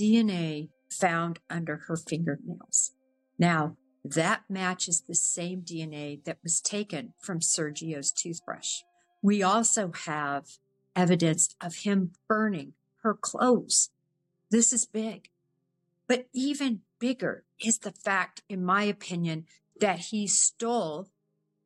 DNA 0.00 0.70
found 0.90 1.38
under 1.50 1.82
her 1.86 1.96
fingernails. 1.96 2.92
Now, 3.38 3.76
that 4.02 4.44
matches 4.48 5.02
the 5.02 5.14
same 5.14 5.60
DNA 5.60 6.24
that 6.24 6.38
was 6.42 6.62
taken 6.62 7.12
from 7.20 7.40
Sergio's 7.40 8.10
toothbrush. 8.10 8.80
We 9.22 9.42
also 9.42 9.92
have 10.06 10.46
evidence 10.94 11.54
of 11.60 11.76
him 11.76 12.12
burning 12.26 12.72
her 13.02 13.12
clothes. 13.12 13.90
This 14.50 14.72
is 14.72 14.86
big. 14.86 15.28
But 16.08 16.28
even 16.32 16.82
bigger 16.98 17.44
is 17.60 17.78
the 17.78 17.92
fact, 17.92 18.42
in 18.48 18.64
my 18.64 18.84
opinion, 18.84 19.46
that 19.80 19.98
he 20.10 20.26
stole 20.26 21.08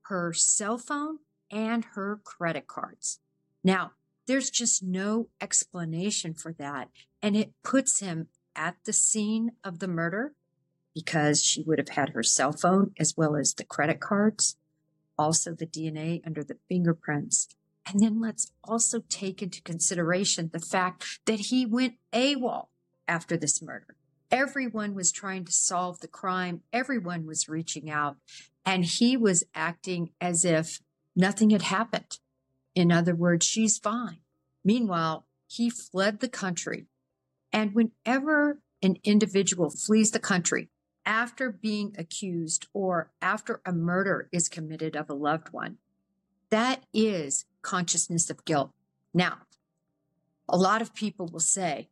her 0.03 0.33
cell 0.33 0.79
phone 0.79 1.19
and 1.51 1.85
her 1.95 2.21
credit 2.25 2.67
cards. 2.67 3.21
Now, 3.63 3.93
there's 4.27 4.51
just 4.51 4.83
no 4.83 5.29
explanation 5.41 6.35
for 6.35 6.53
that. 6.55 6.89
And 7.23 7.37
it 7.37 7.53
puts 7.63 8.01
him 8.01 8.29
at 8.55 8.77
the 8.85 8.93
scene 8.93 9.53
of 9.65 9.79
the 9.79 9.89
murder 9.89 10.35
because 10.95 11.43
she 11.43 11.63
would 11.63 11.79
have 11.79 11.91
had 11.91 12.11
her 12.11 12.23
cell 12.23 12.53
phone 12.53 12.93
as 12.99 13.17
well 13.17 13.37
as 13.37 13.55
the 13.55 13.65
credit 13.65 14.01
cards, 14.01 14.57
also 15.19 15.55
the 15.55 15.67
DNA 15.67 16.21
under 16.27 16.43
the 16.43 16.59
fingerprints. 16.69 17.49
And 17.87 18.01
then 18.01 18.21
let's 18.21 18.53
also 18.63 19.03
take 19.09 19.43
into 19.43 19.63
consideration 19.63 20.51
the 20.53 20.61
fact 20.61 21.21
that 21.27 21.41
he 21.41 21.67
went 21.67 21.95
AWOL 22.13 22.69
after 23.09 23.37
this 23.37 23.61
murder. 23.63 23.97
Everyone 24.31 24.95
was 24.95 25.11
trying 25.11 25.45
to 25.45 25.53
solve 25.53 26.01
the 26.01 26.09
crime. 26.09 26.63
Everyone 26.73 27.27
was 27.27 27.49
reaching 27.49 27.91
out 27.91 28.17
and 28.65 28.85
he 28.85 29.17
was 29.17 29.45
acting 29.55 30.11
as 30.21 30.45
if 30.45 30.81
nothing 31.17 31.51
had 31.51 31.63
happened. 31.63 32.19
In 32.75 32.93
other 32.93 33.15
words, 33.15 33.45
she's 33.45 33.79
fine. 33.79 34.19
Meanwhile, 34.65 35.27
he 35.49 35.69
fled 35.69 36.21
the 36.21 36.29
country. 36.29 36.87
And 37.53 37.75
whenever 37.75 38.61
an 38.83 38.97
individual 39.03 39.71
flees 39.71 40.13
the 40.13 40.21
country 40.21 40.69
after 41.05 41.51
being 41.51 41.95
accused 41.99 42.69
or 42.73 43.11
after 43.21 43.61
a 43.67 43.73
murder 43.73 44.29
is 44.33 44.49
committed 44.49 44.95
of 44.95 45.11
a 45.11 45.15
loved 45.15 45.49
one, 45.53 45.79
that 46.51 46.85
is 46.95 47.47
consciousness 47.63 48.31
of 48.31 48.45
guilt. 48.45 48.71
Now, 49.13 49.39
a 50.49 50.57
lot 50.57 50.83
of 50.83 50.95
people 50.95 51.27
will 51.27 51.41
say, 51.41 51.89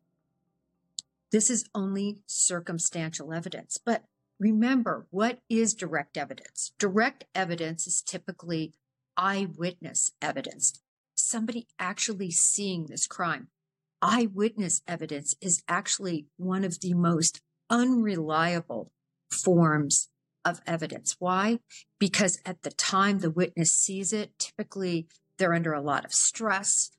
this 1.31 1.49
is 1.49 1.69
only 1.75 2.19
circumstantial 2.25 3.33
evidence. 3.33 3.77
But 3.83 4.03
remember, 4.39 5.07
what 5.09 5.39
is 5.49 5.73
direct 5.73 6.17
evidence? 6.17 6.71
Direct 6.79 7.25
evidence 7.35 7.87
is 7.87 8.01
typically 8.01 8.73
eyewitness 9.17 10.11
evidence, 10.21 10.81
somebody 11.15 11.67
actually 11.77 12.31
seeing 12.31 12.85
this 12.85 13.05
crime. 13.05 13.47
Eyewitness 14.01 14.81
evidence 14.87 15.35
is 15.41 15.61
actually 15.67 16.27
one 16.37 16.63
of 16.63 16.79
the 16.79 16.93
most 16.93 17.41
unreliable 17.69 18.91
forms 19.29 20.07
of 20.45 20.61
evidence. 20.65 21.17
Why? 21.19 21.59
Because 21.99 22.39
at 22.45 22.63
the 22.63 22.71
time 22.71 23.19
the 23.19 23.29
witness 23.29 23.73
sees 23.73 24.13
it, 24.13 24.39
typically 24.39 25.07
they're 25.37 25.53
under 25.53 25.73
a 25.73 25.81
lot 25.81 26.05
of 26.05 26.13
stress. 26.13 26.91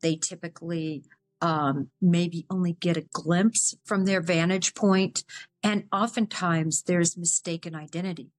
They 0.00 0.14
typically 0.14 1.02
um, 1.40 1.90
maybe 2.00 2.46
only 2.50 2.72
get 2.72 2.96
a 2.96 3.06
glimpse 3.12 3.74
from 3.84 4.04
their 4.04 4.20
vantage 4.20 4.74
point, 4.74 5.24
and 5.62 5.84
oftentimes 5.92 6.82
there's 6.82 7.16
mistaken 7.16 7.74
identity. 7.74 8.30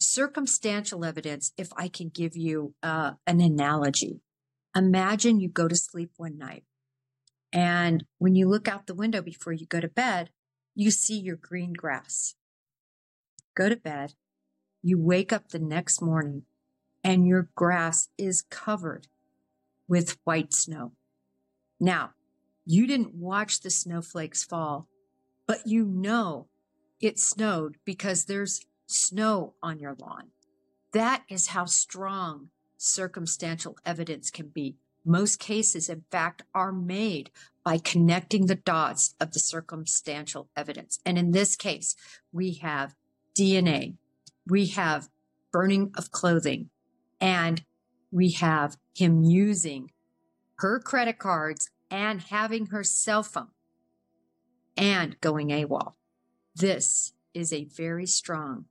Circumstantial 0.00 1.04
evidence, 1.04 1.52
if 1.56 1.68
I 1.76 1.88
can 1.88 2.08
give 2.08 2.36
you 2.36 2.74
uh, 2.82 3.12
an 3.26 3.40
analogy, 3.40 4.20
imagine 4.74 5.40
you 5.40 5.48
go 5.48 5.66
to 5.66 5.74
sleep 5.74 6.12
one 6.16 6.38
night, 6.38 6.64
and 7.52 8.04
when 8.18 8.34
you 8.34 8.48
look 8.48 8.68
out 8.68 8.86
the 8.86 8.94
window 8.94 9.22
before 9.22 9.52
you 9.52 9.66
go 9.66 9.80
to 9.80 9.88
bed, 9.88 10.30
you 10.74 10.90
see 10.90 11.18
your 11.18 11.36
green 11.36 11.72
grass. 11.72 12.36
Go 13.56 13.68
to 13.68 13.76
bed, 13.76 14.14
you 14.82 14.96
wake 15.00 15.32
up 15.32 15.48
the 15.48 15.58
next 15.58 16.00
morning, 16.00 16.44
and 17.02 17.26
your 17.26 17.48
grass 17.56 18.08
is 18.16 18.42
covered 18.42 19.08
with 19.88 20.18
white 20.22 20.52
snow. 20.52 20.92
Now, 21.80 22.10
you 22.70 22.86
didn't 22.86 23.14
watch 23.14 23.60
the 23.60 23.70
snowflakes 23.70 24.44
fall, 24.44 24.88
but 25.46 25.66
you 25.66 25.86
know 25.86 26.48
it 27.00 27.18
snowed 27.18 27.78
because 27.86 28.26
there's 28.26 28.60
snow 28.86 29.54
on 29.62 29.78
your 29.78 29.94
lawn. 29.98 30.28
That 30.92 31.22
is 31.30 31.48
how 31.48 31.64
strong 31.64 32.50
circumstantial 32.76 33.78
evidence 33.86 34.30
can 34.30 34.48
be. 34.48 34.76
Most 35.02 35.38
cases, 35.38 35.88
in 35.88 36.04
fact, 36.10 36.42
are 36.54 36.70
made 36.70 37.30
by 37.64 37.78
connecting 37.78 38.46
the 38.46 38.54
dots 38.54 39.14
of 39.18 39.32
the 39.32 39.40
circumstantial 39.40 40.50
evidence. 40.54 40.98
And 41.06 41.16
in 41.16 41.30
this 41.30 41.56
case, 41.56 41.96
we 42.32 42.60
have 42.60 42.94
DNA, 43.34 43.94
we 44.46 44.66
have 44.66 45.08
burning 45.50 45.90
of 45.96 46.10
clothing, 46.10 46.68
and 47.18 47.64
we 48.10 48.32
have 48.32 48.76
him 48.94 49.22
using 49.22 49.90
her 50.56 50.78
credit 50.80 51.18
cards 51.18 51.70
and 51.90 52.22
having 52.22 52.66
her 52.66 52.84
cell 52.84 53.22
phone 53.22 53.48
and 54.76 55.20
going 55.20 55.48
AWOL. 55.48 55.94
This 56.54 57.12
is 57.34 57.52
a 57.52 57.64
very 57.64 58.06
strong 58.06 58.66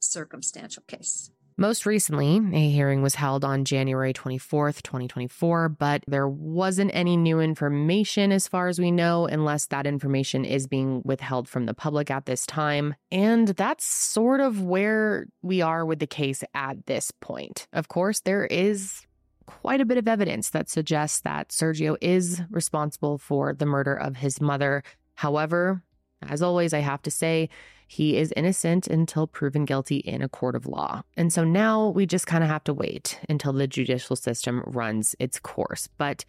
circumstantial 0.00 0.82
case. 0.86 1.30
Most 1.60 1.84
recently, 1.84 2.40
a 2.54 2.70
hearing 2.70 3.02
was 3.02 3.16
held 3.16 3.44
on 3.44 3.66
January 3.66 4.14
24th, 4.14 4.80
2024, 4.80 5.68
but 5.68 6.02
there 6.08 6.26
wasn't 6.26 6.90
any 6.94 7.18
new 7.18 7.38
information 7.38 8.32
as 8.32 8.48
far 8.48 8.68
as 8.68 8.78
we 8.78 8.90
know, 8.90 9.26
unless 9.26 9.66
that 9.66 9.86
information 9.86 10.46
is 10.46 10.66
being 10.66 11.02
withheld 11.04 11.48
from 11.48 11.66
the 11.66 11.74
public 11.74 12.10
at 12.10 12.24
this 12.24 12.46
time. 12.46 12.94
And 13.12 13.48
that's 13.48 13.84
sort 13.84 14.40
of 14.40 14.62
where 14.62 15.26
we 15.42 15.60
are 15.60 15.84
with 15.84 15.98
the 15.98 16.06
case 16.06 16.42
at 16.54 16.86
this 16.86 17.10
point. 17.20 17.66
Of 17.74 17.88
course, 17.88 18.20
there 18.20 18.46
is 18.46 19.02
quite 19.50 19.80
a 19.80 19.84
bit 19.84 19.98
of 19.98 20.08
evidence 20.08 20.50
that 20.50 20.68
suggests 20.68 21.20
that 21.20 21.48
Sergio 21.48 21.96
is 22.00 22.42
responsible 22.50 23.18
for 23.18 23.52
the 23.52 23.66
murder 23.66 23.94
of 23.94 24.16
his 24.16 24.40
mother. 24.40 24.82
However, 25.14 25.82
as 26.26 26.42
always, 26.42 26.72
I 26.72 26.78
have 26.80 27.02
to 27.02 27.10
say, 27.10 27.48
he 27.86 28.16
is 28.16 28.32
innocent 28.36 28.86
until 28.86 29.26
proven 29.26 29.64
guilty 29.64 29.96
in 29.96 30.22
a 30.22 30.28
court 30.28 30.54
of 30.54 30.66
law. 30.66 31.02
And 31.16 31.32
so 31.32 31.42
now 31.42 31.88
we 31.88 32.06
just 32.06 32.26
kind 32.26 32.44
of 32.44 32.50
have 32.50 32.62
to 32.64 32.74
wait 32.74 33.18
until 33.28 33.52
the 33.52 33.66
judicial 33.66 34.14
system 34.14 34.62
runs 34.64 35.16
its 35.18 35.40
course. 35.40 35.88
But 35.98 36.24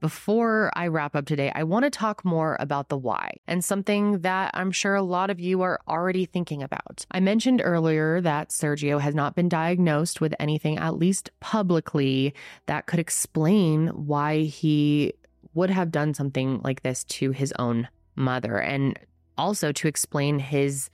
before 0.00 0.70
I 0.74 0.88
wrap 0.88 1.16
up 1.16 1.26
today, 1.26 1.50
I 1.54 1.64
want 1.64 1.84
to 1.84 1.90
talk 1.90 2.24
more 2.24 2.56
about 2.60 2.88
the 2.88 2.98
why 2.98 3.36
and 3.46 3.64
something 3.64 4.20
that 4.20 4.50
I'm 4.54 4.70
sure 4.70 4.94
a 4.94 5.02
lot 5.02 5.30
of 5.30 5.40
you 5.40 5.62
are 5.62 5.80
already 5.88 6.26
thinking 6.26 6.62
about. 6.62 7.06
I 7.10 7.20
mentioned 7.20 7.62
earlier 7.64 8.20
that 8.20 8.50
Sergio 8.50 9.00
has 9.00 9.14
not 9.14 9.34
been 9.34 9.48
diagnosed 9.48 10.20
with 10.20 10.34
anything, 10.38 10.78
at 10.78 10.96
least 10.96 11.30
publicly, 11.40 12.34
that 12.66 12.86
could 12.86 13.00
explain 13.00 13.88
why 13.88 14.42
he 14.42 15.14
would 15.54 15.70
have 15.70 15.90
done 15.90 16.14
something 16.14 16.60
like 16.62 16.82
this 16.82 17.04
to 17.04 17.30
his 17.30 17.52
own 17.58 17.88
mother 18.14 18.58
and 18.58 18.98
also 19.38 19.72
to 19.72 19.88
explain 19.88 20.38
his 20.38 20.90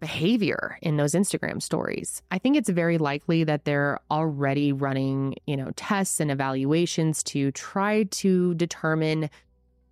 behavior 0.00 0.78
in 0.82 0.96
those 0.96 1.12
Instagram 1.12 1.60
stories. 1.60 2.22
I 2.30 2.38
think 2.38 2.56
it's 2.56 2.68
very 2.68 2.98
likely 2.98 3.44
that 3.44 3.64
they're 3.64 3.98
already 4.10 4.72
running, 4.72 5.34
you 5.46 5.56
know, 5.56 5.70
tests 5.76 6.20
and 6.20 6.30
evaluations 6.30 7.22
to 7.24 7.50
try 7.52 8.04
to 8.04 8.54
determine 8.54 9.30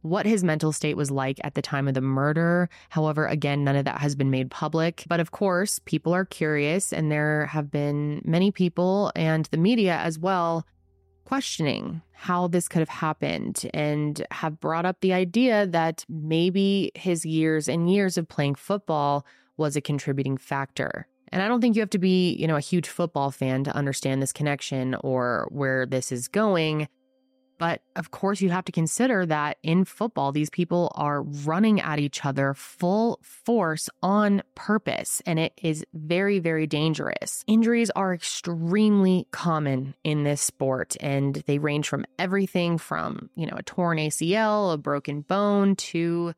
what 0.03 0.27
his 0.27 0.45
mental 0.45 0.73
state 0.73 0.97
was 0.97 1.11
like 1.11 1.39
at 1.43 1.55
the 1.55 1.63
time 1.63 1.89
of 1.89 1.95
the 1.95 2.01
murder. 2.01 2.69
However, 2.91 3.27
again, 3.27 3.65
none 3.65 3.77
of 3.77 3.85
that 3.87 3.99
has 3.99 4.15
been 4.15 4.31
made 4.31 4.51
public. 4.51 5.05
But 5.09 5.21
of 5.21 5.33
course, 5.33 5.81
people 5.81 6.15
are 6.15 6.25
curious, 6.25 6.93
and 6.93 7.11
there 7.11 7.47
have 7.47 7.71
been 7.71 8.23
many 8.25 8.53
people 8.53 9.11
and 9.17 9.47
the 9.47 9.57
media 9.57 9.97
as 9.97 10.19
well 10.19 10.65
questioning 11.25 12.01
how 12.13 12.47
this 12.47 12.69
could 12.69 12.79
have 12.79 12.89
happened 12.89 13.69
and 13.75 14.25
have 14.31 14.61
brought 14.61 14.87
up 14.87 15.01
the 15.01 15.13
idea 15.13 15.67
that 15.67 16.05
maybe 16.09 16.93
his 16.95 17.27
years 17.27 17.69
and 17.69 17.93
years 17.93 18.17
of 18.17 18.29
playing 18.29 18.55
football 18.55 19.27
was 19.57 19.77
a 19.77 19.81
contributing 19.81 20.37
factor. 20.37 21.07
And 21.33 21.43
I 21.43 21.49
don't 21.49 21.61
think 21.61 21.77
you 21.77 21.83
have 21.83 21.91
to 21.91 21.99
be, 21.99 22.35
you 22.35 22.47
know, 22.47 22.57
a 22.57 22.61
huge 22.61 22.89
football 22.89 23.31
fan 23.31 23.65
to 23.65 23.75
understand 23.75 24.23
this 24.23 24.33
connection 24.33 24.95
or 24.97 25.49
where 25.51 25.87
this 25.87 26.13
is 26.13 26.29
going. 26.29 26.89
But 27.59 27.81
of 27.97 28.11
course, 28.11 28.43
you 28.43 28.51
have 28.51 28.67
to 28.67 28.73
consider 28.73 29.25
that 29.27 29.57
in 29.63 29.87
football, 29.87 30.31
these 30.31 30.51
people 30.51 30.93
are 30.95 31.23
running 31.23 31.81
at 31.81 31.99
each 31.99 32.25
other 32.25 32.53
full 32.53 33.19
force 33.23 33.89
on 34.03 34.43
purpose, 34.55 35.23
and 35.25 35.39
it 35.39 35.59
is 35.63 35.85
very, 35.95 36.39
very 36.39 36.67
dangerous. 36.67 37.45
Injuries 37.47 37.91
are 37.91 38.13
extremely 38.13 39.27
common 39.31 39.95
in 40.05 40.25
this 40.25 40.43
sport, 40.43 40.97
and 41.01 41.43
they 41.47 41.59
range 41.59 41.89
from 41.89 42.05
everything 42.19 42.77
from, 42.77 43.31
you 43.35 43.47
know, 43.47 43.57
a 43.57 43.63
torn 43.63 43.97
ACL, 43.99 44.75
a 44.75 44.77
broken 44.77 45.23
bone, 45.23 45.77
to 45.77 46.35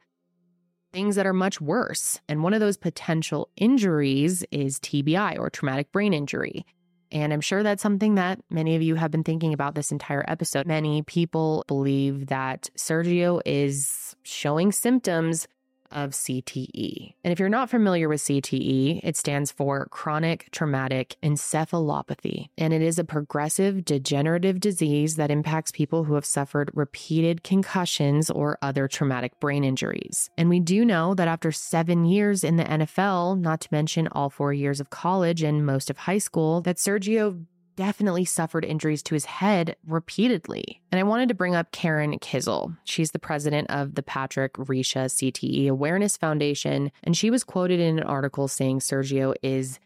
things 0.99 1.15
that 1.15 1.29
are 1.29 1.33
much 1.33 1.61
worse. 1.61 2.21
And 2.29 2.43
one 2.43 2.55
of 2.55 2.59
those 2.59 2.77
potential 2.77 3.49
injuries 3.57 4.45
is 4.51 4.81
TBI 4.81 5.39
or 5.39 5.49
traumatic 5.49 5.93
brain 5.93 6.13
injury. 6.13 6.67
And 7.13 7.33
I'm 7.33 7.41
sure 7.41 7.63
that's 7.63 7.85
something 7.85 8.17
that 8.17 8.41
many 8.51 8.75
of 8.75 8.83
you 8.83 8.97
have 8.97 9.13
been 9.13 9.23
thinking 9.23 9.55
about 9.55 9.77
this 9.77 9.93
entire 9.93 10.25
episode. 10.27 10.67
Many 10.67 11.03
people 11.03 11.63
believe 11.69 12.27
that 12.27 12.69
Sergio 12.77 13.41
is 13.47 14.17
showing 14.25 14.73
symptoms 14.73 15.47
of 15.91 16.11
CTE. 16.11 17.15
And 17.25 17.33
if 17.33 17.39
you're 17.39 17.49
not 17.49 17.71
familiar 17.71 18.09
with 18.09 18.21
CTE, 18.21 19.01
it 19.03 19.17
stands 19.17 19.51
for 19.51 19.87
chronic 19.87 20.49
traumatic 20.51 21.17
encephalopathy. 21.23 22.49
And 22.57 22.73
it 22.73 22.83
is 22.83 22.99
a 22.99 23.05
progressive 23.05 23.85
degenerative 23.85 24.61
disease 24.61 25.17
that 25.17 25.31
impacts 25.31 25.71
people 25.71 26.05
who 26.05 26.15
have 26.15 26.25
suffered 26.25 26.71
repeated 26.75 27.43
concussions 27.43 28.31
or 28.31 28.59
other 28.63 28.89
traumatic 28.89 29.39
brain 29.41 29.65
injuries. 29.65 30.31
And 30.37 30.49
we 30.49 30.61
do 30.61 30.85
know 30.85 31.15
that 31.15 31.29
after 31.29 31.53
seven 31.53 32.05
years 32.05 32.45
in 32.45 32.57
the 32.57 32.65
NFL, 32.65 33.41
not 33.41 33.61
to 33.63 33.69
mention 33.71 34.09
all 34.09 34.31
four 34.31 34.53
years 34.53 34.81
of 34.81 34.91
college 34.91 35.43
and 35.43 35.65
most 35.65 35.91
of 35.91 35.99
high 35.99 36.19
school, 36.19 36.61
that 36.63 36.77
Sergio 36.77 37.45
definitely 37.79 38.25
suffered 38.25 38.65
injuries 38.65 39.05
to 39.05 39.15
his 39.15 39.25
head 39.25 39.77
repeatedly. 39.87 40.83
And 40.91 40.99
I 40.99 41.05
wanted 41.05 41.29
to 41.29 41.35
bring 41.37 41.55
up 41.55 41.71
Karen 41.71 42.19
Kizel. 42.19 42.77
She's 42.83 43.13
the 43.13 43.21
president 43.21 43.71
of 43.71 43.95
the 43.95 44.03
Patrick 44.03 44.55
Risha 44.55 45.05
CTE 45.07 45.69
Awareness 45.69 46.17
Foundation. 46.17 46.91
And 47.05 47.17
she 47.17 47.31
was 47.31 47.45
quoted 47.45 47.79
in 47.79 48.01
an 48.01 48.05
article 48.05 48.49
saying 48.49 48.81
Sergio 48.81 49.33
is 49.45 49.79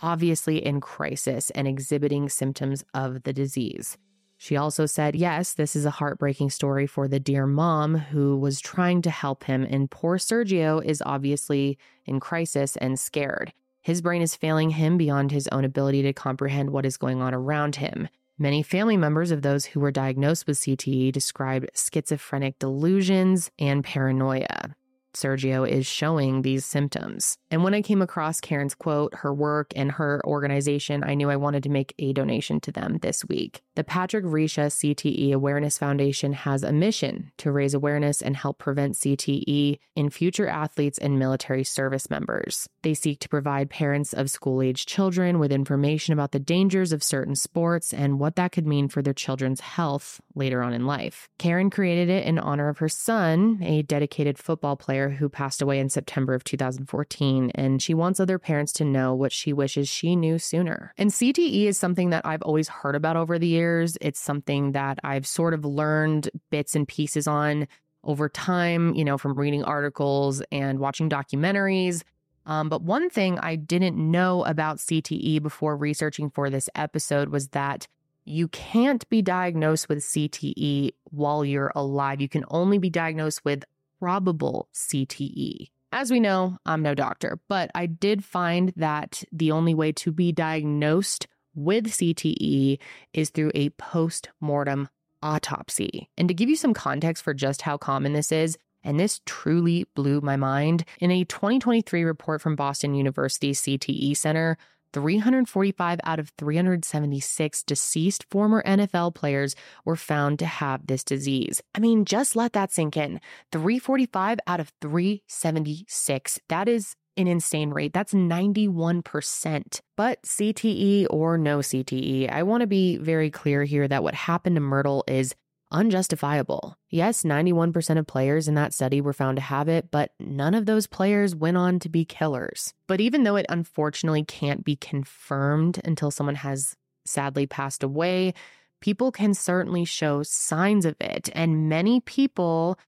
obviously 0.00 0.58
in 0.64 0.82
crisis 0.82 1.48
and 1.52 1.66
exhibiting 1.66 2.28
symptoms 2.28 2.84
of 2.92 3.22
the 3.22 3.32
disease. 3.32 3.96
She 4.36 4.58
also 4.58 4.84
said, 4.84 5.16
yes, 5.16 5.54
this 5.54 5.74
is 5.74 5.86
a 5.86 5.90
heartbreaking 5.90 6.50
story 6.50 6.86
for 6.86 7.08
the 7.08 7.18
dear 7.18 7.46
mom 7.46 7.96
who 7.96 8.36
was 8.36 8.60
trying 8.60 9.00
to 9.02 9.10
help 9.10 9.44
him, 9.44 9.66
and 9.68 9.90
poor 9.90 10.18
Sergio 10.18 10.84
is 10.84 11.02
obviously 11.04 11.78
in 12.04 12.20
crisis 12.20 12.76
and 12.76 13.00
scared. 13.00 13.54
His 13.88 14.02
brain 14.02 14.20
is 14.20 14.36
failing 14.36 14.68
him 14.68 14.98
beyond 14.98 15.32
his 15.32 15.48
own 15.48 15.64
ability 15.64 16.02
to 16.02 16.12
comprehend 16.12 16.68
what 16.68 16.84
is 16.84 16.98
going 16.98 17.22
on 17.22 17.32
around 17.32 17.76
him. 17.76 18.10
Many 18.38 18.62
family 18.62 18.98
members 18.98 19.30
of 19.30 19.40
those 19.40 19.64
who 19.64 19.80
were 19.80 19.90
diagnosed 19.90 20.46
with 20.46 20.58
CTE 20.58 21.10
described 21.10 21.70
schizophrenic 21.74 22.58
delusions 22.58 23.50
and 23.58 23.82
paranoia. 23.82 24.76
Sergio 25.14 25.68
is 25.68 25.86
showing 25.86 26.42
these 26.42 26.64
symptoms. 26.64 27.36
And 27.50 27.64
when 27.64 27.74
I 27.74 27.82
came 27.82 28.02
across 28.02 28.40
Karen's 28.40 28.74
quote, 28.74 29.14
her 29.14 29.32
work, 29.32 29.72
and 29.74 29.92
her 29.92 30.20
organization, 30.24 31.02
I 31.04 31.14
knew 31.14 31.30
I 31.30 31.36
wanted 31.36 31.62
to 31.64 31.68
make 31.68 31.94
a 31.98 32.12
donation 32.12 32.60
to 32.60 32.72
them 32.72 32.98
this 33.02 33.24
week. 33.24 33.62
The 33.74 33.84
Patrick 33.84 34.24
Risha 34.24 34.66
CTE 34.66 35.32
Awareness 35.32 35.78
Foundation 35.78 36.32
has 36.32 36.62
a 36.62 36.72
mission 36.72 37.30
to 37.38 37.52
raise 37.52 37.74
awareness 37.74 38.20
and 38.20 38.36
help 38.36 38.58
prevent 38.58 38.94
CTE 38.94 39.78
in 39.94 40.10
future 40.10 40.48
athletes 40.48 40.98
and 40.98 41.18
military 41.18 41.64
service 41.64 42.10
members. 42.10 42.68
They 42.82 42.94
seek 42.94 43.20
to 43.20 43.28
provide 43.28 43.70
parents 43.70 44.12
of 44.12 44.30
school 44.30 44.62
age 44.62 44.86
children 44.86 45.38
with 45.38 45.52
information 45.52 46.12
about 46.12 46.32
the 46.32 46.40
dangers 46.40 46.92
of 46.92 47.02
certain 47.02 47.36
sports 47.36 47.94
and 47.94 48.18
what 48.18 48.36
that 48.36 48.52
could 48.52 48.66
mean 48.66 48.88
for 48.88 49.02
their 49.02 49.14
children's 49.14 49.60
health 49.60 50.20
later 50.34 50.62
on 50.62 50.72
in 50.72 50.86
life. 50.86 51.28
Karen 51.38 51.70
created 51.70 52.08
it 52.08 52.26
in 52.26 52.38
honor 52.38 52.68
of 52.68 52.78
her 52.78 52.88
son, 52.88 53.58
a 53.62 53.82
dedicated 53.82 54.38
football 54.38 54.76
player 54.76 55.07
who 55.10 55.28
passed 55.28 55.62
away 55.62 55.78
in 55.78 55.88
September 55.88 56.34
of 56.34 56.44
2014, 56.44 57.50
and 57.54 57.82
she 57.82 57.94
wants 57.94 58.20
other 58.20 58.38
parents 58.38 58.72
to 58.74 58.84
know 58.84 59.14
what 59.14 59.32
she 59.32 59.52
wishes 59.52 59.88
she 59.88 60.16
knew 60.16 60.38
sooner. 60.38 60.92
And 60.96 61.10
CTE 61.10 61.64
is 61.64 61.78
something 61.78 62.10
that 62.10 62.26
I've 62.26 62.42
always 62.42 62.68
heard 62.68 62.94
about 62.94 63.16
over 63.16 63.38
the 63.38 63.46
years. 63.46 63.96
It's 64.00 64.20
something 64.20 64.72
that 64.72 64.98
I've 65.04 65.26
sort 65.26 65.54
of 65.54 65.64
learned 65.64 66.30
bits 66.50 66.74
and 66.74 66.86
pieces 66.86 67.26
on 67.26 67.68
over 68.04 68.28
time, 68.28 68.94
you 68.94 69.04
know, 69.04 69.18
from 69.18 69.34
reading 69.34 69.64
articles 69.64 70.42
and 70.52 70.78
watching 70.78 71.10
documentaries. 71.10 72.02
Um, 72.46 72.68
but 72.68 72.82
one 72.82 73.10
thing 73.10 73.38
I 73.38 73.56
didn't 73.56 73.96
know 73.96 74.44
about 74.44 74.78
CTE 74.78 75.42
before 75.42 75.76
researching 75.76 76.30
for 76.30 76.48
this 76.48 76.70
episode 76.74 77.28
was 77.28 77.48
that 77.48 77.86
you 78.24 78.48
can't 78.48 79.08
be 79.08 79.22
diagnosed 79.22 79.88
with 79.88 79.98
CTE 79.98 80.92
while 81.04 81.44
you're 81.44 81.72
alive. 81.74 82.20
You 82.20 82.28
can 82.28 82.44
only 82.48 82.78
be 82.78 82.90
diagnosed 82.90 83.44
with 83.44 83.64
probable 83.98 84.68
CTE. 84.74 85.70
As 85.90 86.10
we 86.10 86.20
know, 86.20 86.58
I'm 86.66 86.82
no 86.82 86.94
doctor, 86.94 87.40
but 87.48 87.70
I 87.74 87.86
did 87.86 88.24
find 88.24 88.72
that 88.76 89.24
the 89.32 89.50
only 89.52 89.74
way 89.74 89.92
to 89.92 90.12
be 90.12 90.32
diagnosed 90.32 91.26
with 91.54 91.86
CTE 91.86 92.78
is 93.12 93.30
through 93.30 93.52
a 93.54 93.70
post 93.70 94.28
mortem 94.40 94.88
autopsy. 95.22 96.08
And 96.16 96.28
to 96.28 96.34
give 96.34 96.48
you 96.48 96.56
some 96.56 96.74
context 96.74 97.24
for 97.24 97.34
just 97.34 97.62
how 97.62 97.76
common 97.78 98.12
this 98.12 98.30
is, 98.30 98.58
and 98.84 99.00
this 99.00 99.20
truly 99.26 99.86
blew 99.94 100.20
my 100.20 100.36
mind, 100.36 100.84
in 101.00 101.10
a 101.10 101.24
2023 101.24 102.04
report 102.04 102.40
from 102.40 102.54
Boston 102.54 102.94
University 102.94 103.52
CTE 103.52 104.16
Center, 104.16 104.56
345 104.92 106.00
out 106.04 106.18
of 106.18 106.30
376 106.38 107.62
deceased 107.62 108.24
former 108.30 108.62
NFL 108.64 109.14
players 109.14 109.54
were 109.84 109.96
found 109.96 110.38
to 110.38 110.46
have 110.46 110.86
this 110.86 111.04
disease. 111.04 111.62
I 111.74 111.80
mean, 111.80 112.04
just 112.04 112.36
let 112.36 112.52
that 112.52 112.72
sink 112.72 112.96
in. 112.96 113.20
345 113.52 114.38
out 114.46 114.60
of 114.60 114.72
376. 114.80 116.40
That 116.48 116.68
is 116.68 116.96
an 117.18 117.26
insane 117.26 117.70
rate. 117.70 117.92
That's 117.92 118.14
91%. 118.14 119.80
But 119.96 120.22
CTE 120.22 121.06
or 121.10 121.36
no 121.36 121.58
CTE, 121.58 122.30
I 122.30 122.42
want 122.44 122.60
to 122.62 122.66
be 122.66 122.96
very 122.96 123.30
clear 123.30 123.64
here 123.64 123.88
that 123.88 124.02
what 124.02 124.14
happened 124.14 124.56
to 124.56 124.60
Myrtle 124.60 125.04
is 125.08 125.34
unjustifiable. 125.70 126.76
Yes, 126.88 127.22
91% 127.22 127.98
of 127.98 128.06
players 128.06 128.48
in 128.48 128.54
that 128.54 128.72
study 128.72 129.00
were 129.00 129.12
found 129.12 129.36
to 129.36 129.42
have 129.42 129.68
it, 129.68 129.90
but 129.90 130.12
none 130.18 130.54
of 130.54 130.66
those 130.66 130.86
players 130.86 131.34
went 131.34 131.56
on 131.56 131.78
to 131.80 131.88
be 131.88 132.04
killers. 132.04 132.74
But 132.86 133.00
even 133.00 133.24
though 133.24 133.36
it 133.36 133.46
unfortunately 133.48 134.24
can't 134.24 134.64
be 134.64 134.76
confirmed 134.76 135.80
until 135.84 136.10
someone 136.10 136.36
has 136.36 136.76
sadly 137.04 137.46
passed 137.46 137.82
away, 137.82 138.34
people 138.80 139.12
can 139.12 139.34
certainly 139.34 139.84
show 139.84 140.22
signs 140.22 140.84
of 140.84 140.96
it. 141.00 141.28
And 141.34 141.68
many 141.68 142.00
people 142.00 142.78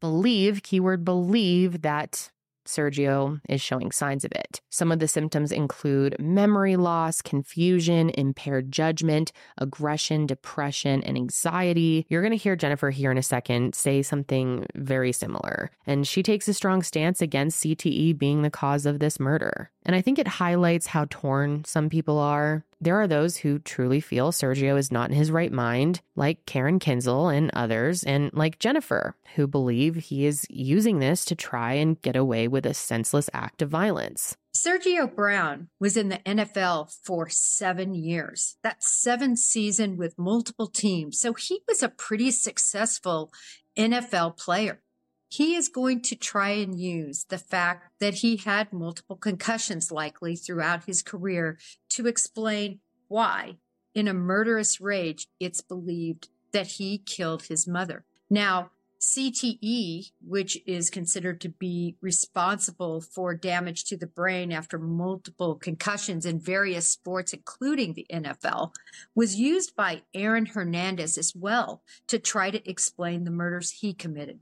believe, 0.00 0.62
keyword 0.62 1.04
believe, 1.04 1.82
that 1.82 2.30
Sergio 2.68 3.40
is 3.48 3.60
showing 3.60 3.90
signs 3.90 4.24
of 4.24 4.32
it. 4.32 4.60
Some 4.68 4.92
of 4.92 4.98
the 4.98 5.08
symptoms 5.08 5.50
include 5.50 6.16
memory 6.18 6.76
loss, 6.76 7.22
confusion, 7.22 8.10
impaired 8.10 8.70
judgment, 8.70 9.32
aggression, 9.56 10.26
depression, 10.26 11.02
and 11.02 11.16
anxiety. 11.16 12.06
You're 12.08 12.22
going 12.22 12.32
to 12.32 12.36
hear 12.36 12.56
Jennifer 12.56 12.90
here 12.90 13.10
in 13.10 13.18
a 13.18 13.22
second 13.22 13.74
say 13.74 14.02
something 14.02 14.66
very 14.74 15.12
similar. 15.12 15.70
And 15.86 16.06
she 16.06 16.22
takes 16.22 16.46
a 16.46 16.54
strong 16.54 16.82
stance 16.82 17.22
against 17.22 17.64
CTE 17.64 18.18
being 18.18 18.42
the 18.42 18.50
cause 18.50 18.84
of 18.84 18.98
this 18.98 19.18
murder. 19.18 19.70
And 19.88 19.96
I 19.96 20.02
think 20.02 20.18
it 20.18 20.28
highlights 20.28 20.88
how 20.88 21.06
torn 21.08 21.64
some 21.64 21.88
people 21.88 22.18
are. 22.18 22.62
There 22.78 23.00
are 23.00 23.06
those 23.08 23.38
who 23.38 23.58
truly 23.58 24.02
feel 24.02 24.32
Sergio 24.32 24.76
is 24.76 24.92
not 24.92 25.08
in 25.08 25.16
his 25.16 25.30
right 25.30 25.50
mind, 25.50 26.02
like 26.14 26.44
Karen 26.44 26.78
Kinzel 26.78 27.34
and 27.34 27.50
others, 27.54 28.04
and 28.04 28.30
like 28.34 28.58
Jennifer, 28.58 29.16
who 29.34 29.46
believe 29.46 29.96
he 29.96 30.26
is 30.26 30.46
using 30.50 30.98
this 30.98 31.24
to 31.24 31.34
try 31.34 31.72
and 31.72 32.00
get 32.02 32.16
away 32.16 32.48
with 32.48 32.66
a 32.66 32.74
senseless 32.74 33.30
act 33.32 33.62
of 33.62 33.70
violence. 33.70 34.36
Sergio 34.54 35.12
Brown 35.12 35.68
was 35.80 35.96
in 35.96 36.10
the 36.10 36.18
NFL 36.18 36.94
for 37.02 37.30
seven 37.30 37.94
years. 37.94 38.56
That's 38.62 38.92
seven 38.92 39.36
season 39.36 39.96
with 39.96 40.18
multiple 40.18 40.66
teams. 40.66 41.18
So 41.18 41.32
he 41.32 41.62
was 41.66 41.82
a 41.82 41.88
pretty 41.88 42.30
successful 42.30 43.32
NFL 43.78 44.36
player 44.36 44.82
he 45.28 45.54
is 45.54 45.68
going 45.68 46.00
to 46.02 46.16
try 46.16 46.50
and 46.50 46.78
use 46.78 47.24
the 47.28 47.38
fact 47.38 47.92
that 48.00 48.14
he 48.14 48.38
had 48.38 48.72
multiple 48.72 49.16
concussions 49.16 49.92
likely 49.92 50.34
throughout 50.34 50.84
his 50.84 51.02
career 51.02 51.58
to 51.90 52.06
explain 52.06 52.80
why, 53.08 53.56
in 53.94 54.08
a 54.08 54.14
murderous 54.14 54.80
rage, 54.80 55.28
it's 55.38 55.60
believed 55.60 56.28
that 56.52 56.66
he 56.66 56.98
killed 56.98 57.44
his 57.44 57.66
mother. 57.66 58.04
Now, 58.30 58.70
CTE, 59.00 60.10
which 60.26 60.58
is 60.66 60.90
considered 60.90 61.40
to 61.42 61.48
be 61.48 61.96
responsible 62.00 63.00
for 63.00 63.34
damage 63.34 63.84
to 63.84 63.96
the 63.96 64.06
brain 64.06 64.50
after 64.50 64.78
multiple 64.78 65.54
concussions 65.54 66.26
in 66.26 66.40
various 66.40 66.88
sports, 66.88 67.32
including 67.32 67.94
the 67.94 68.06
NFL, 68.12 68.72
was 69.14 69.36
used 69.36 69.76
by 69.76 70.02
Aaron 70.14 70.46
Hernandez 70.46 71.16
as 71.16 71.32
well 71.34 71.82
to 72.08 72.18
try 72.18 72.50
to 72.50 72.68
explain 72.68 73.24
the 73.24 73.30
murders 73.30 73.70
he 73.70 73.94
committed. 73.94 74.40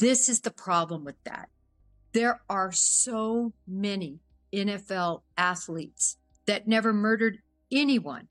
This 0.00 0.30
is 0.30 0.40
the 0.40 0.50
problem 0.50 1.04
with 1.04 1.22
that. 1.24 1.50
There 2.12 2.40
are 2.48 2.72
so 2.72 3.52
many 3.68 4.20
NFL 4.50 5.20
athletes 5.36 6.16
that 6.46 6.66
never 6.66 6.94
murdered 6.94 7.40
anyone 7.70 8.28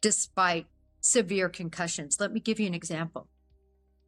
despite 0.00 0.66
severe 1.02 1.50
concussions. 1.50 2.18
Let 2.18 2.32
me 2.32 2.40
give 2.40 2.58
you 2.58 2.66
an 2.66 2.74
example. 2.74 3.28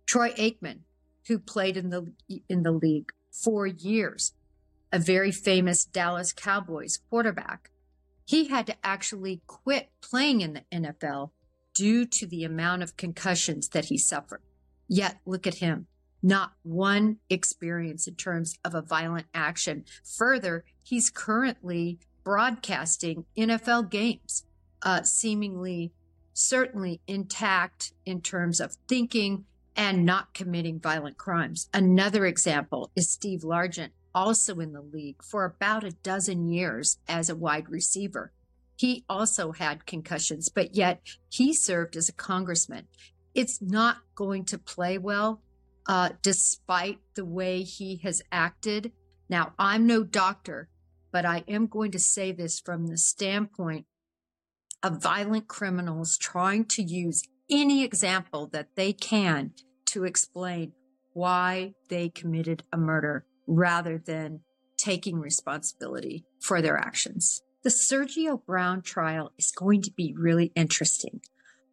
Troy 0.06 0.30
Aikman, 0.30 0.80
who 1.28 1.38
played 1.38 1.76
in 1.76 1.90
the 1.90 2.12
in 2.48 2.62
the 2.62 2.72
league 2.72 3.12
for 3.30 3.66
years, 3.66 4.32
a 4.90 4.98
very 4.98 5.30
famous 5.30 5.84
Dallas 5.84 6.32
Cowboys 6.32 6.98
quarterback. 7.10 7.70
He 8.24 8.48
had 8.48 8.66
to 8.68 8.76
actually 8.82 9.42
quit 9.46 9.90
playing 10.00 10.40
in 10.40 10.54
the 10.54 10.64
NFL 10.72 11.32
due 11.74 12.06
to 12.06 12.26
the 12.26 12.42
amount 12.42 12.82
of 12.82 12.96
concussions 12.96 13.68
that 13.68 13.86
he 13.86 13.98
suffered. 13.98 14.40
Yet 14.88 15.18
look 15.26 15.46
at 15.46 15.56
him 15.56 15.88
not 16.22 16.52
one 16.62 17.18
experience 17.28 18.06
in 18.06 18.14
terms 18.14 18.58
of 18.64 18.74
a 18.74 18.82
violent 18.82 19.26
action. 19.34 19.84
Further, 20.16 20.64
he's 20.82 21.10
currently 21.10 21.98
broadcasting 22.24 23.24
NFL 23.36 23.90
games, 23.90 24.44
uh, 24.82 25.02
seemingly 25.02 25.92
certainly 26.34 27.00
intact 27.06 27.92
in 28.06 28.20
terms 28.20 28.60
of 28.60 28.76
thinking 28.88 29.44
and 29.76 30.04
not 30.04 30.34
committing 30.34 30.78
violent 30.78 31.16
crimes. 31.16 31.68
Another 31.72 32.26
example 32.26 32.90
is 32.94 33.10
Steve 33.10 33.42
Largent, 33.42 33.90
also 34.14 34.58
in 34.58 34.72
the 34.72 34.82
league 34.82 35.22
for 35.22 35.44
about 35.44 35.84
a 35.84 35.92
dozen 36.02 36.48
years 36.48 36.98
as 37.08 37.30
a 37.30 37.36
wide 37.36 37.68
receiver. 37.68 38.32
He 38.76 39.04
also 39.08 39.52
had 39.52 39.86
concussions, 39.86 40.48
but 40.48 40.74
yet 40.74 41.00
he 41.30 41.54
served 41.54 41.96
as 41.96 42.08
a 42.08 42.14
congressman. 42.14 42.86
It's 43.34 43.62
not 43.62 43.98
going 44.14 44.44
to 44.46 44.58
play 44.58 44.98
well 44.98 45.40
uh, 45.86 46.10
despite 46.22 46.98
the 47.14 47.24
way 47.24 47.62
he 47.62 47.96
has 48.04 48.22
acted. 48.30 48.92
Now, 49.28 49.54
I'm 49.58 49.86
no 49.86 50.04
doctor, 50.04 50.68
but 51.10 51.24
I 51.24 51.44
am 51.48 51.66
going 51.66 51.90
to 51.92 51.98
say 51.98 52.32
this 52.32 52.60
from 52.60 52.86
the 52.86 52.98
standpoint 52.98 53.86
of 54.82 55.02
violent 55.02 55.48
criminals 55.48 56.18
trying 56.18 56.64
to 56.66 56.82
use 56.82 57.22
any 57.50 57.84
example 57.84 58.48
that 58.52 58.74
they 58.76 58.92
can 58.92 59.52
to 59.86 60.04
explain 60.04 60.72
why 61.12 61.74
they 61.88 62.08
committed 62.08 62.62
a 62.72 62.76
murder 62.76 63.26
rather 63.46 63.98
than 63.98 64.40
taking 64.78 65.18
responsibility 65.18 66.24
for 66.40 66.62
their 66.62 66.76
actions. 66.76 67.42
The 67.62 67.70
Sergio 67.70 68.44
Brown 68.44 68.82
trial 68.82 69.32
is 69.38 69.52
going 69.52 69.82
to 69.82 69.92
be 69.92 70.14
really 70.16 70.50
interesting. 70.56 71.20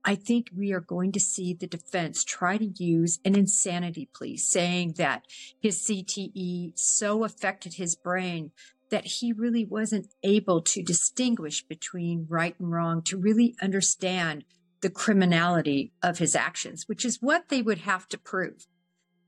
I 0.06 0.16
think 0.16 0.50
we 0.56 0.72
are 0.72 0.80
going 0.80 1.12
to 1.12 1.20
see 1.20 1.54
the 1.54 1.68
defense 1.68 2.24
try 2.24 2.58
to 2.58 2.66
use 2.66 3.20
an 3.26 3.36
insanity 3.36 4.10
plea, 4.14 4.38
saying 4.38 4.94
that 4.98 5.26
his 5.60 5.82
CTE 5.84 6.78
so 6.80 7.24
affected 7.24 7.74
his 7.76 7.96
brain 7.96 8.52
that 8.90 9.06
he 9.06 9.34
really 9.34 9.66
wasn't 9.66 10.08
able 10.24 10.62
to 10.62 10.82
distinguish 10.82 11.64
between 11.64 12.26
right 12.30 12.56
and 12.60 12.72
wrong, 12.72 13.04
to 13.04 13.18
really 13.18 13.56
understand 13.62 14.46
the 14.82 14.90
criminality 14.90 15.92
of 16.02 16.18
his 16.18 16.36
actions, 16.36 16.86
which 16.88 17.06
is 17.06 17.22
what 17.22 17.50
they 17.50 17.62
would 17.62 17.80
have 17.80 18.08
to 18.08 18.18
prove. 18.18 18.66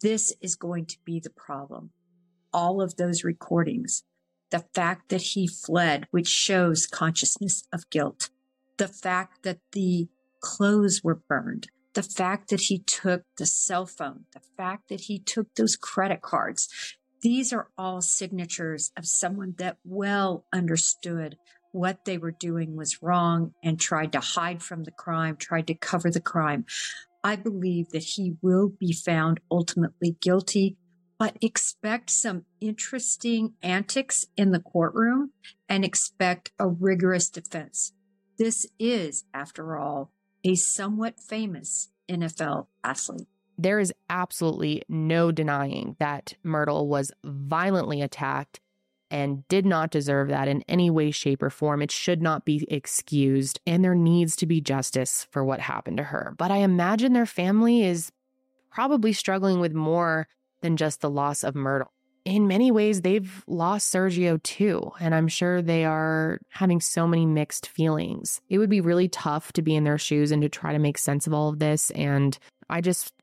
This 0.02 0.34
is 0.42 0.56
going 0.56 0.86
to 0.88 0.98
be 1.06 1.20
the 1.20 1.30
problem. 1.30 1.92
all 2.54 2.82
of 2.82 2.96
those 2.98 3.24
recordings, 3.24 4.04
the 4.50 4.66
fact 4.74 5.10
that 5.10 5.22
he 5.22 5.48
fled, 5.48 6.08
which 6.12 6.28
shows 6.28 6.88
consciousness 6.88 7.64
of 7.74 7.90
guilt, 7.90 8.30
the 8.78 8.88
fact 8.88 9.44
that 9.44 9.60
the 9.72 10.10
clothes 10.42 11.02
were 11.04 11.22
burned, 11.30 11.70
the 11.94 12.04
fact 12.04 12.50
that 12.50 12.62
he 12.62 12.80
took 12.80 13.24
the 13.38 13.46
cell 13.46 13.86
phone, 13.86 14.26
the 14.34 14.42
fact 14.58 14.90
that 14.90 15.02
he 15.02 15.20
took 15.20 15.54
those 15.56 15.76
credit 15.76 16.22
cards. 16.22 16.68
These 17.22 17.54
are 17.54 17.70
all 17.78 18.02
signatures 18.02 18.92
of 18.98 19.06
someone 19.06 19.54
that 19.58 19.78
well 19.84 20.46
understood 20.52 21.38
what 21.72 22.06
they 22.06 22.18
were 22.18 22.32
doing 22.32 22.76
was 22.76 23.02
wrong 23.02 23.54
and 23.64 23.80
tried 23.80 24.12
to 24.14 24.20
hide 24.20 24.62
from 24.62 24.84
the 24.84 24.92
crime, 24.92 25.38
tried 25.38 25.68
to 25.68 25.74
cover 25.74 26.10
the 26.10 26.22
crime. 26.22 26.66
I 27.24 27.36
believe 27.36 27.90
that 27.90 28.04
he 28.04 28.36
will 28.42 28.70
be 28.70 28.92
found 28.92 29.40
ultimately 29.50 30.18
guilty, 30.20 30.78
but 31.20 31.38
expect 31.42 32.10
some 32.10 32.46
interesting 32.60 33.54
antics 33.62 34.26
in 34.36 34.52
the 34.52 34.60
courtroom 34.60 35.32
and 35.70 35.86
expect 35.86 36.52
a 36.58 36.68
rigorous 36.68 37.30
defense. 37.30 37.94
This 38.38 38.66
is, 38.80 39.26
after 39.34 39.78
all, 39.78 40.12
a 40.44 40.56
somewhat 40.56 41.20
famous 41.20 41.90
NFL 42.10 42.68
athlete. 42.84 43.28
There 43.58 43.80
is 43.80 43.94
absolutely 44.10 44.84
no 44.90 45.32
denying 45.32 45.96
that 46.00 46.34
Myrtle 46.44 46.88
was 46.88 47.12
violently 47.24 48.02
attacked 48.02 48.60
and 49.12 49.48
did 49.50 49.66
not 49.66 49.92
deserve 49.92 50.30
that 50.30 50.48
in 50.48 50.64
any 50.68 50.90
way, 50.90 51.12
shape, 51.12 51.44
or 51.44 51.50
form. 51.50 51.82
It 51.82 51.92
should 51.92 52.22
not 52.22 52.46
be 52.46 52.66
excused, 52.72 53.60
and 53.68 53.84
there 53.84 53.94
needs 53.94 54.36
to 54.38 54.46
be 54.46 54.62
justice 54.62 55.28
for 55.30 55.44
what 55.44 55.60
happened 55.60 55.98
to 55.98 56.06
her. 56.06 56.34
But 56.38 56.50
I 56.50 56.58
imagine 56.58 57.12
their 57.12 57.26
family 57.26 57.84
is 57.84 58.12
probably 58.72 59.12
struggling 59.12 59.60
with 59.60 59.74
more 59.74 60.28
than 60.62 60.78
just 60.78 61.02
the 61.02 61.10
loss 61.10 61.44
of 61.44 61.56
Myrtle. 61.56 61.92
In 62.24 62.48
many 62.48 62.70
ways, 62.70 63.02
they've 63.02 63.44
lost 63.48 63.92
Sergio 63.92 64.42
too, 64.44 64.92
and 65.00 65.16
I'm 65.16 65.28
sure 65.28 65.62
they 65.62 65.86
are 65.86 66.40
having 66.50 66.80
so 66.80 67.08
many 67.08 67.26
mixed 67.26 67.68
feelings. 67.68 68.42
It 68.48 68.60
would 68.60 68.70
be 68.70 68.82
really 68.82 69.08
tough 69.08 69.54
to 69.54 69.64
be 69.64 69.76
in 69.76 69.86
their 69.86 69.98
shoes 69.98 70.32
and 70.32 70.42
to 70.44 70.50
try 70.50 70.72
to 70.72 70.80
make 70.80 71.00
sense 71.00 71.26
of 71.26 71.34
all 71.34 71.50
of 71.50 71.60
this. 71.60 71.90
And 71.92 72.38
I 72.70 72.82
just 72.82 73.14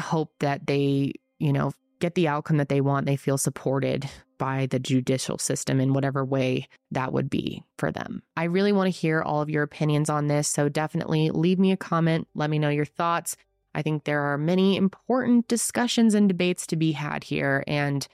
hope 0.00 0.32
that 0.40 0.66
they, 0.66 1.12
you 1.38 1.52
know, 1.52 1.72
get 2.00 2.14
the 2.14 2.28
outcome 2.28 2.56
that 2.56 2.68
they 2.70 2.80
want. 2.80 3.06
They 3.06 3.16
feel 3.16 3.36
supported 3.36 4.08
by 4.38 4.66
the 4.66 4.78
judicial 4.78 5.36
system 5.36 5.80
in 5.80 5.92
whatever 5.92 6.24
way 6.24 6.68
that 6.92 7.12
would 7.12 7.28
be 7.28 7.64
for 7.76 7.90
them. 7.90 8.22
I 8.36 8.44
really 8.44 8.72
want 8.72 8.92
to 8.92 8.98
hear 8.98 9.20
all 9.20 9.42
of 9.42 9.50
your 9.50 9.64
opinions 9.64 10.08
on 10.08 10.28
this. 10.28 10.48
So 10.48 10.68
definitely 10.68 11.30
leave 11.30 11.58
me 11.58 11.72
a 11.72 11.76
comment. 11.76 12.28
Let 12.34 12.48
me 12.48 12.58
know 12.58 12.68
your 12.70 12.84
thoughts. 12.84 13.36
I 13.74 13.82
think 13.82 14.04
there 14.04 14.22
are 14.22 14.38
many 14.38 14.76
important 14.76 15.48
discussions 15.48 16.14
and 16.14 16.28
debates 16.28 16.66
to 16.68 16.76
be 16.76 16.92
had 16.92 17.24
here. 17.24 17.64
And 17.66 18.06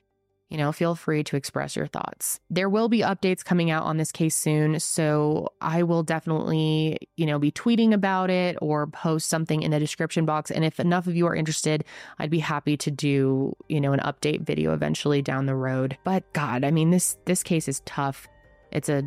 you 0.50 0.58
know, 0.58 0.72
feel 0.72 0.94
free 0.94 1.24
to 1.24 1.36
express 1.36 1.74
your 1.74 1.86
thoughts. 1.86 2.38
There 2.50 2.68
will 2.68 2.88
be 2.88 3.00
updates 3.00 3.44
coming 3.44 3.70
out 3.70 3.84
on 3.84 3.96
this 3.96 4.12
case 4.12 4.36
soon, 4.36 4.78
so 4.78 5.52
I 5.60 5.82
will 5.82 6.02
definitely, 6.02 6.98
you 7.16 7.26
know, 7.26 7.38
be 7.38 7.50
tweeting 7.50 7.92
about 7.92 8.30
it 8.30 8.56
or 8.60 8.86
post 8.86 9.28
something 9.28 9.62
in 9.62 9.70
the 9.70 9.78
description 9.78 10.26
box. 10.26 10.50
And 10.50 10.64
if 10.64 10.78
enough 10.78 11.06
of 11.06 11.16
you 11.16 11.26
are 11.26 11.34
interested, 11.34 11.84
I'd 12.18 12.30
be 12.30 12.38
happy 12.38 12.76
to 12.76 12.90
do, 12.90 13.56
you 13.68 13.80
know, 13.80 13.92
an 13.92 14.00
update 14.00 14.42
video 14.42 14.74
eventually 14.74 15.22
down 15.22 15.46
the 15.46 15.56
road. 15.56 15.96
But 16.04 16.30
God, 16.34 16.62
I 16.62 16.70
mean, 16.70 16.90
this 16.90 17.16
this 17.24 17.42
case 17.42 17.66
is 17.66 17.80
tough. 17.84 18.28
It's 18.70 18.88
a 18.88 19.02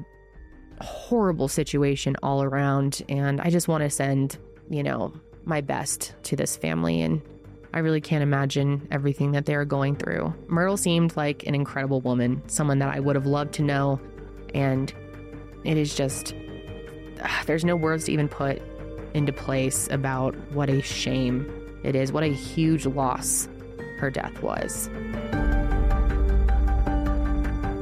horrible 0.82 1.48
situation 1.48 2.16
all 2.24 2.44
around, 2.44 3.04
and 3.10 3.40
I 3.42 3.50
just 3.50 3.68
want 3.68 3.84
to 3.84 3.90
send, 3.90 4.38
you 4.70 4.84
know, 4.84 5.14
my 5.46 5.62
best 5.62 6.14
to 6.24 6.36
this 6.36 6.58
family 6.58 7.02
and 7.02 7.22
I 7.74 7.80
really 7.80 8.02
can't 8.02 8.24
imagine 8.24 8.88
everything 8.92 9.32
that 9.34 9.46
they 9.46 9.56
are 9.56 9.66
going 9.66 9.96
through. 9.96 10.34
Myrtle 10.48 10.78
seemed 10.78 11.16
like 11.16 11.46
an 11.46 11.54
incredible 11.56 12.02
woman, 12.02 12.42
someone 12.48 12.80
that 12.80 12.94
I 12.94 13.00
would 13.00 13.16
have 13.16 13.26
loved 13.26 13.54
to 13.56 13.62
know. 13.62 14.00
And 14.54 14.92
it 15.64 15.78
is 15.78 15.96
just, 15.96 16.34
ugh, 17.22 17.46
there's 17.46 17.66
no 17.66 17.76
words 17.76 18.06
to 18.06 18.14
even 18.14 18.30
put 18.30 18.62
into 19.14 19.34
place 19.34 19.88
about 19.92 20.36
what 20.52 20.70
a 20.70 20.82
shame 20.82 21.52
it 21.84 21.96
is, 21.96 22.12
what 22.12 22.24
a 22.24 22.28
huge 22.28 22.86
loss 22.86 23.48
her 23.98 24.10
death 24.10 24.42
was. 24.42 24.90